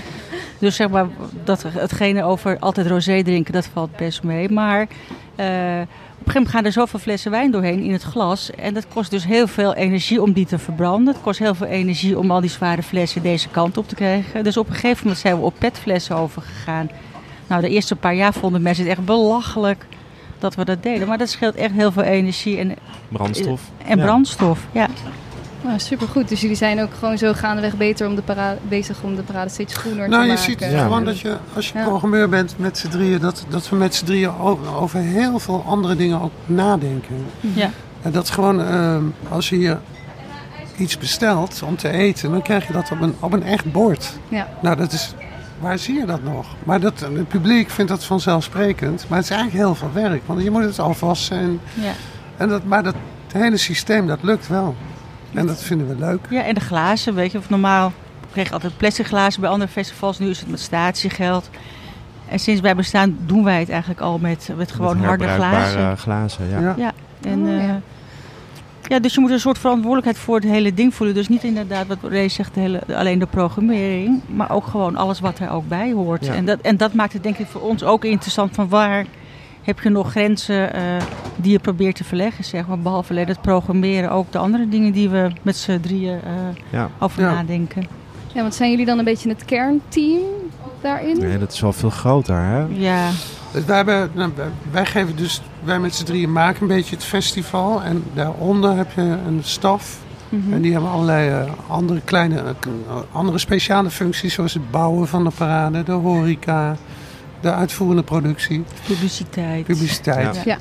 Dus 0.58 0.76
zeg 0.76 0.88
maar, 0.88 1.06
dat, 1.44 1.62
hetgene 1.68 2.24
over 2.24 2.58
altijd 2.58 2.86
rosé 2.86 3.22
drinken, 3.22 3.52
dat 3.52 3.66
valt 3.66 3.96
best 3.96 4.22
mee. 4.22 4.48
Maar 4.48 4.80
eh, 4.80 4.86
op 4.86 6.26
een 6.26 6.32
gegeven 6.32 6.32
moment 6.32 6.48
gaan 6.48 6.64
er 6.64 6.72
zoveel 6.72 6.98
flessen 6.98 7.30
wijn 7.30 7.50
doorheen 7.50 7.80
in 7.80 7.92
het 7.92 8.02
glas. 8.02 8.50
En 8.50 8.74
dat 8.74 8.88
kost 8.88 9.10
dus 9.10 9.24
heel 9.24 9.46
veel 9.46 9.74
energie 9.74 10.22
om 10.22 10.32
die 10.32 10.46
te 10.46 10.58
verbranden. 10.58 11.14
Het 11.14 11.22
kost 11.22 11.38
heel 11.38 11.54
veel 11.54 11.66
energie 11.66 12.18
om 12.18 12.30
al 12.30 12.40
die 12.40 12.50
zware 12.50 12.82
flessen 12.82 13.22
deze 13.22 13.48
kant 13.48 13.76
op 13.76 13.88
te 13.88 13.94
krijgen. 13.94 14.44
Dus 14.44 14.56
op 14.56 14.68
een 14.68 14.74
gegeven 14.74 14.98
moment 15.02 15.18
zijn 15.18 15.36
we 15.36 15.42
op 15.44 15.54
petflessen 15.58 16.16
overgegaan. 16.16 16.90
Nou, 17.48 17.60
de 17.62 17.68
eerste 17.68 17.96
paar 17.96 18.14
jaar 18.14 18.32
vonden 18.32 18.62
mensen 18.62 18.84
het 18.84 18.92
echt 18.96 19.04
belachelijk 19.06 19.84
dat 20.38 20.54
we 20.54 20.64
dat 20.64 20.82
deden. 20.82 21.08
Maar 21.08 21.18
dat 21.18 21.28
scheelt 21.28 21.54
echt 21.54 21.72
heel 21.72 21.92
veel 21.92 22.02
energie 22.02 22.58
en, 22.58 22.74
brandstof. 23.08 23.60
en 23.86 23.98
Ja. 23.98 24.04
brandstof. 24.04 24.66
Ja. 24.72 24.86
Nou, 25.62 25.78
supergoed. 25.78 26.28
Dus 26.28 26.40
jullie 26.40 26.56
zijn 26.56 26.80
ook 26.82 26.90
gewoon 26.98 27.18
zo 27.18 27.32
gaandeweg 27.32 27.76
beter 27.76 28.06
om 28.06 28.14
de 28.14 28.22
parade, 28.22 28.58
bezig 28.68 29.02
om 29.02 29.16
de 29.16 29.22
parade 29.22 29.50
steeds 29.50 29.74
groener 29.74 30.08
Nou, 30.08 30.22
te 30.22 30.28
je 30.28 30.34
maken. 30.34 30.42
ziet 30.42 30.60
Ja. 30.60 30.82
gewoon 30.82 31.04
dat 31.04 31.18
je, 31.20 31.36
als 31.54 31.68
je 31.68 31.78
Ja. 31.78 31.84
programmeur 31.84 32.28
bent 32.28 32.54
met 32.58 32.78
z'n 32.78 32.88
drieën, 32.88 33.18
dat, 33.20 33.44
dat 33.48 33.68
we 33.68 33.76
met 33.76 33.94
z'n 33.94 34.04
drieën 34.04 34.38
over, 34.38 34.74
over 34.76 34.98
heel 35.00 35.38
veel 35.38 35.64
andere 35.66 35.96
dingen 35.96 36.20
ook 36.20 36.32
nadenken. 36.46 37.24
Ja. 37.40 37.70
En 38.02 38.12
dat 38.12 38.30
gewoon, 38.30 38.60
ehm, 38.60 39.02
als 39.28 39.48
je 39.48 39.56
hier 39.56 39.78
iets 40.76 40.98
bestelt 40.98 41.62
om 41.66 41.76
te 41.76 41.88
eten, 41.90 42.30
dan 42.30 42.42
krijg 42.42 42.66
je 42.66 42.72
dat 42.72 42.90
op 42.90 43.00
een, 43.00 43.14
op 43.20 43.32
een 43.32 43.42
echt 43.42 43.72
bord. 43.72 44.18
Ja. 44.28 44.48
Nou, 44.62 44.76
dat 44.76 44.92
is, 44.92 45.14
waar 45.60 45.78
zie 45.78 45.94
je 45.94 46.04
dat 46.06 46.22
nog? 46.22 46.46
Maar 46.64 46.80
dat, 46.80 47.00
het 47.00 47.28
publiek 47.28 47.70
vindt 47.70 47.90
dat 47.90 48.04
vanzelfsprekend. 48.04 49.04
Maar 49.08 49.18
het 49.18 49.30
is 49.30 49.32
eigenlijk 49.36 49.62
heel 49.64 49.74
veel 49.74 49.92
werk, 49.92 50.22
want 50.26 50.42
je 50.42 50.50
moet 50.50 50.62
het 50.64 50.78
afwassen. 50.78 51.38
En, 51.38 51.60
Ja. 51.74 51.92
en 52.36 52.48
dat, 52.48 52.64
maar 52.64 52.82
dat 52.82 52.94
hele 53.32 53.56
systeem, 53.56 54.06
dat 54.06 54.18
lukt 54.22 54.48
wel. 54.48 54.74
En 55.34 55.46
dat 55.46 55.62
vinden 55.62 55.88
we 55.88 55.94
leuk. 55.98 56.26
ja, 56.30 56.42
en 56.44 56.54
de 56.54 56.60
glazen, 56.60 57.14
weet 57.14 57.32
je. 57.32 57.38
Of 57.38 57.48
normaal 57.48 57.92
kreeg 58.32 58.46
je 58.46 58.52
altijd 58.52 58.76
plastic 58.76 59.06
glazen 59.06 59.40
bij 59.40 59.50
andere 59.50 59.70
festivals. 59.70 60.18
Nu 60.18 60.28
is 60.28 60.40
het 60.40 60.50
met 60.50 60.60
statiegeld. 60.60 61.50
En 62.28 62.38
sinds 62.38 62.60
wij 62.60 62.74
bestaan 62.74 63.16
doen 63.26 63.44
wij 63.44 63.58
het 63.60 63.68
eigenlijk 63.68 64.00
al 64.00 64.18
met, 64.18 64.50
met 64.56 64.72
gewoon 64.72 64.96
Met 64.96 65.06
harde 65.06 65.28
glazen. 65.28 65.96
glazen. 65.98 66.48
Ja. 66.48 66.60
Ja. 66.60 66.74
Ja, 66.76 66.92
en, 67.22 67.40
Oh, 67.46 67.62
ja. 67.62 67.80
Ja, 68.82 68.98
dus 68.98 69.14
je 69.14 69.20
moet 69.20 69.30
een 69.30 69.40
soort 69.40 69.58
verantwoordelijkheid 69.58 70.18
voor 70.18 70.34
het 70.34 70.44
hele 70.44 70.74
ding 70.74 70.94
voelen. 70.94 71.14
Dus 71.14 71.28
niet 71.28 71.44
inderdaad 71.44 71.86
wat 71.86 71.98
Ray 72.02 72.28
zegt, 72.28 72.54
de 72.54 72.60
hele, 72.60 72.80
alleen 72.94 73.18
de 73.18 73.26
programmering, 73.26 74.20
maar 74.26 74.50
ook 74.50 74.66
gewoon 74.66 74.96
alles 74.96 75.20
wat 75.20 75.38
er 75.38 75.50
ook 75.50 75.68
bij 75.68 75.92
hoort. 75.92 76.26
Ja. 76.26 76.34
En, 76.34 76.44
dat, 76.44 76.60
en 76.60 76.76
dat 76.76 76.92
maakt 76.92 77.12
het 77.12 77.22
denk 77.22 77.38
ik 77.38 77.46
voor 77.46 77.60
ons 77.60 77.84
ook 77.84 78.04
interessant 78.04 78.54
van 78.54 78.68
waar 78.68 79.04
heb 79.62 79.80
je 79.80 79.88
nog 79.88 80.10
grenzen 80.10 80.72
eh, 80.74 80.82
die 81.36 81.52
je 81.52 81.58
probeert 81.58 81.96
te 81.96 82.04
verleggen, 82.04 82.44
zeg 82.44 82.66
maar. 82.66 82.78
Behalve 82.78 83.10
alleen 83.12 83.26
het 83.28 83.40
programmeren, 83.40 84.10
ook 84.10 84.32
de 84.32 84.38
andere 84.38 84.68
dingen 84.68 84.92
die 84.92 85.08
we 85.08 85.30
met 85.42 85.56
z'n 85.56 85.80
drieën 85.80 86.20
eh, 86.24 86.32
Ja. 86.70 86.90
over 86.98 87.22
Ja. 87.22 87.32
nadenken. 87.32 87.82
Ja, 88.32 88.40
want 88.40 88.54
zijn 88.54 88.70
jullie 88.70 88.86
dan 88.86 88.98
een 88.98 89.04
beetje 89.04 89.28
het 89.28 89.44
kernteam 89.44 90.22
daarin? 90.80 91.18
Nee, 91.18 91.38
dat 91.38 91.52
is 91.52 91.60
wel 91.60 91.72
veel 91.72 91.90
groter, 91.90 92.36
hè? 92.36 92.64
Ja, 92.68 93.10
Dus 93.58 93.66
wij, 93.66 93.76
hebben, 93.76 94.10
nou, 94.14 94.30
wij- 94.70 94.86
geven 94.86 95.16
dus, 95.16 95.42
wij 95.64 95.78
met 95.78 95.94
z'n 95.94 96.04
drieën 96.04 96.32
maken 96.32 96.62
een 96.62 96.68
beetje 96.68 96.94
het 96.94 97.04
festival. 97.04 97.82
En 97.82 98.04
daaronder 98.14 98.76
heb 98.76 98.92
je 98.94 99.00
een 99.02 99.40
staf. 99.42 99.98
mhm. 100.28 100.52
En 100.52 100.60
die 100.60 100.72
hebben 100.72 100.90
allerlei 100.90 101.28
eh, 101.30 101.50
andere 101.66 102.00
kleine, 102.04 102.36
eh, 102.36 102.48
eh, 102.48 102.96
andere 103.12 103.38
speciale 103.38 103.90
functies. 103.90 104.34
Zoals 104.34 104.54
het 104.54 104.70
bouwen 104.70 105.08
van 105.08 105.24
de 105.24 105.30
parade, 105.36 105.82
de 105.82 105.92
horeca, 105.92 106.76
de 107.40 107.52
uitvoerende 107.52 108.02
productie, 108.02 108.64
publiciteit. 108.86 109.64
publiciteit. 109.64 110.36
Ja. 110.36 110.42
Ja, 110.44 110.56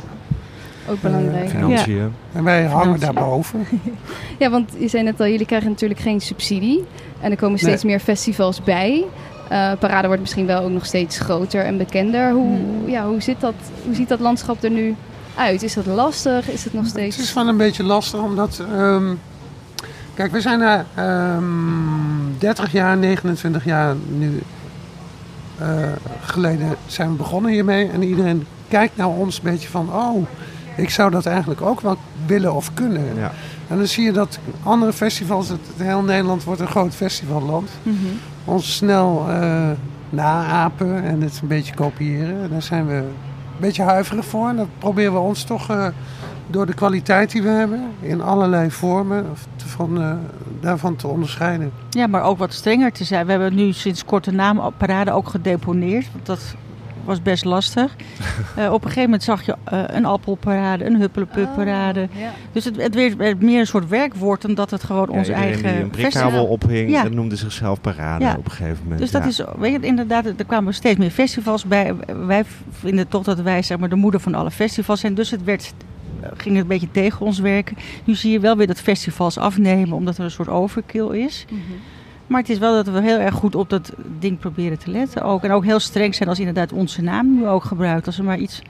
ook 0.92 1.02
belangrijk. 1.02 1.50
Financiën. 1.50 2.14
En 2.34 2.44
wij 2.44 2.64
hangen 2.66 2.82
Financiën. 2.84 3.14
daarboven. 3.16 3.66
Ja, 4.40 4.50
want 4.50 4.72
je 4.80 4.88
zei 4.88 5.04
net 5.04 5.20
al, 5.20 5.28
jullie 5.28 5.46
krijgen 5.46 5.70
natuurlijk 5.70 6.00
geen 6.00 6.22
subsidie. 6.22 6.84
En 7.20 7.32
er 7.32 7.38
komen 7.38 7.60
steeds 7.60 7.84
meer 7.84 8.00
festivals 8.00 8.64
bij. 8.64 9.04
Eh, 9.50 9.72
Parade 9.80 10.08
wordt 10.08 10.22
misschien 10.22 10.46
wel 10.46 10.62
ook 10.64 10.70
nog 10.70 10.86
steeds 10.86 11.20
groter 11.20 11.66
en 11.66 11.78
bekender. 11.78 12.32
Hoe, 12.32 12.58
Hmm. 12.58 12.90
ja, 12.90 13.08
hoe, 13.08 13.22
zit 13.22 13.40
dat, 13.42 13.54
hoe 13.86 13.96
ziet 13.96 14.10
dat 14.10 14.20
landschap 14.20 14.64
er 14.64 14.70
nu 14.70 14.96
uit? 15.36 15.64
Is 15.64 15.74
dat 15.74 15.86
lastig? 15.86 16.50
Is 16.50 16.64
het 16.64 16.74
nog 16.74 16.82
Het 16.84 16.92
steeds... 16.92 17.18
is 17.18 17.34
wel 17.34 17.48
een 17.48 17.58
beetje 17.58 17.84
lastig, 17.84 18.20
omdat... 18.20 18.64
ehm, 18.72 19.14
kijk, 20.14 20.32
we 20.32 20.42
zijn 20.42 20.62
er 20.62 20.86
ehm 20.96 21.44
30 22.38 22.72
jaar, 22.72 22.98
29 22.98 23.66
jaar 23.66 23.96
nu 24.08 24.42
eh, 25.58 25.68
geleden 26.22 26.76
zijn 26.86 27.10
we 27.10 27.16
begonnen 27.16 27.52
hiermee. 27.52 27.90
En 27.90 28.04
iedereen 28.04 28.46
kijkt 28.68 28.98
naar 28.98 29.08
ons 29.08 29.38
een 29.38 29.52
beetje 29.52 29.70
van... 29.70 29.94
Oh, 29.94 30.26
ik 30.76 30.90
zou 30.90 31.12
dat 31.12 31.26
eigenlijk 31.26 31.62
ook 31.62 31.82
wel 31.82 31.98
willen 32.26 32.54
of 32.54 32.74
kunnen. 32.74 33.16
Ja. 33.16 33.32
En 33.68 33.78
dan 33.78 33.88
zie 33.88 34.04
je 34.04 34.12
dat 34.12 34.40
andere 34.64 34.94
festivals... 34.94 35.50
Het, 35.50 35.60
het 35.78 35.88
heel 35.88 36.02
Nederland 36.02 36.44
wordt 36.44 36.62
een 36.62 36.68
groot 36.68 36.96
festivalland. 36.96 37.70
Mhm. 37.84 37.96
Ons 38.48 38.76
snel 38.76 39.26
eh, 39.30 39.70
naapen 40.10 41.04
en 41.04 41.22
het 41.22 41.40
een 41.42 41.48
beetje 41.48 41.74
kopiëren. 41.74 42.50
Daar 42.50 42.62
zijn 42.62 42.88
we 42.88 42.94
een 42.94 43.14
beetje 43.60 43.84
huiverig 43.84 44.26
voor. 44.26 44.50
En 44.50 44.56
dat 44.56 44.68
proberen 44.78 45.14
we 45.14 45.20
ons 45.20 45.44
toch 45.44 45.70
eh, 45.70 45.88
door 46.48 46.66
de 46.66 46.74
kwaliteit 46.74 47.32
die 47.32 47.42
we 47.42 47.50
hebben 47.50 47.82
in 48.00 48.22
allerlei 48.22 48.72
vormen 48.72 49.26
van, 49.56 50.02
uh, 50.02 50.12
daarvan 50.60 50.96
te 50.96 51.08
onderscheiden. 51.08 51.72
Ja, 51.90 52.08
maar 52.08 52.24
ook 52.24 52.38
wat 52.38 52.54
strenger 52.54 52.92
te 52.92 53.04
zijn. 53.04 53.26
We 53.26 53.32
hebben 53.32 53.56
nu 53.56 53.74
sinds 53.74 54.06
kort 54.06 54.24
de 54.24 54.32
naam 54.32 54.72
parade 54.78 55.12
ook 55.12 55.30
gedeponeerd. 55.30 56.08
Want 56.12 56.26
dat 56.26 56.56
was 57.08 57.22
best 57.22 57.46
lastig. 57.46 57.96
uh, 58.58 58.72
op 58.74 58.82
een 58.82 58.88
gegeven 58.88 59.04
moment 59.04 59.24
zag 59.24 59.46
je 59.46 59.56
uh, 59.74 59.84
een 59.88 60.06
appelparade, 60.06 60.86
een 60.86 60.96
huppelepup-parade. 60.96 62.08
Oh, 62.14 62.20
ja. 62.22 62.32
Dus 62.52 62.66
het, 62.66 62.76
het 62.76 63.16
werd 63.16 63.42
meer 63.42 63.60
een 63.60 63.68
soort 63.68 63.88
werkwoord 63.88 64.42
dan 64.42 64.54
dat 64.54 64.72
het 64.72 64.84
gewoon 64.84 65.08
ja, 65.12 65.18
ons 65.18 65.28
eigen... 65.28 65.74
die 65.74 65.82
een 65.82 65.90
prikkabel 65.90 66.46
ophing, 66.46 66.90
ja. 66.90 67.08
noemde 67.08 67.36
zichzelf 67.36 67.82
parade 67.82 68.36
op 68.38 68.46
een 68.46 68.52
gegeven 68.52 68.80
moment. 68.84 69.00
Dus 69.00 69.12
dat 69.12 69.26
is, 69.26 69.42
weet 69.58 69.72
je, 69.72 69.80
inderdaad, 69.80 70.26
er 70.26 70.46
kwamen 70.48 70.74
steeds 70.74 70.98
meer 70.98 71.10
festivals 71.10 71.66
bij. 71.66 71.96
Wij 72.26 72.44
vinden 72.72 73.08
toch 73.08 73.24
dat 73.24 73.40
wij 73.40 73.62
zeg 73.62 73.78
maar, 73.78 73.90
de 73.90 73.96
moeder 73.96 74.20
van 74.20 74.36
alle 74.36 74.52
festivals 74.52 75.00
zijn. 75.00 75.14
Dus 75.14 75.32
het 75.32 75.44
werd 75.44 75.74
ging 76.22 76.56
het 76.56 76.64
een 76.64 76.68
beetje 76.68 76.92
tegen 76.92 77.26
ons 77.26 77.40
werken. 77.40 77.78
Nu 78.04 78.16
zie 78.16 78.32
je 78.32 78.40
wel 78.40 78.58
weer 78.58 78.68
dat 78.68 78.82
festivals 78.82 79.38
afnemen, 79.38 79.98
omdat 79.98 80.18
er 80.18 80.24
een 80.24 80.32
soort 80.32 80.50
overkill 80.50 81.08
is. 81.08 81.46
Mm 81.50 81.62
-hmm. 81.68 81.78
Maar 82.28 82.42
het 82.42 82.50
is 82.50 82.58
wel 82.58 82.84
dat 82.84 82.94
we 82.94 83.02
heel 83.02 83.20
erg 83.20 83.34
goed 83.34 83.56
op 83.56 83.70
dat 83.70 83.94
ding 84.20 84.40
proberen 84.40 84.78
te 84.78 84.92
letten 84.92 85.22
ook. 85.22 85.44
En 85.44 85.52
ook 85.52 85.64
heel 85.64 85.80
streng 85.80 86.16
zijn 86.16 86.30
als 86.30 86.40
inderdaad 86.40 86.74
onze 86.74 87.02
naam 87.02 87.36
nu 87.36 87.48
ook 87.48 87.64
gebruikt. 87.64 88.06
Als 88.06 88.18
er 88.18 88.24
maar 88.24 88.38
iets 88.38 88.62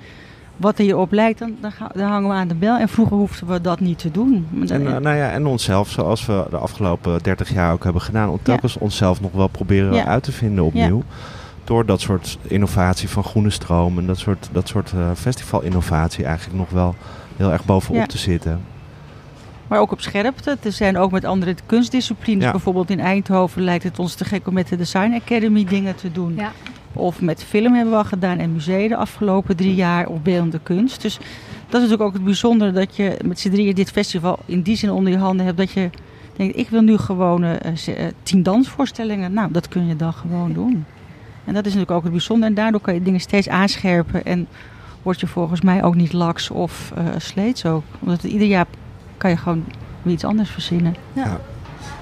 wat 0.57 0.77
er 0.77 0.83
hierop 0.83 1.11
lijkt, 1.11 1.39
dan, 1.39 1.55
dan, 1.93 2.07
hangen 2.09 2.29
we 2.29 2.35
aan 2.35 2.47
de 2.47 2.55
bel. 2.55 2.77
En 2.77 2.89
vroeger 2.89 3.17
hoefden 3.17 3.47
we 3.47 3.61
dat 3.61 3.79
niet 3.79 3.99
te 3.99 4.11
doen. 4.11 4.47
En, 4.69 4.81
uh, 4.81 4.97
nou 4.97 5.15
ja, 5.15 5.31
en 5.31 5.45
onszelf, 5.45 5.89
zoals 5.89 6.25
we 6.25 6.45
de 6.49 6.57
afgelopen 6.57 7.23
30 7.23 7.53
jaar 7.53 7.73
ook 7.73 7.83
hebben 7.83 8.01
gedaan, 8.01 8.29
om 8.29 8.39
telkens 8.41 8.73
ja. 8.73 8.79
onszelf 8.81 9.21
nog 9.21 9.31
wel 9.31 9.47
proberen 9.47 9.93
ja. 9.93 10.05
uit 10.05 10.23
te 10.23 10.31
vinden 10.31 10.63
opnieuw. 10.63 10.97
Ja. 10.97 11.15
Door 11.63 11.85
dat 11.85 12.01
soort 12.01 12.37
innovatie 12.41 13.09
van 13.09 13.23
Groene 13.23 13.49
Stroom 13.49 13.97
en 13.97 14.05
dat 14.05 14.17
soort, 14.17 14.49
dat 14.51 14.67
soort 14.67 14.91
uh, 14.95 15.11
festivalinnovatie 15.15 16.25
eigenlijk 16.25 16.57
nog 16.57 16.69
wel 16.69 16.95
heel 17.35 17.51
erg 17.51 17.65
bovenop 17.65 18.05
te 18.05 18.17
zitten. 18.17 18.61
Maar 19.67 19.79
ook 19.79 19.91
op 19.91 20.01
scherpte. 20.01 20.57
Er 20.63 20.71
zijn 20.71 20.97
ook 20.97 21.11
met 21.11 21.25
andere 21.25 21.55
kunstdisciplines. 21.65 22.43
Ja. 22.43 22.51
Bijvoorbeeld 22.51 22.89
in 22.89 22.99
Eindhoven 22.99 23.61
lijkt 23.61 23.83
het 23.83 23.99
ons 23.99 24.15
te 24.15 24.25
gek 24.25 24.47
om 24.47 24.53
met 24.53 24.67
de 24.67 24.75
Design 24.75 25.13
Academy 25.13 25.63
dingen 25.63 25.95
te 25.95 26.11
doen. 26.11 26.35
Ja. 26.35 26.51
Of 26.93 27.21
met 27.21 27.43
film 27.43 27.73
hebben 27.73 27.93
we 27.93 27.99
al 27.99 28.05
gedaan 28.05 28.37
en 28.37 28.53
musea 28.53 28.87
de 28.87 28.95
afgelopen 28.95 29.55
drie 29.55 29.75
jaar 29.75 30.07
of 30.07 30.21
beeldende 30.21 30.59
kunst. 30.63 31.01
Dus 31.01 31.17
dat 31.69 31.81
is 31.81 31.89
natuurlijk 31.89 32.01
ook 32.01 32.13
het 32.13 32.23
bijzondere 32.23 32.71
dat 32.71 32.95
je 32.95 33.17
met 33.25 33.39
z'n 33.39 33.49
drieën 33.49 33.75
dit 33.75 33.91
festival 33.91 34.39
in 34.45 34.61
die 34.61 34.75
zin 34.75 34.91
onder 34.91 35.11
je 35.11 35.19
handen 35.19 35.45
hebt. 35.45 35.57
Dat 35.57 35.71
je 35.71 35.89
denkt, 36.35 36.57
ik 36.57 36.69
wil 36.69 36.81
nu 36.81 36.97
gewoon 36.97 37.43
uh, 37.43 37.53
tien 38.23 38.43
dansvoorstellingen. 38.43 39.33
Nou, 39.33 39.51
dat 39.51 39.67
kun 39.67 39.87
je 39.87 39.95
dan 39.95 40.13
gewoon 40.13 40.53
doen. 40.53 40.85
En 41.45 41.53
dat 41.53 41.65
is 41.65 41.73
natuurlijk 41.73 41.91
ook 41.91 42.03
het 42.03 42.11
bijzondere. 42.11 42.49
En 42.49 42.55
daardoor 42.55 42.81
kan 42.81 42.93
je 42.93 43.01
dingen 43.01 43.19
steeds 43.19 43.49
aanscherpen. 43.49 44.25
En 44.25 44.47
word 45.01 45.19
je 45.19 45.27
volgens 45.27 45.61
mij 45.61 45.83
ook 45.83 45.95
niet 45.95 46.13
laks 46.13 46.49
of 46.49 46.91
uh, 46.97 47.03
sleets 47.17 47.65
ook. 47.65 47.83
Omdat 47.99 48.23
ieder 48.23 48.47
jaar 48.47 48.65
kan 49.17 49.29
je 49.29 49.37
gewoon 49.37 49.65
weer 50.01 50.13
iets 50.13 50.23
anders 50.23 50.49
verzinnen. 50.49 50.95
Ja. 51.13 51.39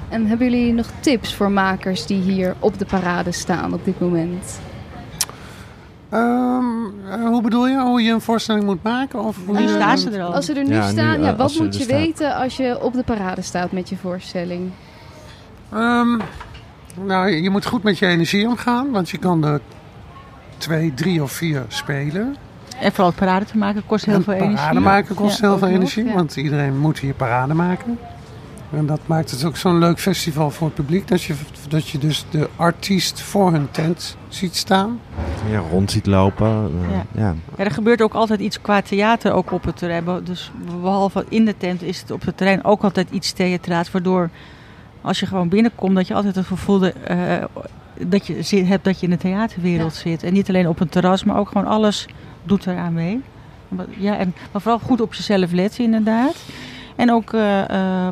En 0.10 0.26
hebben 0.26 0.50
jullie 0.50 0.74
nog 0.74 0.86
tips 1.00 1.36
voor 1.36 1.52
makers 1.52 2.06
die 2.06 2.22
hier 2.22 2.56
op 2.60 2.80
de 2.80 2.86
parade 2.86 3.32
staan 3.32 3.74
op 3.74 3.86
dit 3.86 4.00
moment? 4.00 4.60
Um, 6.14 6.94
hoe 7.08 7.42
bedoel 7.42 7.68
je? 7.68 7.80
Hoe 7.80 8.02
je 8.02 8.12
een 8.12 8.22
voorstelling 8.22 8.66
moet 8.66 8.84
maken? 8.84 9.24
Of 9.24 9.38
hoe 9.46 9.60
nu 9.60 9.68
staan 9.68 9.98
ze 9.98 10.10
er 10.10 10.24
al. 10.24 10.34
Als 10.34 10.46
ze 10.46 10.54
er 10.54 10.64
nu 10.64 10.74
ja, 10.74 10.90
staan, 10.90 11.20
nu, 11.20 11.26
ja, 11.26 11.36
wat 11.36 11.60
moet 11.60 11.78
je 11.78 11.86
weten 11.86 12.36
als 12.36 12.58
je 12.58 12.82
op 12.82 12.94
de 12.94 13.04
parade 13.04 13.42
staat 13.42 13.72
met 13.72 13.90
je 13.90 13.98
voorstelling? 13.98 14.72
Um, 15.74 16.22
nou, 17.02 17.30
je 17.30 17.50
moet 17.50 17.66
goed 17.66 17.84
met 17.84 17.98
je 17.98 18.06
energie 18.06 18.48
omgaan, 18.48 18.92
want 18.92 19.10
je 19.10 19.18
kan 19.18 19.46
er 19.46 19.62
twee, 20.58 20.94
drie 20.94 21.24
of 21.24 21.32
vier 21.32 21.66
spelen. 21.68 22.36
En 22.82 22.92
vooral 22.92 23.14
parade 23.14 23.46
te 23.46 23.58
maken 23.58 23.86
kost 23.86 24.06
heel 24.06 24.22
veel 24.22 24.34
energie. 24.34 24.56
Parade 24.56 24.80
maken 24.80 25.16
kost 25.16 25.42
heel 25.42 25.58
veel 25.58 25.68
energie, 25.68 26.14
want 26.14 26.36
iedereen 26.36 26.80
moet 26.80 27.00
hier 27.00 27.14
parade 27.14 27.54
maken. 27.54 28.00
En 28.72 28.86
dat 28.86 29.00
maakt 29.06 29.32
het 29.32 29.44
ook 29.44 29.58
zo'n 29.58 29.80
leuk 29.80 30.00
festival 30.00 30.52
voor 30.52 30.68
het 30.68 30.76
publiek. 30.76 31.08
Dat 31.08 31.24
je, 31.24 31.36
dat 31.70 31.88
je 31.88 31.98
dus 31.98 32.26
de 32.30 32.50
artiest 32.56 33.22
voor 33.22 33.52
hun 33.52 33.72
tent 33.72 34.18
ziet 34.28 34.56
staan. 34.56 35.00
Ja, 35.50 35.62
rond 35.72 35.92
ziet 35.92 36.06
lopen. 36.06 36.48
Uh, 36.48 36.92
ja. 36.92 37.06
Ja. 37.12 37.36
ja. 37.58 37.64
er 37.64 37.72
gebeurt 37.72 38.02
ook 38.02 38.14
altijd 38.14 38.40
iets 38.40 38.62
qua 38.62 38.82
theater 38.82 39.32
ook 39.32 39.52
op 39.52 39.64
het 39.64 39.78
terrein. 39.78 40.06
Dus 40.24 40.52
behalve 40.82 41.26
in 41.30 41.46
de 41.46 41.58
tent 41.58 41.82
is 41.82 42.02
het 42.02 42.12
op 42.12 42.26
het 42.26 42.38
terrein 42.38 42.64
ook 42.64 42.84
altijd 42.84 43.10
iets 43.12 43.32
theatraals. 43.32 43.92
Waardoor 43.92 44.30
als 45.02 45.20
je 45.20 45.26
gewoon 45.26 45.50
binnenkomt 45.50 45.96
dat 45.96 46.08
je 46.08 46.14
altijd 46.14 46.36
het 46.36 46.46
gevoel 46.46 46.84
uh, 46.84 46.92
dat 48.08 48.28
je 48.28 48.64
hebt 48.64 48.84
dat 48.84 49.00
je 49.00 49.06
in 49.06 49.12
de 49.12 49.18
theaterwereld 49.18 49.94
zit. 49.94 50.24
En 50.24 50.34
niet 50.34 50.50
alleen 50.50 50.68
op 50.68 50.80
een 50.80 50.90
terras, 50.90 51.24
maar 51.24 51.38
ook 51.38 51.48
gewoon 51.48 51.68
alles 51.68 52.08
doet 52.46 52.66
eraan 52.66 52.94
mee. 52.94 53.22
Ja, 53.98 54.18
en, 54.18 54.34
maar 54.52 54.62
vooral 54.62 54.80
goed 54.80 55.02
op 55.02 55.14
jezelf 55.14 55.52
letten 55.52 55.84
inderdaad. 55.84 56.36
En 56.96 57.12
ook 57.12 57.34
uh, 57.34 57.62
uh, 57.72 58.08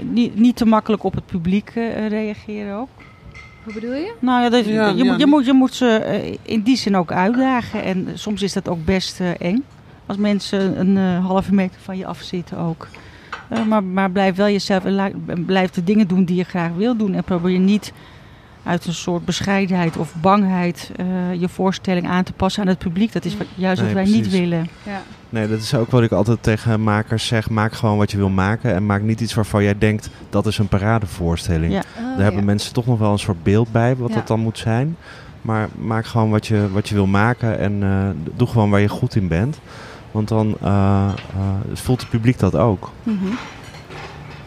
niet, 0.00 0.36
niet 0.36 0.56
te 0.56 0.66
makkelijk 0.66 1.02
op 1.02 1.14
het 1.14 1.26
publiek 1.26 1.72
uh, 1.74 2.08
reageren 2.08 2.76
ook. 2.76 2.88
Hoe 3.64 3.72
bedoel 3.72 3.94
je? 3.94 4.14
Nou 4.18 4.42
ja, 4.42 4.48
dat, 4.48 4.64
ja, 4.64 4.88
je, 4.88 4.96
ja. 4.96 5.04
Moet, 5.04 5.20
je, 5.20 5.26
moet, 5.26 5.46
je 5.46 5.52
moet 5.52 5.74
ze 5.74 5.86
eh, 5.86 6.36
in 6.42 6.62
die 6.62 6.76
zin 6.76 6.96
ook 6.96 7.12
uitdagen. 7.12 7.82
En 7.82 8.08
soms 8.14 8.42
is 8.42 8.52
dat 8.52 8.68
ook 8.68 8.84
best 8.84 9.20
eng. 9.38 9.64
Als 10.06 10.16
mensen 10.16 10.80
een 10.80 10.96
halve 11.22 11.54
meter 11.54 11.80
van 11.80 11.96
je 11.96 12.06
afzitten 12.06 12.58
ook. 12.58 12.88
maar, 13.68 13.84
maar 13.84 14.10
blijf 14.10 14.36
wel 14.36 14.48
jezelf 14.48 14.84
en 14.84 15.44
blijf 15.46 15.70
de 15.70 15.84
dingen 15.84 16.08
doen 16.08 16.24
die 16.24 16.36
je 16.36 16.44
graag 16.44 16.70
wil 16.76 16.96
doen. 16.96 17.14
En 17.14 17.24
probeer 17.24 17.58
niet 17.58 17.92
uit 18.68 18.86
een 18.86 18.94
soort 18.94 19.24
bescheidenheid 19.24 19.96
of 19.96 20.14
bangheid 20.20 20.90
uh, 21.00 21.40
je 21.40 21.48
voorstelling 21.48 22.08
aan 22.08 22.24
te 22.24 22.32
passen 22.32 22.62
aan 22.62 22.68
het 22.68 22.78
publiek. 22.78 23.12
Dat 23.12 23.24
is 23.24 23.36
wat, 23.36 23.46
juist 23.54 23.80
wat 23.80 23.92
wij 23.92 24.02
precies. 24.02 24.22
niet 24.22 24.30
willen. 24.30 24.68
Ja. 24.82 25.02
Nee, 25.30 25.48
dat 25.48 25.60
is 25.60 25.74
ook 25.74 25.90
wat 25.90 26.02
ik 26.02 26.12
altijd 26.12 26.42
tegen 26.42 26.82
makers 26.82 27.26
zeg. 27.26 27.50
Maak 27.50 27.72
gewoon 27.72 27.98
wat 27.98 28.10
je 28.10 28.16
wil 28.16 28.28
maken 28.28 28.74
en 28.74 28.86
maak 28.86 29.02
niet 29.02 29.20
iets 29.20 29.34
waarvan 29.34 29.62
jij 29.62 29.78
denkt 29.78 30.10
dat 30.30 30.46
is 30.46 30.58
een 30.58 30.68
paradevoorstelling. 30.68 31.72
Ja. 31.72 31.82
Oh, 31.98 32.16
Daar 32.16 32.24
hebben 32.24 32.44
mensen 32.44 32.72
toch 32.72 32.86
nog 32.86 32.98
wel 32.98 33.12
een 33.12 33.18
soort 33.18 33.42
beeld 33.42 33.72
bij 33.72 33.96
wat 33.96 34.12
dat 34.12 34.26
dan 34.26 34.40
moet 34.40 34.58
zijn. 34.58 34.96
Maar 35.42 35.68
maak 35.78 36.06
gewoon 36.06 36.30
wat 36.30 36.46
je, 36.46 36.68
wat 36.72 36.88
je 36.88 36.94
wil 36.94 37.06
maken 37.06 37.58
en 37.58 37.72
uh, 37.82 38.08
doe 38.36 38.48
gewoon 38.48 38.70
waar 38.70 38.80
je 38.80 38.88
goed 38.88 39.14
in 39.14 39.28
bent. 39.28 39.60
Want 40.10 40.28
dan 40.28 40.56
uh, 40.64 41.08
voelt 41.72 42.00
het 42.00 42.10
publiek 42.10 42.38
dat 42.38 42.56
ook. 42.56 42.90
Mm 43.02 43.18
-hmm 43.22 43.38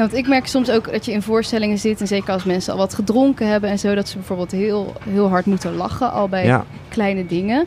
want 0.02 0.14
ik 0.14 0.28
merk 0.28 0.48
soms 0.48 0.70
ook 0.70 0.92
dat 0.92 1.06
je 1.06 1.12
in 1.12 1.22
voorstellingen 1.22 1.78
zit, 1.78 2.02
en 2.02 2.08
zeker 2.08 2.34
als 2.34 2.44
mensen 2.44 2.74
al 2.74 2.80
wat 2.80 2.94
gedronken 2.94 3.48
hebben 3.48 3.70
en 3.70 3.80
zo, 3.80 3.96
dat 3.96 4.10
ze 4.10 4.18
bijvoorbeeld 4.18 4.52
heel, 4.52 4.94
heel 5.10 5.30
hard 5.30 5.46
moeten 5.46 5.76
lachen, 5.76 6.12
al 6.12 6.30
bij 6.30 6.62
kleine 6.90 7.26
dingen. 7.26 7.66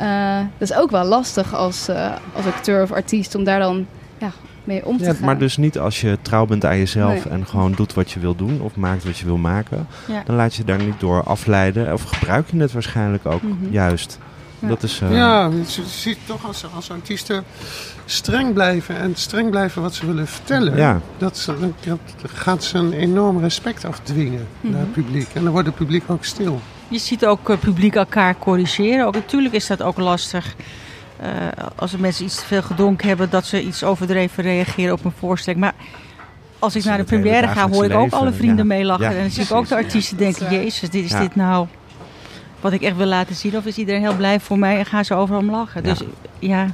Uh, 0.00 0.38
dat 0.58 0.70
is 0.70 0.76
ook 0.76 0.90
wel 0.90 1.04
lastig 1.04 1.54
als, 1.54 1.88
uh, 1.88 2.12
als 2.36 2.46
acteur 2.46 2.82
of 2.82 2.92
artiest 2.92 3.34
om 3.34 3.44
daar 3.44 3.58
dan 3.58 3.86
ja, 4.18 4.30
mee 4.64 4.86
om 4.86 4.98
te 4.98 5.04
ja, 5.04 5.12
gaan. 5.12 5.24
Maar 5.24 5.38
dus 5.38 5.56
niet 5.56 5.78
als 5.78 6.00
je 6.00 6.18
trouw 6.22 6.46
bent 6.46 6.64
aan 6.64 6.78
jezelf 6.78 7.24
nee. 7.24 7.34
en 7.34 7.46
gewoon 7.46 7.72
doet 7.72 7.94
wat 7.94 8.10
je 8.10 8.20
wil 8.20 8.34
doen 8.34 8.60
of 8.60 8.76
maakt 8.76 9.04
wat 9.04 9.18
je 9.18 9.24
wil 9.24 9.36
maken. 9.36 9.86
Ja. 10.08 10.22
Dan 10.26 10.36
laat 10.36 10.54
je 10.54 10.64
daar 10.64 10.82
niet 10.82 11.00
door 11.00 11.22
afleiden 11.22 11.92
of 11.92 12.02
gebruik 12.02 12.50
je 12.50 12.58
het 12.58 12.72
waarschijnlijk 12.72 13.26
ook 13.26 13.42
mm 13.42 13.58
-hmm. 13.60 13.72
juist. 13.72 14.18
Ja. 14.64 14.70
Dat 14.70 14.82
is, 14.82 15.00
uh... 15.00 15.16
ja, 15.16 15.50
je 15.66 15.82
ziet 15.86 16.18
toch 16.26 16.46
als, 16.46 16.64
als 16.74 16.90
artiesten 16.90 17.44
streng 18.04 18.52
blijven 18.52 18.96
en 18.96 19.12
streng 19.16 19.50
blijven 19.50 19.82
wat 19.82 19.94
ze 19.94 20.06
willen 20.06 20.26
vertellen. 20.26 20.76
Ja. 20.76 21.00
Dat, 21.18 21.50
dat 21.58 22.00
gaat 22.24 22.64
ze 22.64 22.78
een 22.78 22.92
enorm 22.92 23.40
respect 23.40 23.84
afdwingen 23.84 24.40
mm 24.40 24.46
-hmm. 24.60 24.70
naar 24.70 24.80
het 24.80 24.92
publiek. 24.92 25.28
En 25.32 25.42
dan 25.42 25.52
wordt 25.52 25.66
het 25.66 25.76
publiek 25.76 26.04
ook 26.06 26.24
stil. 26.24 26.60
Je 26.88 26.98
ziet 26.98 27.26
ook 27.26 27.48
uh, 27.48 27.56
publiek 27.58 27.94
elkaar 27.94 28.38
corrigeren. 28.38 29.06
Ook, 29.06 29.14
natuurlijk 29.14 29.54
is 29.54 29.66
dat 29.66 29.82
ook 29.82 29.98
lastig. 29.98 30.54
Uh, 31.22 31.28
als 31.76 31.92
er 31.92 32.00
mensen 32.00 32.24
iets 32.24 32.36
te 32.36 32.44
veel 32.44 32.62
gedronken 32.62 33.08
hebben, 33.08 33.30
dat 33.30 33.46
ze 33.46 33.62
iets 33.62 33.84
overdreven 33.84 34.42
reageren 34.42 34.92
op 34.92 35.04
een 35.04 35.12
voorstelling. 35.18 35.60
Maar 35.60 35.74
als 36.58 36.76
ik 36.76 36.84
naar 36.84 36.98
de 36.98 37.04
première 37.04 37.48
ga, 37.48 37.68
hoor 37.70 37.84
ik 37.84 37.94
ook 37.94 38.12
alle 38.12 38.32
vrienden 38.32 38.56
ja. 38.56 38.74
meelachen. 38.74 39.04
Ja. 39.04 39.10
En 39.10 39.20
dan 39.20 39.30
zie 39.30 39.42
ik 39.42 39.52
ook 39.52 39.68
de 39.68 39.74
artiesten 39.74 40.16
denken, 40.16 40.50
jezus, 40.50 40.90
dit 40.90 41.04
is 41.04 41.10
dit 41.10 41.36
nou 41.36 41.66
wat 42.64 42.72
ik 42.72 42.82
echt 42.82 42.96
wil 42.96 43.06
laten 43.06 43.34
zien? 43.34 43.56
Of 43.56 43.64
is 43.64 43.76
iedereen 43.76 44.00
heel 44.00 44.16
blij 44.16 44.40
voor 44.40 44.58
mij 44.58 44.78
en 44.78 44.86
gaan 44.86 45.04
ze 45.04 45.14
overal 45.14 45.40
om 45.40 45.50
lachen? 45.50 45.82
Ja. 45.84 45.88
Dus 45.88 46.02
ja, 46.38 46.66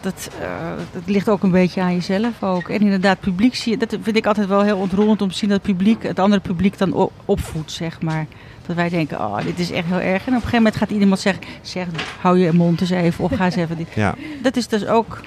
dat, 0.00 0.30
uh, 0.40 0.46
dat 0.92 1.02
ligt 1.06 1.28
ook 1.28 1.42
een 1.42 1.50
beetje 1.50 1.80
aan 1.80 1.94
jezelf 1.94 2.42
ook. 2.42 2.68
En 2.68 2.80
inderdaad, 2.80 3.20
publiek 3.20 3.54
zie 3.54 3.72
je, 3.72 3.78
dat 3.78 3.96
vind 4.02 4.16
ik 4.16 4.26
altijd 4.26 4.48
wel 4.48 4.62
heel 4.62 4.76
ontroerend 4.76 5.22
om 5.22 5.28
te 5.28 5.36
zien 5.36 5.48
dat 5.48 5.58
het 5.62 5.76
publiek, 5.76 6.02
het 6.02 6.18
andere 6.18 6.40
publiek 6.40 6.78
dan 6.78 7.10
opvoedt, 7.24 7.72
zeg 7.72 8.00
maar. 8.00 8.26
Dat 8.66 8.76
wij 8.76 8.88
denken, 8.88 9.18
oh, 9.18 9.44
dit 9.44 9.58
is 9.58 9.70
echt 9.70 9.86
heel 9.86 10.00
erg. 10.00 10.06
En 10.06 10.18
op 10.20 10.26
een 10.26 10.34
gegeven 10.34 10.56
moment 10.56 10.76
gaat 10.76 10.90
iemand 10.90 11.20
zeggen, 11.20 11.42
zeg, 11.62 11.86
hou 12.20 12.38
je 12.38 12.52
mond 12.52 12.80
eens 12.80 12.90
even 12.90 13.24
of 13.24 13.32
ga 13.34 13.44
eens 13.44 13.56
even 13.56 13.76
dit. 13.76 13.88
Ja. 13.94 14.14
Dat 14.42 14.56
is 14.56 14.68
dus 14.68 14.86
ook 14.86 15.20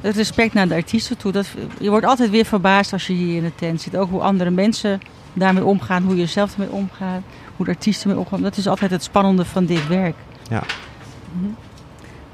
het 0.00 0.16
respect 0.16 0.54
naar 0.54 0.68
de 0.68 0.74
artiesten 0.74 1.16
toe. 1.16 1.32
Dat, 1.32 1.46
je 1.78 1.90
wordt 1.90 2.06
altijd 2.06 2.30
weer 2.30 2.44
verbaasd 2.44 2.92
als 2.92 3.06
je 3.06 3.12
hier 3.12 3.36
in 3.36 3.42
de 3.42 3.54
tent 3.54 3.80
zit. 3.80 3.96
Ook 3.96 4.10
hoe 4.10 4.20
andere 4.20 4.50
mensen 4.50 5.00
daarmee 5.32 5.64
omgaan, 5.64 6.02
hoe 6.02 6.16
je 6.16 6.26
zelf 6.26 6.52
ermee 6.52 6.70
omgaat 6.70 7.20
hoe 7.56 7.66
de 7.66 7.72
artiesten 7.72 8.08
mee 8.08 8.18
omgaan. 8.18 8.42
Dat 8.42 8.56
is 8.56 8.66
altijd 8.68 8.90
het 8.90 9.02
spannende 9.02 9.44
van 9.44 9.64
dit 9.64 9.86
werk. 9.88 10.14
Ja. 10.50 10.62
-hmm. 11.32 11.56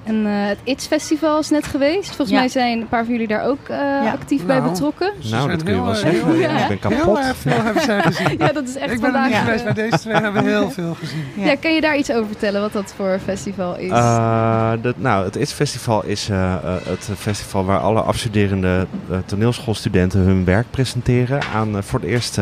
En 0.05 0.27
eh, 0.27 0.33
het 0.47 0.59
ITS 0.65 0.87
Festival 0.87 1.39
is 1.39 1.51
net 1.51 1.67
geweest. 1.67 2.07
Volgens 2.07 2.31
Ja. 2.31 2.37
mij 2.39 2.49
zijn 2.49 2.81
een 2.81 2.89
paar 2.89 3.05
van 3.05 3.13
jullie 3.13 3.29
daar 3.29 3.45
ook 3.45 3.69
eh, 3.69 4.13
actief 4.13 4.47
bij 4.47 4.59
Nou. 4.59 4.71
betrokken. 4.71 5.13
Nou, 5.31 5.49
dat 5.51 5.63
kun 5.63 5.73
je 5.73 5.77
heel, 5.79 5.85
wel 5.85 5.95
eh, 5.95 6.01
zeggen. 6.01 6.25
heel, 6.27 6.35
Ja, 6.35 6.51
ja. 6.51 6.69
ik 6.69 6.81
ben 6.81 6.93
Heel 6.93 6.99
kapot. 7.01 7.19
erg 7.19 7.37
veel 7.37 7.63
hebben 7.63 7.83
zij 7.83 8.03
gezien. 8.13 8.39
Ja, 8.39 8.53
dat 8.53 8.69
is 8.69 8.77
echt 8.77 8.93
ik 8.93 9.01
ben 9.01 9.15
er 9.15 9.27
niet 9.29 9.37
geweest, 9.37 9.65
maar 9.65 9.75
deze 9.75 9.99
twee 9.99 10.15
hebben 10.15 10.45
heel 10.45 10.71
veel 10.71 10.95
gezien. 10.95 11.25
Ja. 11.37 11.45
ja. 11.47 11.55
kan 11.55 11.75
je 11.75 11.81
daar 11.81 11.97
iets 11.97 12.11
over 12.13 12.27
vertellen 12.27 12.61
wat 12.61 12.73
dat 12.73 12.93
voor 12.97 13.19
festival 13.25 13.77
is? 13.77 13.91
Eh, 13.91 14.73
dat, 14.83 14.99
nou, 14.99 15.25
het 15.25 15.37
ITS 15.37 15.53
Festival 15.53 16.05
is 16.05 16.29
eh, 16.29 16.53
eh, 16.55 16.61
het 16.85 17.09
festival 17.17 17.65
waar 17.65 17.79
alle 17.81 18.01
afstuderende 18.01 18.87
toneelschoolstudenten 19.27 20.21
hun 20.21 20.45
werk 20.45 20.67
presenteren. 20.71 21.41
Aan, 21.55 21.83
voor 21.83 22.01
het 22.01 22.09
eerst, 22.09 22.39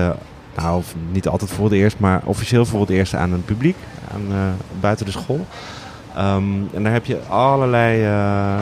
nou 0.57 0.77
of 0.79 0.95
niet 1.13 1.29
altijd 1.29 1.51
voor 1.51 1.65
het 1.65 1.75
eerst, 1.75 1.99
maar 1.99 2.21
officieel 2.25 2.67
voor 2.67 2.81
het 2.81 2.91
eerst 2.91 3.15
aan 3.15 3.33
het 3.33 3.45
publiek. 3.45 3.77
Aan, 4.15 4.23
eh, 4.31 4.37
buiten 4.81 5.07
de 5.07 5.13
school. 5.13 5.47
Ehm, 6.17 6.43
en 6.75 6.83
daar 6.83 6.93
heb 6.93 7.05
je 7.07 7.21
allerlei 7.29 8.03
eh, 8.03 8.55
eh, 8.57 8.61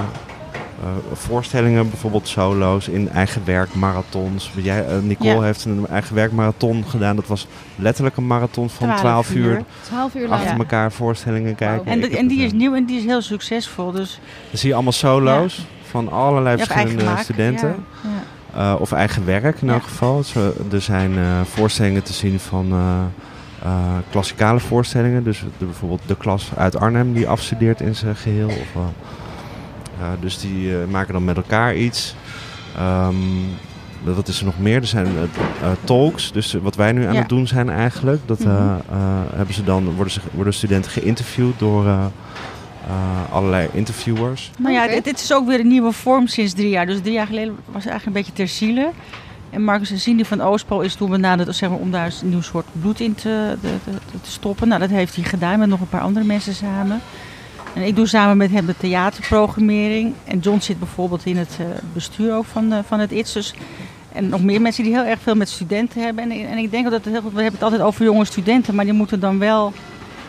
voorstellingen, 1.12 1.88
bijvoorbeeld 1.90 2.28
solo's 2.28 2.88
in 2.88 3.08
eigen 3.10 3.42
werk, 3.44 3.74
marathons. 3.74 4.50
Jij, 4.56 4.84
Nicole 5.02 5.30
Ja. 5.34 5.40
heeft 5.42 5.64
een 5.64 5.86
eigen 5.90 6.14
werk 6.14 6.32
marathon 6.32 6.84
gedaan. 6.88 7.16
Dat 7.16 7.26
was 7.26 7.46
letterlijk 7.76 8.16
een 8.16 8.26
marathon 8.26 8.70
van 8.70 8.86
12 8.86 9.00
12 9.00 9.30
uur. 9.34 9.44
uur. 9.50 9.62
12 9.82 10.14
uur 10.14 10.20
lang. 10.20 10.32
Achter 10.32 10.50
Ja. 10.50 10.56
elkaar 10.58 10.92
voorstellingen 10.92 11.54
kijken. 11.54 11.86
En, 11.86 12.00
de- 12.00 12.16
en 12.18 12.26
die 12.26 12.42
is 12.44 12.52
nieuw 12.52 12.74
en 12.74 12.84
die 12.84 12.98
is 12.98 13.04
heel 13.04 13.22
succesvol. 13.22 13.90
Dus 13.90 14.20
dan 14.50 14.58
zie 14.58 14.68
je 14.68 14.74
allemaal 14.74 14.92
solo's 14.92 15.66
van 15.82 16.12
allerlei 16.12 16.56
verschillende 16.56 17.04
studenten. 17.18 17.68
ja, 18.02 18.08
Eh, 18.56 18.74
of 18.78 18.92
eigen 18.92 19.24
werk 19.26 19.60
in 19.60 19.66
Ja. 19.66 19.72
elk 19.72 19.82
geval. 19.82 20.22
Zo, 20.22 20.52
er 20.72 20.80
zijn 20.80 21.18
eh, 21.18 21.40
voorstellingen 21.44 22.02
te 22.02 22.12
zien 22.12 22.40
van 22.40 22.72
eh, 23.62 23.70
klassikale 24.10 24.60
voorstellingen. 24.60 25.24
Dus 25.24 25.44
de, 25.58 25.64
bijvoorbeeld 25.64 26.00
de 26.06 26.16
klas 26.16 26.50
uit 26.56 26.76
Arnhem 26.78 27.12
die 27.12 27.28
afstudeert 27.28 27.80
in 27.80 27.94
zijn 27.94 28.16
geheel. 28.16 28.48
Of, 28.48 28.82
dus 30.20 30.40
die 30.40 30.72
maken 30.90 31.12
dan 31.12 31.24
met 31.24 31.36
elkaar 31.36 31.74
iets. 31.76 32.14
Ehm, 32.76 33.14
wat 34.02 34.28
is 34.28 34.38
er 34.38 34.44
nog 34.44 34.58
meer? 34.58 34.76
Er 34.80 34.86
zijn 34.86 35.06
talks. 35.84 36.32
Dus 36.32 36.52
wat 36.62 36.76
wij 36.76 36.92
nu 36.92 37.04
aan 37.06 37.12
Ja. 37.12 37.18
het 37.18 37.28
doen 37.28 37.46
zijn 37.46 37.70
eigenlijk. 37.70 38.20
Dat 38.26 38.38
Mhm. 38.38 38.74
hebben 39.34 39.54
ze 39.54 39.64
dan, 39.64 39.94
worden, 39.94 40.12
ze, 40.12 40.20
worden 40.30 40.54
studenten 40.54 40.90
geïnterviewd 40.90 41.58
door 41.58 41.86
eh, 42.88 43.34
allerlei 43.34 43.68
interviewers. 43.72 44.50
Nou 44.58 44.74
ja, 44.74 44.88
dit, 44.88 45.04
dit 45.04 45.20
is 45.20 45.32
ook 45.32 45.46
weer 45.46 45.60
een 45.60 45.68
nieuwe 45.68 45.92
vorm 45.92 46.26
sinds 46.26 46.52
drie 46.52 46.68
jaar. 46.68 46.86
Dus 46.86 47.00
drie 47.00 47.12
jaar 47.12 47.26
geleden 47.26 47.56
was 47.66 47.84
het 47.84 47.92
eigenlijk 47.92 48.06
een 48.06 48.22
beetje 48.22 48.32
ter 48.32 48.48
ziele. 48.48 48.90
En 49.50 49.64
Marcus 49.64 49.90
en 49.90 49.98
Cindy 49.98 50.24
van 50.24 50.40
Oostpol 50.40 50.80
is 50.80 50.94
toen 50.94 51.10
benaderd 51.10 51.56
zeg 51.56 51.68
maar, 51.68 51.78
om 51.78 51.90
daar 51.90 52.06
een 52.06 52.28
nieuw 52.28 52.40
soort 52.40 52.66
bloed 52.72 53.00
in 53.00 53.14
te, 53.14 53.56
te, 53.60 53.68
te, 53.84 54.20
te 54.20 54.30
stoppen. 54.30 54.68
Nou, 54.68 54.80
dat 54.80 54.90
heeft 54.90 55.14
hij 55.14 55.24
gedaan 55.24 55.58
met 55.58 55.68
nog 55.68 55.80
een 55.80 55.88
paar 55.88 56.00
andere 56.00 56.26
mensen 56.26 56.54
samen. 56.54 57.00
En 57.74 57.82
ik 57.82 57.96
doe 57.96 58.06
samen 58.06 58.36
met 58.36 58.50
hem 58.50 58.66
de 58.66 58.76
theaterprogrammering. 58.76 60.14
En 60.24 60.38
John 60.38 60.60
zit 60.60 60.78
bijvoorbeeld 60.78 61.26
in 61.26 61.36
het 61.36 61.56
eh, 61.60 61.66
bestuur 61.92 62.34
ook 62.34 62.44
van, 62.44 62.72
eh, 62.72 62.78
van 62.86 63.00
het 63.00 63.12
ITS. 63.12 63.32
Dus, 63.32 63.54
en 64.12 64.28
nog 64.28 64.42
meer 64.42 64.60
mensen 64.60 64.84
die 64.84 64.92
heel 64.92 65.04
erg 65.04 65.20
veel 65.20 65.34
met 65.34 65.48
studenten 65.48 66.02
hebben. 66.02 66.30
En, 66.30 66.46
en 66.48 66.58
ik 66.58 66.70
denk 66.70 66.84
dat 66.84 66.92
het 66.92 67.04
heel, 67.04 67.22
we 67.22 67.28
hebben 67.42 67.52
het 67.52 67.62
altijd 67.62 67.82
over 67.82 68.04
jonge 68.04 68.24
studenten, 68.24 68.74
maar 68.74 68.84
die 68.84 68.94
moeten 68.94 69.20
dan 69.20 69.38
wel 69.38 69.72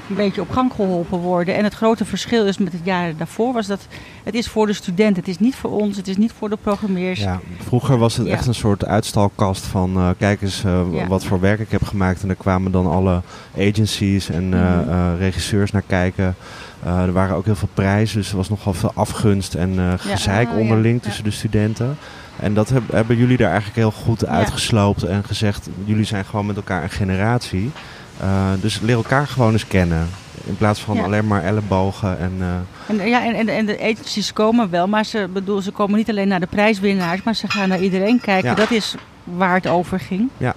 een 0.10 0.16
beetje 0.16 0.41
op 0.41 0.49
gang 0.51 0.72
geholpen 0.76 1.20
worden. 1.20 1.56
En 1.56 1.64
het 1.64 1.74
grote 1.74 2.06
verschil 2.06 2.45
is 2.45 2.58
met 2.58 2.74
het 2.74 2.82
jaar 2.84 3.16
daarvoor 3.18 3.53
was 3.53 3.68
dat 3.68 3.88
het 4.24 4.34
is 4.34 4.47
voor 4.47 4.68
de 4.68 4.74
student. 4.74 5.16
Het 5.16 5.28
is 5.28 5.39
niet 5.39 5.56
voor 5.56 5.72
ons, 5.72 5.97
het 5.97 6.08
is 6.08 6.18
niet 6.18 6.32
voor 6.38 6.49
de 6.49 6.58
programmeers. 6.62 7.20
Ja, 7.20 7.39
vroeger 7.64 7.97
was 7.97 8.18
het 8.18 8.28
Ja. 8.28 8.34
echt 8.34 8.47
een 8.47 8.56
soort 8.56 8.86
uitstalkast 8.86 9.64
van 9.66 9.95
eh, 9.97 10.10
kijk 10.18 10.41
eens 10.41 10.64
eh, 10.64 10.82
Ja. 10.91 11.08
wat 11.08 11.26
voor 11.26 11.39
werk 11.39 11.60
ik 11.60 11.72
heb 11.72 11.84
gemaakt. 11.84 12.22
En 12.22 12.28
daar 12.28 12.36
kwamen 12.38 12.72
dan 12.72 12.88
alle 12.88 13.22
agencies 13.58 14.30
en 14.30 14.53
eh, 14.53 14.60
Mhm. 14.80 14.89
eh, 14.89 15.12
regisseurs 15.20 15.72
naar 15.72 15.84
kijken. 15.88 16.36
Eh, 16.84 17.01
er 17.01 17.12
waren 17.14 17.36
ook 17.36 17.45
heel 17.45 17.56
veel 17.56 17.70
prijzen, 17.74 18.18
dus 18.20 18.30
er 18.32 18.38
was 18.38 18.49
nogal 18.49 18.74
veel 18.74 18.91
afgunst 18.95 19.53
en 19.53 19.80
eh 19.80 19.93
gezeik 19.97 20.47
Ah, 20.47 20.53
ja. 20.53 20.60
onderling 20.60 20.95
Ja. 21.01 21.01
tussen 21.08 21.24
de 21.24 21.32
studenten. 21.32 21.97
En 22.39 22.53
dat 22.53 22.70
heb- 22.70 22.91
hebben 22.91 23.18
jullie 23.18 23.38
daar 23.38 23.47
eigenlijk 23.51 23.78
heel 23.78 23.91
goed 23.91 24.26
uitgesloopt 24.26 25.03
en 25.03 25.24
gezegd, 25.24 25.70
jullie 25.84 26.03
zijn 26.06 26.26
gewoon 26.26 26.45
met 26.45 26.56
elkaar 26.56 26.84
een 26.84 26.89
generatie. 26.89 27.72
Eh, 28.20 28.51
dus 28.61 28.80
leer 28.80 28.95
elkaar 28.95 29.28
gewoon 29.28 29.51
eens 29.51 29.68
kennen. 29.68 30.07
In 30.45 30.57
plaats 30.57 30.82
van 30.82 30.95
Ja. 30.95 31.03
alleen 31.03 31.28
maar 31.28 31.43
ellebogen 31.43 32.20
en... 32.20 32.34
eh, 32.39 32.99
En, 32.99 33.07
ja, 33.09 33.26
en, 33.26 33.36
en, 33.36 33.49
en 33.49 33.66
de 33.66 33.80
agencies 33.82 34.34
komen 34.34 34.70
wel, 34.70 34.88
maar 34.88 35.05
ze, 35.05 35.30
bedoel, 35.34 35.61
ze 35.61 35.72
komen 35.72 35.97
niet 35.97 36.09
alleen 36.09 36.28
naar 36.28 36.39
de 36.39 36.45
prijswinnaars, 36.47 37.24
maar 37.24 37.36
ze 37.36 37.47
gaan 37.49 37.70
naar 37.70 37.80
iedereen 37.82 38.20
kijken. 38.22 38.49
Ja. 38.49 38.55
Dat 38.55 38.72
is 38.72 38.95
waar 39.24 39.53
het 39.55 39.68
over 39.68 39.99
ging. 39.99 40.30
Ja. 40.38 40.53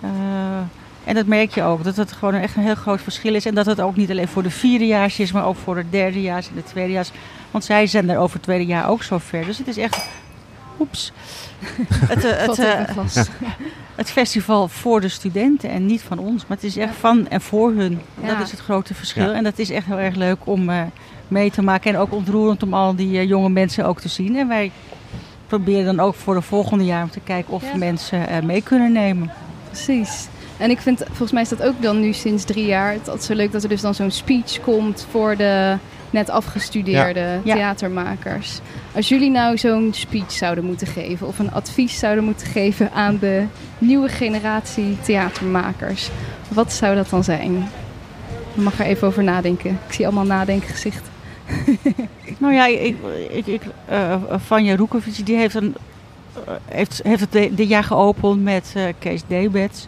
Eh, 0.00 0.08
en 1.04 1.14
dat 1.14 1.26
merk 1.26 1.54
je 1.54 1.62
ook, 1.62 1.84
dat 1.84 1.96
het 1.96 2.12
gewoon 2.12 2.34
echt 2.34 2.56
een 2.56 2.62
heel 2.62 2.74
groot 2.74 3.00
verschil 3.00 3.34
is. 3.34 3.46
En 3.46 3.54
dat 3.54 3.66
het 3.66 3.80
ook 3.80 3.96
niet 3.96 4.10
alleen 4.10 4.28
voor 4.28 4.42
de 4.42 4.50
vierdejaars 4.50 5.18
is, 5.18 5.32
maar 5.32 5.44
ook 5.46 5.56
voor 5.64 5.74
de 5.74 5.84
derdejaars 5.90 6.48
en 6.48 6.54
de 6.54 6.64
tweedejaars. 6.64 7.10
Want 7.50 7.64
zij 7.64 7.86
zijn 7.86 8.10
er 8.10 8.18
over 8.18 8.34
het 8.34 8.42
tweede 8.42 8.66
jaar 8.66 8.88
ook 8.88 9.02
zo 9.02 9.18
ver. 9.18 9.44
Dus 9.44 9.58
het 9.58 9.68
is 9.68 9.76
echt, 9.76 10.06
oeps, 10.80 11.12
het, 12.12 12.24
eh, 12.24 12.46
het, 12.46 13.30
Het 13.98 14.10
festival 14.10 14.68
voor 14.68 15.00
de 15.00 15.08
studenten 15.08 15.70
en 15.70 15.86
niet 15.86 16.02
van 16.02 16.18
ons. 16.18 16.46
Maar 16.46 16.56
het 16.56 16.66
is 16.66 16.76
echt 16.76 16.94
van 16.94 17.28
en 17.28 17.40
voor 17.40 17.72
hun. 17.72 18.00
Ja. 18.22 18.28
Dat 18.28 18.46
is 18.46 18.50
het 18.50 18.60
grote 18.60 18.94
verschil. 18.94 19.28
Ja. 19.28 19.32
En 19.32 19.44
dat 19.44 19.58
is 19.58 19.70
echt 19.70 19.86
heel 19.86 19.98
erg 19.98 20.14
leuk 20.14 20.38
om 20.44 20.70
eh, 20.70 20.82
mee 21.28 21.50
te 21.50 21.62
maken. 21.62 21.94
En 21.94 22.00
ook 22.00 22.12
ontroerend 22.12 22.62
om 22.62 22.74
al 22.74 22.94
die 22.94 23.18
eh, 23.18 23.28
jonge 23.28 23.48
mensen 23.48 23.86
ook 23.86 24.00
te 24.00 24.08
zien. 24.08 24.36
En 24.36 24.48
wij 24.48 24.70
proberen 25.46 25.96
dan 25.96 26.06
ook 26.06 26.14
voor 26.14 26.34
de 26.34 26.42
volgende 26.42 26.84
jaar 26.84 27.02
om 27.02 27.10
te 27.10 27.20
kijken 27.20 27.52
of 27.52 27.62
Ja. 27.62 27.72
we 27.72 27.78
mensen 27.78 28.28
eh, 28.28 28.42
mee 28.42 28.62
kunnen 28.62 28.92
nemen. 28.92 29.30
Precies. 29.66 30.26
En 30.56 30.70
ik 30.70 30.78
vind, 30.78 31.02
volgens 31.06 31.32
mij 31.32 31.42
is 31.42 31.48
dat 31.48 31.62
ook 31.62 31.82
dan 31.82 32.00
nu 32.00 32.12
sinds 32.12 32.44
drie 32.44 32.66
jaar. 32.66 32.92
Het 32.92 33.00
is 33.00 33.06
altijd 33.06 33.26
zo 33.26 33.34
leuk 33.34 33.52
dat 33.52 33.62
er 33.62 33.68
dus 33.68 33.80
dan 33.80 33.94
zo'n 33.94 34.10
speech 34.10 34.60
komt 34.60 35.06
voor 35.10 35.36
de 35.36 35.76
net 36.10 36.30
afgestudeerde 36.30 37.40
Ja. 37.44 37.54
theatermakers. 37.54 38.60
Als 38.94 39.08
jullie 39.08 39.30
nou 39.30 39.58
zo'n 39.58 39.88
speech 39.94 40.32
zouden 40.32 40.64
moeten 40.64 40.86
geven 40.86 41.26
of 41.26 41.38
een 41.38 41.52
advies 41.52 41.98
zouden 41.98 42.24
moeten 42.24 42.46
geven 42.46 42.92
aan 42.92 43.18
de 43.20 43.42
nieuwe 43.78 44.08
generatie 44.08 44.96
theatermakers, 45.00 46.10
wat 46.48 46.72
zou 46.72 46.94
dat 46.94 47.10
dan 47.10 47.24
zijn? 47.24 47.68
Je 48.54 48.60
mag 48.60 48.78
er 48.80 48.86
even 48.86 49.06
over 49.06 49.24
nadenken. 49.24 49.70
Ik 49.86 49.92
zie 49.94 50.04
allemaal 50.06 50.24
nadenkgezichten. 50.24 51.12
Nou 52.38 52.54
ja, 52.54 52.66
ik, 52.66 52.96
ik, 53.30 53.46
ik, 53.46 53.62
eh, 53.86 54.14
Vanja 54.30 54.76
Roekovic 54.76 55.26
die 55.26 55.36
heeft, 55.36 55.54
een, 55.54 55.74
eh, 56.46 56.52
heeft, 56.64 57.00
heeft 57.02 57.20
het 57.20 57.32
de- 57.32 57.54
dit 57.54 57.68
jaar 57.68 57.84
geopend 57.84 58.42
met 58.42 58.72
eh, 58.76 58.82
Kees 58.98 59.22
Debets. 59.26 59.86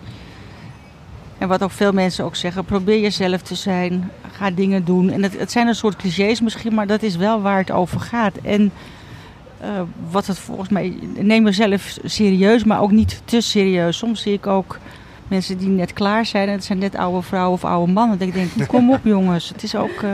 En 1.41 1.49
wat 1.49 1.63
ook 1.63 1.71
veel 1.71 1.93
mensen 1.93 2.25
ook 2.25 2.37
zeggen, 2.37 2.65
probeer 2.65 3.01
jezelf 3.01 3.43
te 3.43 3.55
zijn, 3.55 4.11
ga 4.33 4.51
dingen 4.51 4.85
doen. 4.85 5.11
En 5.11 5.23
het, 5.23 5.39
het 5.39 5.51
zijn 5.51 5.67
een 5.67 5.75
soort 5.75 5.97
clichés 5.97 6.41
misschien, 6.41 6.75
maar 6.75 6.87
dat 6.87 7.03
is 7.03 7.17
wel 7.17 7.41
waar 7.41 7.59
het 7.59 7.71
over 7.71 8.01
gaat. 8.01 8.37
En 8.43 8.73
eh, 9.61 9.69
wat 10.11 10.27
het 10.27 10.39
volgens 10.39 10.69
mij, 10.69 10.95
neem 11.19 11.45
jezelf 11.45 11.99
serieus, 12.05 12.65
maar 12.65 12.81
ook 12.81 12.91
niet 12.91 13.23
te 13.25 13.41
serieus. 13.41 13.97
Soms 13.99 14.23
zie 14.23 14.33
ik 14.33 14.47
ook 14.47 14.79
mensen 15.29 15.59
die 15.59 15.69
net 15.69 15.93
klaar 15.93 16.27
zijn 16.27 16.47
en 16.49 16.55
het 16.55 16.65
zijn 16.65 16.79
net 16.79 16.97
oude 16.97 17.23
vrouwen 17.23 17.53
of 17.53 17.65
oude 17.65 17.93
mannen. 17.93 18.19
Dat 18.19 18.29
ik 18.29 18.35
denk, 18.35 18.51
kom 18.69 18.91
op 18.93 19.01
jongens, 19.05 19.49
het 19.49 19.63
is 19.63 19.75
ook... 19.75 20.03
eh, 20.03 20.11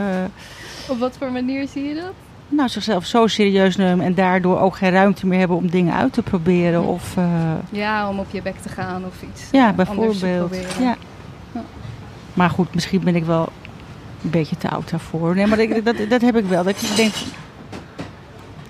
Op 0.89 0.99
wat 0.99 1.15
voor 1.19 1.31
manier 1.31 1.67
zie 1.67 1.83
je 1.83 1.93
dat? 1.95 2.11
nou, 2.49 2.69
zichzelf 2.69 3.05
zo 3.05 3.27
serieus 3.27 3.75
nemen 3.75 4.05
en 4.05 4.13
daardoor 4.15 4.59
ook 4.59 4.75
geen 4.77 4.91
ruimte 4.91 5.27
meer 5.27 5.39
hebben 5.39 5.57
om 5.57 5.69
dingen 5.69 5.93
uit 5.93 6.13
te 6.13 6.21
proberen. 6.21 6.83
Of, 6.83 7.17
eh, 7.17 7.25
Ja, 7.69 8.09
om 8.09 8.19
op 8.19 8.27
je 8.31 8.41
bek 8.41 8.57
te 8.57 8.69
gaan 8.69 9.05
of 9.05 9.13
iets. 9.31 9.43
ja, 9.51 9.67
anders 9.67 9.87
te 9.89 9.95
bijvoorbeeld. 9.95 10.49
proberen. 10.49 10.83
Ja. 10.83 10.95
Maar 12.37 12.49
goed, 12.49 12.73
misschien 12.75 13.01
ben 13.03 13.15
ik 13.15 13.25
wel 13.25 13.49
een 14.23 14.29
beetje 14.29 14.57
te 14.57 14.69
oud 14.69 14.89
daarvoor. 14.89 15.35
Nee, 15.35 15.47
maar 15.47 15.59
ik- 15.59 15.85
dat, 15.85 15.95
dat 16.09 16.21
heb 16.21 16.35
ik 16.37 16.45
wel. 16.45 16.63
Dat 16.63 16.81
ik 16.81 16.95
denk, 16.95 17.13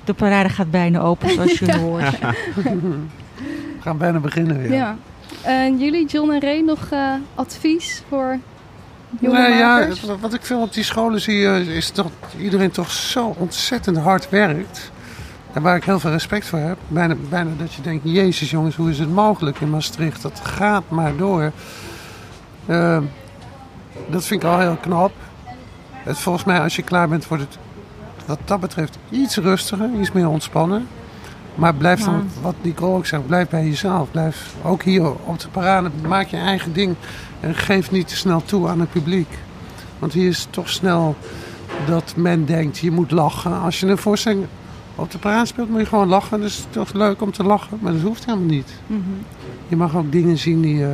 de 0.04 0.14
parade 0.14 0.50
gaat 0.50 0.72
bijna 0.72 1.00
open, 1.00 1.30
zoals 1.30 1.60
je 1.60 1.78
hoort. 1.80 2.20
We 2.56 3.00
gaan 3.80 3.98
bijna 3.98 4.20
beginnen 4.20 4.58
weer. 4.62 4.74
Ja. 4.74 4.98
En 5.42 5.78
jullie, 5.80 6.06
John 6.08 6.32
en 6.32 6.42
Ray, 6.42 6.60
nog 6.62 6.88
eh, 6.92 7.14
advies 7.36 8.04
voor 8.10 8.38
jonge 9.20 9.38
Nee, 9.40 9.58
ja, 9.58 9.88
wat- 10.20 10.34
ik 10.34 10.42
veel 10.46 10.62
op 10.62 10.74
die 10.74 10.84
scholen 10.84 11.22
zie, 11.22 11.46
eh, 11.48 11.60
is 11.76 11.94
dat 11.94 12.12
iedereen 12.40 12.72
toch 12.72 12.92
zo 12.92 13.36
ontzettend 13.38 13.98
hard 13.98 14.30
werkt. 14.30 14.92
En 15.54 15.62
waar 15.62 15.76
ik 15.76 15.84
heel 15.84 16.00
veel 16.00 16.12
respect 16.12 16.46
voor 16.46 16.60
heb. 16.60 16.78
Bijna, 16.88 17.16
bijna 17.30 17.50
dat 17.58 17.74
je 17.74 17.82
denkt, 17.82 18.04
jezus 18.06 18.50
jongens, 18.52 18.76
hoe 18.76 18.90
is 18.90 19.00
het 19.00 19.12
mogelijk 19.14 19.60
in 19.60 19.70
Maastricht? 19.70 20.22
Dat 20.22 20.40
gaat 20.44 20.84
maar 20.88 21.16
door. 21.18 21.52
Eh, 22.66 22.98
dat 24.10 24.26
vind 24.26 24.44
ik 24.44 24.50
al 24.50 24.60
heel 24.60 24.78
knap. 24.82 25.12
Het, 25.94 26.20
volgens 26.20 26.44
mij, 26.46 26.62
als 26.62 26.76
je 26.76 26.82
klaar 26.82 27.08
bent, 27.10 27.28
wordt 27.28 27.44
het 27.44 27.58
wat 28.26 28.40
dat 28.46 28.60
betreft 28.60 28.98
iets 29.10 29.38
rustiger, 29.38 29.90
iets 30.00 30.12
meer 30.12 30.30
ontspannen. 30.30 30.88
Maar 31.56 31.76
blijf 31.76 32.04
dan, 32.04 32.14
Ja. 32.14 32.42
wat 32.42 32.56
Nicole 32.62 32.96
ook 32.98 33.06
zegt, 33.06 33.28
blijf 33.28 33.50
bij 33.50 33.66
jezelf. 33.66 34.12
Blijf 34.12 34.54
ook 34.64 34.84
hier 34.84 35.12
op 35.12 35.40
de 35.40 35.48
parade, 35.48 35.90
maak 36.08 36.28
je 36.28 36.38
eigen 36.38 36.74
ding. 36.74 36.96
En 37.40 37.56
geef 37.56 37.92
niet 37.92 38.08
te 38.08 38.16
snel 38.16 38.44
toe 38.46 38.68
aan 38.68 38.80
het 38.80 38.92
publiek. 38.92 39.28
Want 40.00 40.14
hier 40.14 40.28
is 40.28 40.40
het 40.40 40.52
toch 40.54 40.70
snel 40.70 41.16
dat 41.86 42.14
men 42.16 42.46
denkt, 42.46 42.78
je 42.78 42.92
moet 42.92 43.12
lachen. 43.12 43.62
Als 43.62 43.80
je 43.80 43.88
een 43.88 43.98
voorstelling 43.98 44.46
op 44.96 45.12
de 45.12 45.18
parade 45.18 45.46
speelt, 45.46 45.70
moet 45.70 45.80
je 45.80 45.86
gewoon 45.86 46.08
lachen. 46.08 46.42
Dus 46.42 46.58
het 46.58 46.66
is 46.66 46.74
toch 46.74 46.94
leuk 46.94 47.22
om 47.22 47.32
te 47.32 47.44
lachen, 47.44 47.78
maar 47.82 47.92
dat 47.94 48.02
hoeft 48.02 48.26
helemaal 48.26 48.48
niet. 48.48 48.72
Mhm. 48.88 49.02
Je 49.68 49.76
mag 49.76 49.96
ook 49.96 50.12
dingen 50.12 50.38
zien 50.38 50.62
die, 50.62 50.86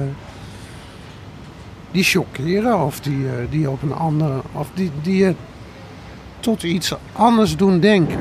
die 1.93 2.03
chockeren 2.03 2.85
of 2.85 2.99
die, 2.99 3.25
eh, 3.27 3.33
die 3.49 3.69
op 3.69 3.81
een 3.81 3.93
andere, 3.93 4.41
of 4.51 4.69
die, 4.73 4.91
die 5.01 5.15
je 5.17 5.33
tot 6.39 6.63
iets 6.63 6.93
anders 7.13 7.55
doen 7.57 7.79
denken. 7.79 8.19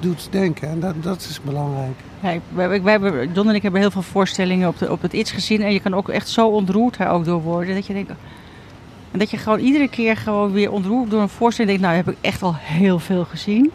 Doet 0.00 0.28
denken. 0.30 0.68
En 0.68 0.80
dat, 0.80 1.02
dat 1.02 1.20
is 1.20 1.40
belangrijk. 1.44 1.94
Ja, 2.20 2.34
wij, 2.54 2.82
wij, 2.82 2.92
hebben- 2.92 3.32
John 3.32 3.48
en 3.48 3.54
ik 3.54 3.62
hebben 3.62 3.80
heel 3.80 3.90
veel 3.90 4.02
voorstellingen 4.02 4.68
op, 4.68 4.78
de, 4.78 4.90
op 4.92 5.02
het 5.02 5.12
iets 5.12 5.30
gezien. 5.32 5.62
En 5.62 5.72
je 5.72 5.80
kan 5.80 5.94
ook 5.94 6.08
echt 6.08 6.28
zo 6.28 6.48
ontroerd 6.48 6.96
daar 6.96 7.10
ook 7.10 7.24
door 7.24 7.42
worden. 7.42 7.74
Dat 7.74 7.86
je 7.86 7.92
denkt... 7.92 8.10
En 9.10 9.18
dat 9.20 9.30
je 9.30 9.36
gewoon 9.36 9.58
iedere 9.58 9.88
keer 9.88 10.16
gewoon 10.16 10.52
weer 10.52 10.72
ontroerd 10.72 11.10
door 11.10 11.20
een 11.20 11.28
voorstelling 11.28 11.72
denkt... 11.78 11.86
Nou, 11.94 12.04
heb 12.04 12.14
ik 12.16 12.24
echt 12.30 12.42
al 12.42 12.54
heel 12.58 12.98
veel 12.98 13.24
gezien. 13.24 13.70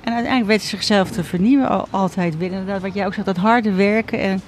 En 0.00 0.12
uiteindelijk 0.12 0.46
weet 0.46 0.62
ze 0.62 0.68
zichzelf 0.68 1.10
te 1.10 1.24
vernieuwen 1.24 1.68
al- 1.68 1.86
altijd 1.90 2.38
weer. 2.38 2.50
Inderdaad, 2.50 2.82
wat 2.82 2.94
jij 2.94 3.06
ook 3.06 3.14
zegt, 3.14 3.26
dat 3.26 3.36
harde 3.36 3.72
werken. 3.72 4.20
En, 4.20 4.40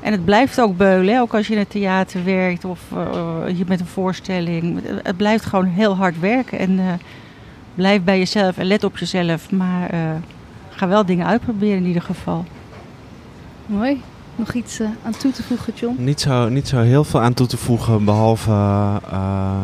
en 0.00 0.12
het 0.12 0.24
blijft 0.24 0.60
ook 0.60 0.76
beulen. 0.76 1.14
Hè? 1.14 1.20
Ook 1.20 1.34
als 1.34 1.46
je 1.46 1.52
in 1.52 1.58
het 1.58 1.70
theater 1.70 2.24
werkt 2.24 2.64
of 2.64 2.80
eh, 2.92 3.58
je 3.58 3.64
met 3.68 3.80
een 3.80 3.86
voorstelling. 3.86 4.80
Het, 5.02 5.16
blijft 5.16 5.44
gewoon 5.44 5.64
heel 5.64 5.96
hard 5.96 6.20
werken. 6.20 6.58
En 6.58 6.78
eh, 6.78 6.84
blijf 7.74 8.02
bij 8.02 8.18
jezelf 8.18 8.58
en 8.58 8.66
let 8.66 8.84
op 8.84 8.98
jezelf. 8.98 9.50
Maar 9.50 9.90
eh, 9.90 10.00
ga 10.70 10.88
wel 10.88 11.04
dingen 11.06 11.26
uitproberen 11.26 11.76
in 11.76 11.86
ieder 11.86 12.02
geval. 12.02 12.44
Mooi. 13.66 14.02
Nog 14.40 14.52
iets 14.52 14.80
eh, 14.80 14.86
aan 15.04 15.16
toe 15.16 15.32
te 15.32 15.42
voegen, 15.42 15.72
John? 15.74 15.96
Niet 15.98 16.20
zo, 16.20 16.48
niet 16.48 16.68
zo 16.68 16.80
heel 16.80 17.04
veel 17.04 17.20
aan 17.20 17.34
toe 17.34 17.46
te 17.46 17.56
voegen, 17.56 18.04
behalve 18.04 18.50
eh, 19.10 19.56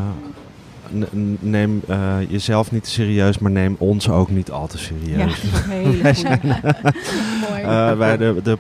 neem 1.41 1.83
eh, 1.89 1.99
jezelf 2.29 2.71
niet 2.73 2.85
te 2.85 2.91
serieus, 2.91 3.39
maar 3.39 3.51
neem 3.51 3.77
ons 3.79 4.09
ook 4.11 4.31
niet 4.31 4.51
al 4.51 4.67
te 4.67 4.77
Ja, 4.79 4.83
serieus. 4.83 5.43
hele 5.69 6.15
goede. 6.15 6.35
Mooi. 7.51 7.63
Eh, 7.63 7.93
wij 7.97 8.17
de, 8.17 8.41
de, 8.43 8.59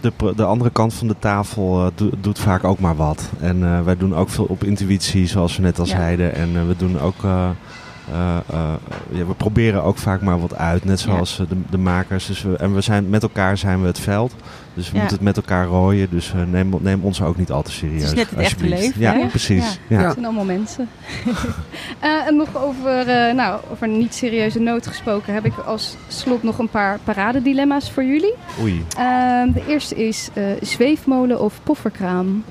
de, 0.00 0.32
de 0.36 0.44
andere 0.44 0.70
kant 0.70 0.94
van 0.94 1.06
de 1.08 1.16
tafel 1.18 1.84
eh, 1.86 1.90
do- 1.94 2.10
doet 2.20 2.38
vaak 2.38 2.64
ook 2.64 2.78
maar 2.78 2.96
wat. 2.96 3.30
En 3.40 3.64
eh, 3.64 3.82
wij 3.82 3.96
doen 3.96 4.14
ook 4.14 4.28
veel 4.28 4.44
op 4.44 4.64
intuïtie, 4.64 5.26
zoals 5.26 5.56
we 5.56 5.62
net 5.62 5.78
al 5.78 5.86
Ja. 5.86 5.96
zeiden. 5.96 6.34
En 6.34 6.48
eh, 6.56 6.66
we 6.66 6.74
doen 6.76 7.00
ook. 7.00 7.24
eh, 7.24 7.48
eh, 8.12 8.36
eh, 8.52 8.72
ja, 9.10 9.26
we 9.26 9.34
proberen 9.36 9.82
ook 9.82 9.98
vaak 9.98 10.20
maar 10.20 10.40
wat 10.40 10.54
uit, 10.56 10.84
net 10.84 11.00
Ja. 11.00 11.06
zoals 11.06 11.38
eh, 11.40 11.46
de, 11.48 11.56
de 11.70 11.78
makers. 11.78 12.26
Dus 12.26 12.42
we, 12.42 12.56
en 12.56 12.74
we 12.74 12.80
zijn, 12.80 13.08
met 13.08 13.22
elkaar 13.22 13.58
zijn 13.58 13.80
we 13.80 13.86
het 13.86 14.00
veld. 14.00 14.34
Dus 14.76 14.86
we 14.88 14.94
Ja. 14.94 14.98
moeten 15.00 15.16
het 15.16 15.26
met 15.26 15.36
elkaar 15.36 15.66
rooien. 15.66 16.10
Dus 16.10 16.32
eh, 16.32 16.42
neem, 16.46 16.74
neem 16.80 17.02
ons 17.02 17.22
ook 17.22 17.36
niet 17.36 17.50
al 17.50 17.62
te 17.62 17.72
serieus. 17.72 18.00
Het 18.02 18.10
is 18.10 18.14
net 18.16 18.30
het 18.30 18.38
echte 18.38 18.54
alsjeblieft. 18.54 18.82
leven, 18.82 19.00
Ja, 19.00 19.12
hè? 19.12 19.26
precies. 19.38 19.78
Ja. 19.86 19.98
Ja. 19.98 20.04
Het 20.04 20.12
zijn 20.12 20.24
allemaal 20.24 20.44
mensen. 20.44 20.88
Eh, 22.00 22.26
en 22.26 22.36
nog 22.36 22.56
over, 22.56 22.98
eh, 23.08 23.34
nou, 23.34 23.60
over 23.70 23.86
een 23.88 23.98
niet 23.98 24.14
serieuze 24.14 24.58
noot 24.58 24.86
gesproken, 24.86 25.34
heb 25.34 25.44
ik 25.44 25.58
als 25.58 25.96
slot 26.08 26.42
nog 26.42 26.58
een 26.58 26.68
paar 26.68 26.98
paradedilemma's 27.04 27.90
voor 27.90 28.04
jullie. 28.04 28.34
Oei. 28.60 28.84
Ehm, 28.98 29.52
de 29.52 29.62
eerste 29.68 30.06
is 30.06 30.28
eh, 30.34 30.44
zweefmolen 30.60 31.40
of 31.40 31.60
pofferkraam. 31.62 32.44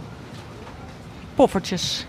Poffertjes. 1.36 2.06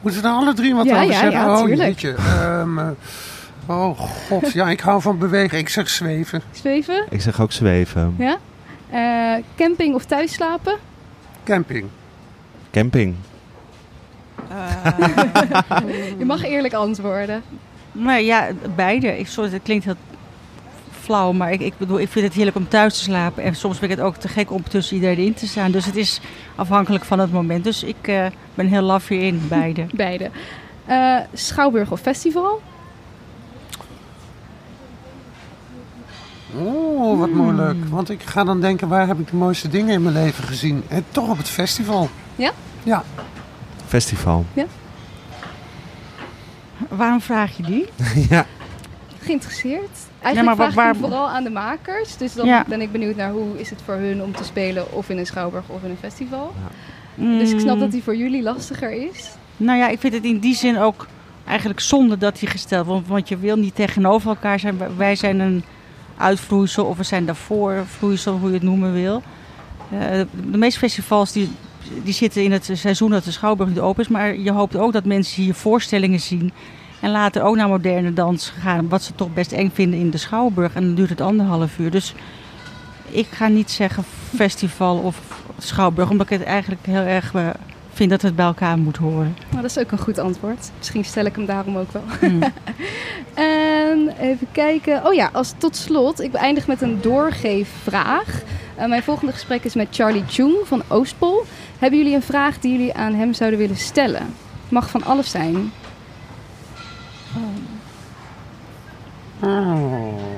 Moeten 0.00 0.22
we 0.22 0.28
er 0.28 0.34
alle 0.34 0.52
drie 0.54 0.74
wat 0.74 0.84
Ja, 0.86 0.92
over 0.94 1.06
ja, 1.06 1.12
zeggen? 1.12 1.30
ja, 1.30 1.60
oh. 1.62 2.90
Eh, 3.68 3.80
oh 3.80 3.98
god, 4.28 4.52
ja, 4.52 4.70
ik 4.70 4.80
hou 4.80 5.00
van 5.00 5.18
bewegen. 5.18 5.58
Ik 5.58 5.68
zeg 5.68 5.88
zweven. 5.88 6.42
Zweven, 6.52 7.04
Ik 7.10 7.20
zeg 7.20 7.40
ook 7.40 7.52
zweven. 7.52 8.14
ja. 8.18 8.36
Eh, 8.90 9.42
camping 9.56 9.94
of 9.94 10.04
thuis 10.04 10.32
slapen? 10.32 10.76
Camping. 11.44 11.84
Camping. 12.70 13.14
Je 16.18 16.24
mag 16.24 16.44
eerlijk 16.44 16.74
antwoorden. 16.74 17.42
Maar 17.92 18.20
ja, 18.20 18.48
beide. 18.74 19.18
Ik, 19.18 19.26
sorry, 19.26 19.50
het 19.52 19.62
klinkt 19.62 19.84
heel 19.84 19.94
flauw, 21.00 21.32
maar 21.32 21.52
ik, 21.52 21.60
ik 21.60 21.72
bedoel, 21.78 22.00
ik 22.00 22.08
vind 22.08 22.24
het 22.24 22.34
heerlijk 22.34 22.56
om 22.56 22.68
thuis 22.68 22.96
te 22.96 23.02
slapen. 23.02 23.42
En 23.42 23.54
soms 23.54 23.78
vind 23.78 23.90
ik 23.90 23.96
het 23.96 24.06
ook 24.06 24.16
te 24.16 24.28
gek 24.28 24.50
om 24.50 24.62
tussen 24.68 24.94
iedereen 24.96 25.18
in 25.26 25.34
te 25.34 25.46
staan. 25.46 25.70
Dus 25.70 25.84
het 25.84 25.96
is 25.96 26.20
afhankelijk 26.54 27.04
van 27.04 27.18
het 27.18 27.32
moment. 27.32 27.64
Dus 27.64 27.82
ik 27.82 27.96
eh, 28.08 28.26
ben 28.54 28.66
heel 28.66 28.82
laf 28.82 29.08
hierin, 29.08 29.42
beide. 29.48 29.86
Beide. 29.94 30.30
Eh, 30.86 31.16
Schouwburg 31.32 31.90
of 31.92 32.00
festival? 32.00 32.62
Oh, 36.54 37.18
wat 37.18 37.30
moeilijk. 37.30 37.84
Want 37.88 38.10
ik 38.10 38.22
ga 38.22 38.44
dan 38.44 38.60
denken, 38.60 38.88
waar 38.88 39.06
heb 39.06 39.18
ik 39.18 39.30
de 39.30 39.36
mooiste 39.36 39.68
dingen 39.68 39.94
in 39.94 40.02
mijn 40.02 40.14
leven 40.14 40.44
gezien? 40.44 40.82
En 40.88 41.04
toch 41.10 41.28
op 41.28 41.36
het 41.36 41.48
festival. 41.48 42.08
Ja? 42.36 42.50
Ja. 42.82 43.02
Festival. 43.86 44.44
Waarom 46.88 47.20
vraag 47.20 47.56
je 47.56 47.62
die? 47.62 47.86
ja. 48.30 48.46
Geïnteresseerd? 49.18 49.90
Eigenlijk 50.22 50.56
maar 50.58 50.66
vraag 50.70 50.84
waar- 50.84 50.94
ik 50.94 51.00
vooral 51.00 51.28
aan 51.28 51.44
de 51.44 51.50
makers. 51.50 52.16
Dus 52.16 52.34
dan 52.34 52.46
Ja. 52.46 52.64
ben 52.68 52.80
ik 52.80 52.92
benieuwd 52.92 53.16
naar 53.16 53.30
hoe 53.30 53.60
is 53.60 53.70
het 53.70 53.82
voor 53.84 53.94
hun 53.94 54.22
om 54.22 54.34
te 54.34 54.44
spelen 54.44 54.92
of 54.92 55.08
in 55.08 55.18
een 55.18 55.26
schouwburg 55.26 55.64
of 55.68 55.82
in 55.82 55.90
een 55.90 55.96
festival. 56.00 56.52
Dus 57.14 57.50
ik 57.50 57.60
snap 57.60 57.74
Mm, 57.74 57.80
dat 57.80 57.90
die 57.90 58.02
voor 58.02 58.16
jullie 58.16 58.42
lastiger 58.42 58.92
is. 58.92 59.30
Nou 59.56 59.78
ja, 59.78 59.88
ik 59.88 59.98
vind 60.00 60.12
het 60.14 60.24
in 60.24 60.38
die 60.38 60.54
zin 60.54 60.78
ook 60.78 61.06
eigenlijk 61.46 61.80
zonde 61.80 62.16
dat 62.18 62.38
die 62.38 62.48
gesteld 62.48 62.86
wordt. 62.86 63.06
Want 63.08 63.28
je 63.28 63.36
wil 63.36 63.56
niet 63.56 63.74
tegenover 63.74 64.28
elkaar 64.28 64.58
zijn. 64.60 64.78
Wij 64.96 65.16
zijn 65.16 65.40
een 65.40 65.64
uitvloeisel 66.16 66.84
of 66.84 66.96
we 66.96 67.02
zijn 67.02 67.26
daarvoor 67.26 67.84
vloeisel, 67.86 68.38
hoe 68.38 68.48
je 68.48 68.54
het 68.54 68.62
noemen 68.62 68.92
wil. 68.92 69.22
Eh, 69.90 70.20
de 70.50 70.58
meeste 70.58 70.78
festivals 70.78 71.32
die, 71.32 71.50
die 72.04 72.14
zitten 72.14 72.42
in 72.42 72.52
het 72.52 72.70
seizoen 72.72 73.10
dat 73.10 73.24
de 73.24 73.30
Schouwburg 73.30 73.68
niet 73.68 73.80
open 73.80 74.02
is. 74.02 74.08
Maar 74.08 74.38
je 74.38 74.52
hoopt 74.52 74.76
ook 74.76 74.92
dat 74.92 75.04
mensen 75.04 75.42
hier 75.42 75.54
voorstellingen 75.54 76.20
zien. 76.20 76.52
En 77.00 77.10
later 77.10 77.42
ook 77.42 77.56
naar 77.56 77.68
moderne 77.68 78.12
dans 78.12 78.52
gaan. 78.60 78.88
Wat 78.88 79.02
ze 79.02 79.14
toch 79.14 79.34
best 79.34 79.52
eng 79.52 79.70
vinden 79.74 79.98
in 79.98 80.10
de 80.10 80.18
Schouwburg. 80.18 80.74
En 80.74 80.82
dan 80.82 80.94
duurt 80.94 81.10
het 81.10 81.20
anderhalf 81.20 81.78
uur. 81.78 81.90
Dus 81.90 82.14
ik 83.08 83.26
ga 83.30 83.48
niet 83.48 83.70
zeggen 83.70 84.04
festival 84.36 84.98
of 84.98 85.20
Schouwburg. 85.58 86.10
Omdat 86.10 86.30
ik 86.30 86.38
het 86.38 86.48
eigenlijk 86.48 86.86
heel 86.86 87.02
erg 87.02 87.34
eh, 87.34 87.48
vind 87.96 88.10
dat 88.10 88.22
het 88.22 88.36
bij 88.36 88.44
elkaar 88.44 88.78
moet 88.78 88.96
horen. 88.96 89.36
Nou, 89.50 89.62
dat 89.62 89.70
is 89.70 89.78
ook 89.78 89.90
een 89.90 89.98
goed 89.98 90.18
antwoord. 90.18 90.70
Misschien 90.76 91.04
stel 91.04 91.24
ik 91.24 91.36
hem 91.36 91.46
daarom 91.46 91.76
ook 91.76 91.92
wel. 91.92 92.02
Hmm. 92.20 92.42
En 93.34 94.08
even 94.20 94.46
kijken. 94.52 95.06
Oh 95.06 95.14
ja, 95.14 95.30
als 95.32 95.54
tot 95.58 95.76
slot, 95.76 96.20
ik 96.20 96.32
beëindig 96.32 96.66
met 96.66 96.82
een 96.82 97.00
doorgeefvraag. 97.00 98.42
Eh, 98.74 98.88
mijn 98.88 99.02
volgende 99.02 99.32
gesprek 99.32 99.64
is 99.64 99.74
met 99.74 99.88
Charlie 99.90 100.24
Chung 100.28 100.56
van 100.64 100.82
Oostpol. 100.88 101.44
Hebben 101.78 101.98
jullie 101.98 102.14
een 102.14 102.22
vraag 102.22 102.58
die 102.58 102.72
jullie 102.72 102.94
aan 102.94 103.14
hem 103.14 103.32
zouden 103.32 103.58
willen 103.58 103.76
stellen? 103.76 104.34
Mag 104.68 104.90
van 104.90 105.04
alles 105.04 105.30
zijn. 105.30 105.72
Oh. 109.42 110.35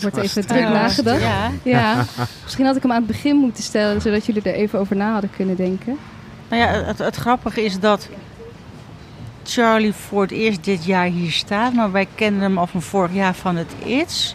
Wordt 0.00 0.16
even 0.16 0.46
druk 0.46 0.62
nagedacht. 0.68 1.20
Ja. 1.20 1.50
Ja, 1.62 2.04
misschien 2.42 2.64
had 2.66 2.76
ik 2.76 2.82
hem 2.82 2.90
aan 2.90 2.96
het 2.98 3.06
begin 3.06 3.36
moeten 3.36 3.62
stellen, 3.62 4.00
zodat 4.00 4.26
jullie 4.26 4.42
er 4.42 4.54
even 4.54 4.78
over 4.78 4.96
na 4.96 5.12
hadden 5.12 5.30
kunnen 5.36 5.56
denken. 5.56 5.98
Nou 6.48 6.62
ja, 6.62 6.68
het, 6.68 6.98
het 6.98 7.16
grappige 7.16 7.64
is 7.64 7.80
dat 7.80 8.08
Charlie 9.44 9.92
voor 9.92 10.22
het 10.22 10.30
eerst 10.30 10.64
dit 10.64 10.84
jaar 10.84 11.04
hier 11.06 11.30
staat. 11.30 11.72
Maar 11.74 11.92
wij 11.92 12.06
kennen 12.14 12.40
hem 12.40 12.58
al 12.58 12.66
van 12.66 12.82
vorig 12.82 13.12
jaar 13.14 13.34
van 13.34 13.56
het 13.56 13.72
ITS. 13.84 14.34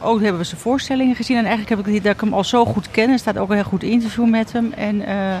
Ook 0.00 0.20
hebben 0.20 0.38
we 0.40 0.46
zijn 0.46 0.60
voorstellingen 0.60 1.14
gezien. 1.16 1.36
En 1.36 1.44
eigenlijk 1.44 1.70
heb 1.70 1.78
ik 1.78 1.84
het 1.84 1.94
idee 1.94 2.06
dat 2.12 2.14
ik 2.14 2.20
hem 2.28 2.34
al 2.38 2.44
zo 2.44 2.64
goed 2.64 2.90
ken. 2.90 3.10
Er 3.10 3.18
staat 3.18 3.38
ook 3.38 3.48
een 3.48 3.54
heel 3.54 3.64
goed 3.64 3.82
interview 3.82 4.28
met 4.28 4.52
hem. 4.52 4.72
En 4.72 5.06
eh, 5.06 5.36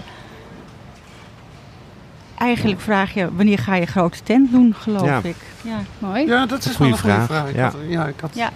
eigenlijk 2.38 2.80
vraag 2.80 3.14
je, 3.14 3.28
wanneer 3.34 3.58
ga 3.58 3.74
je 3.74 3.86
grote 3.86 4.22
tent 4.22 4.50
doen, 4.50 4.74
geloof 4.78 5.04
Ja. 5.06 5.20
ik. 5.22 5.36
Ja. 5.62 5.78
Mooi, 5.98 6.26
Ja, 6.26 6.46
dat 6.46 6.64
is 6.64 6.76
wel 6.76 6.88
een 6.88 6.98
goede 6.98 7.14
vraag. 7.14 7.26
vraag. 7.26 7.48
Ik 7.48 7.54
Ja. 7.56 7.62
had, 7.64 7.74
ja, 7.88 8.06
ik 8.06 8.20
had, 8.20 8.30
Ja. 8.34 8.50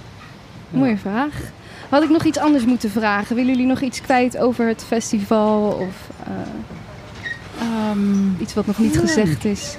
Mooie 0.70 0.96
vraag. 0.98 1.32
Had 1.88 2.02
ik 2.02 2.08
nog 2.10 2.24
iets 2.24 2.38
anders 2.38 2.64
moeten 2.64 2.90
vragen? 2.90 3.36
Willen 3.36 3.50
jullie 3.50 3.66
nog 3.66 3.80
iets 3.80 4.00
kwijt 4.00 4.38
over 4.38 4.66
het 4.66 4.84
festival 4.86 5.70
of 5.70 5.94
eh, 6.26 6.32
Ehm, 7.60 8.40
iets 8.40 8.54
wat 8.54 8.66
nog 8.66 8.78
niet 8.78 8.94
Nee. 8.94 9.00
gezegd 9.06 9.44
is? 9.44 9.76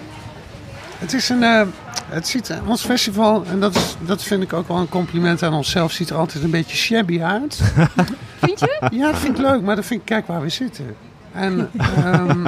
Het 0.99 1.13
is 1.13 1.29
een. 1.29 1.43
eh, 1.43 1.61
het 2.09 2.27
ziet, 2.27 2.59
ons 2.67 2.85
festival, 2.85 3.43
en 3.45 3.59
dat, 3.59 3.75
is, 3.75 3.95
dat 4.05 4.23
vind 4.23 4.43
ik 4.43 4.53
ook 4.53 4.67
wel 4.67 4.77
een 4.77 4.89
compliment 4.89 5.43
aan 5.43 5.53
onszelf, 5.53 5.91
ziet 5.91 6.09
er 6.09 6.15
altijd 6.15 6.43
een 6.43 6.49
beetje 6.49 6.75
shabby 6.77 7.21
uit. 7.21 7.59
Vind 8.41 8.59
je? 8.59 8.87
Ja, 8.91 9.11
dat 9.11 9.19
vind 9.19 9.37
ik 9.37 9.43
leuk, 9.43 9.61
maar 9.61 9.75
dan 9.75 9.83
vind 9.83 9.99
ik, 9.99 10.05
kijk 10.05 10.27
waar 10.27 10.41
we 10.41 10.49
zitten. 10.49 10.95
En, 11.31 11.69
ehm, 11.77 12.41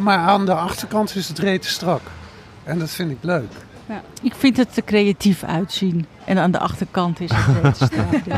maar 0.00 0.18
aan 0.18 0.46
de 0.46 0.54
achterkant 0.54 1.16
is 1.16 1.28
het 1.28 1.38
rete 1.38 1.68
strak. 1.68 2.00
En 2.64 2.78
dat 2.78 2.90
vind 2.90 3.10
ik 3.10 3.18
leuk. 3.20 3.52
Ik 4.22 4.34
vind 4.34 4.56
het 4.56 4.76
er 4.76 4.84
creatief 4.84 5.42
uitzien. 5.44 6.06
En 6.24 6.38
aan 6.38 6.50
de 6.50 6.58
achterkant 6.58 7.20
is 7.20 7.30
het. 7.34 7.78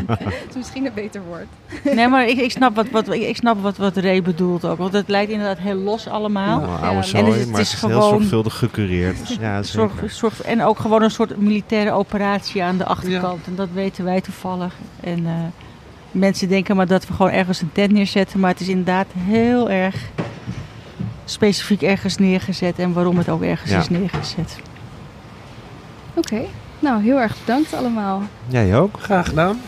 Dat 0.06 0.18
is 0.48 0.56
misschien 0.56 0.86
een 0.86 0.92
beter 0.94 1.22
woord. 1.28 1.46
Nee, 1.96 2.08
maar 2.08 2.26
ik, 2.28 2.38
ik 2.38 2.50
snap, 2.50 2.74
wat, 2.74 2.90
wat, 2.90 3.12
ik, 3.12 3.36
snap 3.36 3.62
wat, 3.62 3.76
wat 3.76 3.96
Ray 3.96 4.22
bedoelt 4.22 4.64
ook. 4.64 4.78
Want 4.78 4.92
het 4.92 5.08
lijkt 5.08 5.30
inderdaad 5.30 5.58
heel 5.58 5.74
los 5.74 6.08
allemaal. 6.08 6.60
Nou, 6.60 6.70
Ja. 6.72 6.86
oude 6.86 7.06
En 7.12 7.24
het 7.24 7.34
is- 7.34 7.40
het 7.40 7.50
maar 7.50 7.60
is 7.60 7.72
het 7.72 7.76
is 7.76 7.80
heel 7.88 7.90
gewoon- 8.00 8.08
zorgvuldig 8.18 8.58
gecureerd. 8.58 9.18
Ja, 9.40 9.62
Zorg, 9.62 9.92
zeker. 9.92 10.10
zorg, 10.10 10.42
en 10.42 10.62
ook 10.62 10.78
gewoon 10.78 11.02
een 11.02 11.10
soort 11.10 11.36
militaire 11.36 11.90
operatie 11.92 12.62
aan 12.62 12.76
de 12.76 12.84
achterkant. 12.84 13.46
En 13.46 13.54
dat 13.54 13.68
weten 13.72 14.04
wij 14.04 14.20
toevallig. 14.20 14.74
En 15.00 15.26
eh, 15.26 15.32
mensen 16.10 16.48
denken 16.48 16.76
maar 16.76 16.86
dat 16.86 17.06
we 17.06 17.12
gewoon 17.14 17.32
ergens 17.32 17.60
een 17.60 17.72
tent 17.72 17.92
neerzetten. 17.92 18.40
Maar 18.40 18.50
het 18.50 18.60
is 18.60 18.68
inderdaad 18.68 19.06
heel 19.18 19.70
erg 19.70 19.96
specifiek 21.24 21.82
ergens 21.82 22.16
neergezet. 22.16 22.78
En 22.78 22.92
waarom 22.92 23.18
het 23.18 23.28
ook 23.28 23.42
ergens 23.42 23.70
Ja. 23.70 23.78
is 23.78 23.88
neergezet. 23.88 24.58
Oké, 26.16 26.44
nou 26.78 27.02
heel 27.02 27.20
erg 27.20 27.40
bedankt 27.40 27.74
allemaal. 27.74 28.22
Jij 28.48 28.78
ook? 28.78 29.00
Graag 29.00 29.28
gedaan. 29.28 29.60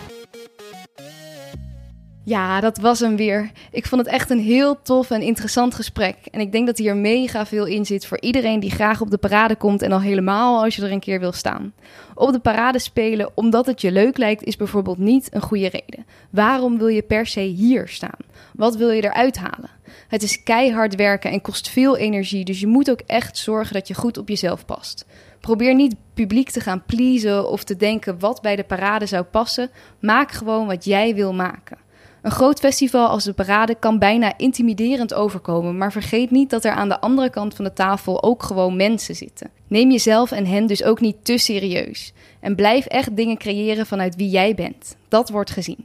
Ja, 2.25 2.61
dat 2.61 2.79
was 2.79 3.01
hem 3.01 3.17
weer. 3.17 3.51
Ik 3.71 3.87
vond 3.87 4.05
het 4.05 4.11
echt 4.11 4.31
een 4.31 4.41
heel 4.41 4.83
tof 4.83 5.11
en 5.11 5.23
interessant 5.23 5.75
gesprek. 5.75 6.17
En 6.31 6.41
ik 6.41 6.53
denk 6.53 6.67
dat 6.67 6.79
hier 6.79 6.97
mega 6.97 7.47
veel 7.47 7.67
in 7.67 7.87
zit 7.87 8.07
voor 8.07 8.21
iedereen 8.21 8.61
die 8.61 8.71
graag 8.71 9.01
op 9.01 9.11
de 9.11 9.19
parade 9.19 9.57
komt 9.57 9.83
en 9.83 9.93
al 9.93 10.01
helemaal 10.01 10.63
als 10.63 10.77
je 10.77 10.83
er 10.83 10.93
een 10.93 11.01
keer 11.01 11.21
wil 11.21 11.33
staan. 11.33 11.73
Op 12.15 12.33
de 12.33 12.39
parade 12.39 12.79
spelen 12.79 13.31
omdat 13.35 13.67
het 13.67 13.81
je 13.81 13.93
leuk 13.93 14.19
lijkt 14.19 14.45
is 14.45 14.57
bijvoorbeeld 14.57 14.99
niet 14.99 15.29
een 15.35 15.43
goede 15.43 15.69
reden. 15.69 16.07
Waarom 16.31 16.79
wil 16.79 16.89
je 16.89 17.03
per 17.03 17.27
se 17.27 17.41
hier 17.41 17.89
staan? 17.89 18.19
Wat 18.55 18.77
wil 18.77 18.91
je 18.91 19.03
eruit 19.03 19.37
halen? 19.37 19.71
Het 20.09 20.23
is 20.23 20.43
keihard 20.43 20.95
werken 20.95 21.31
en 21.31 21.41
kost 21.41 21.69
veel 21.69 21.97
energie, 21.97 22.45
dus 22.45 22.61
je 22.61 22.67
moet 22.67 22.91
ook 22.91 23.01
echt 23.07 23.39
zorgen 23.39 23.75
dat 23.75 23.89
je 23.89 23.95
goed 23.95 24.19
op 24.19 24.29
jezelf 24.29 24.65
past. 24.65 25.07
Probeer 25.49 25.75
niet 25.75 25.97
publiek 26.15 26.51
te 26.51 26.61
gaan 26.61 26.83
pleasen 26.87 27.51
of 27.51 27.65
te 27.65 27.77
denken 27.77 28.19
wat 28.19 28.41
bij 28.43 28.57
de 28.57 28.65
parade 28.65 29.07
zou 29.07 29.23
passen. 29.25 29.71
Maak 30.01 30.33
gewoon 30.33 30.67
wat 30.67 30.85
jij 30.85 31.15
wil 31.15 31.35
maken. 31.35 31.79
Een 32.23 32.31
groot 32.31 32.59
festival 32.59 33.09
als 33.09 33.25
de 33.25 33.33
parade 33.33 33.75
kan 33.75 33.99
bijna 33.99 34.39
intimiderend 34.39 35.15
overkomen, 35.15 35.79
maar 35.79 35.93
vergeet 35.93 36.31
niet 36.31 36.51
dat 36.51 36.65
er 36.65 36.73
aan 36.73 36.89
de 36.89 37.01
andere 37.01 37.31
kant 37.31 37.55
van 37.55 37.65
de 37.65 37.73
tafel 37.73 38.23
ook 38.23 38.43
gewoon 38.43 38.77
mensen 38.77 39.15
zitten. 39.15 39.51
Neem 39.67 39.91
jezelf 39.91 40.31
en 40.31 40.47
hen 40.47 40.67
dus 40.67 40.85
ook 40.85 41.01
niet 41.01 41.17
te 41.23 41.39
serieus. 41.39 42.13
En 42.41 42.55
blijf 42.55 42.87
echt 42.87 43.17
dingen 43.17 43.39
creëren 43.39 43.87
vanuit 43.87 44.17
wie 44.17 44.31
jij 44.31 44.55
bent. 44.55 44.97
Dat 45.09 45.29
wordt 45.29 45.51
gezien. 45.51 45.85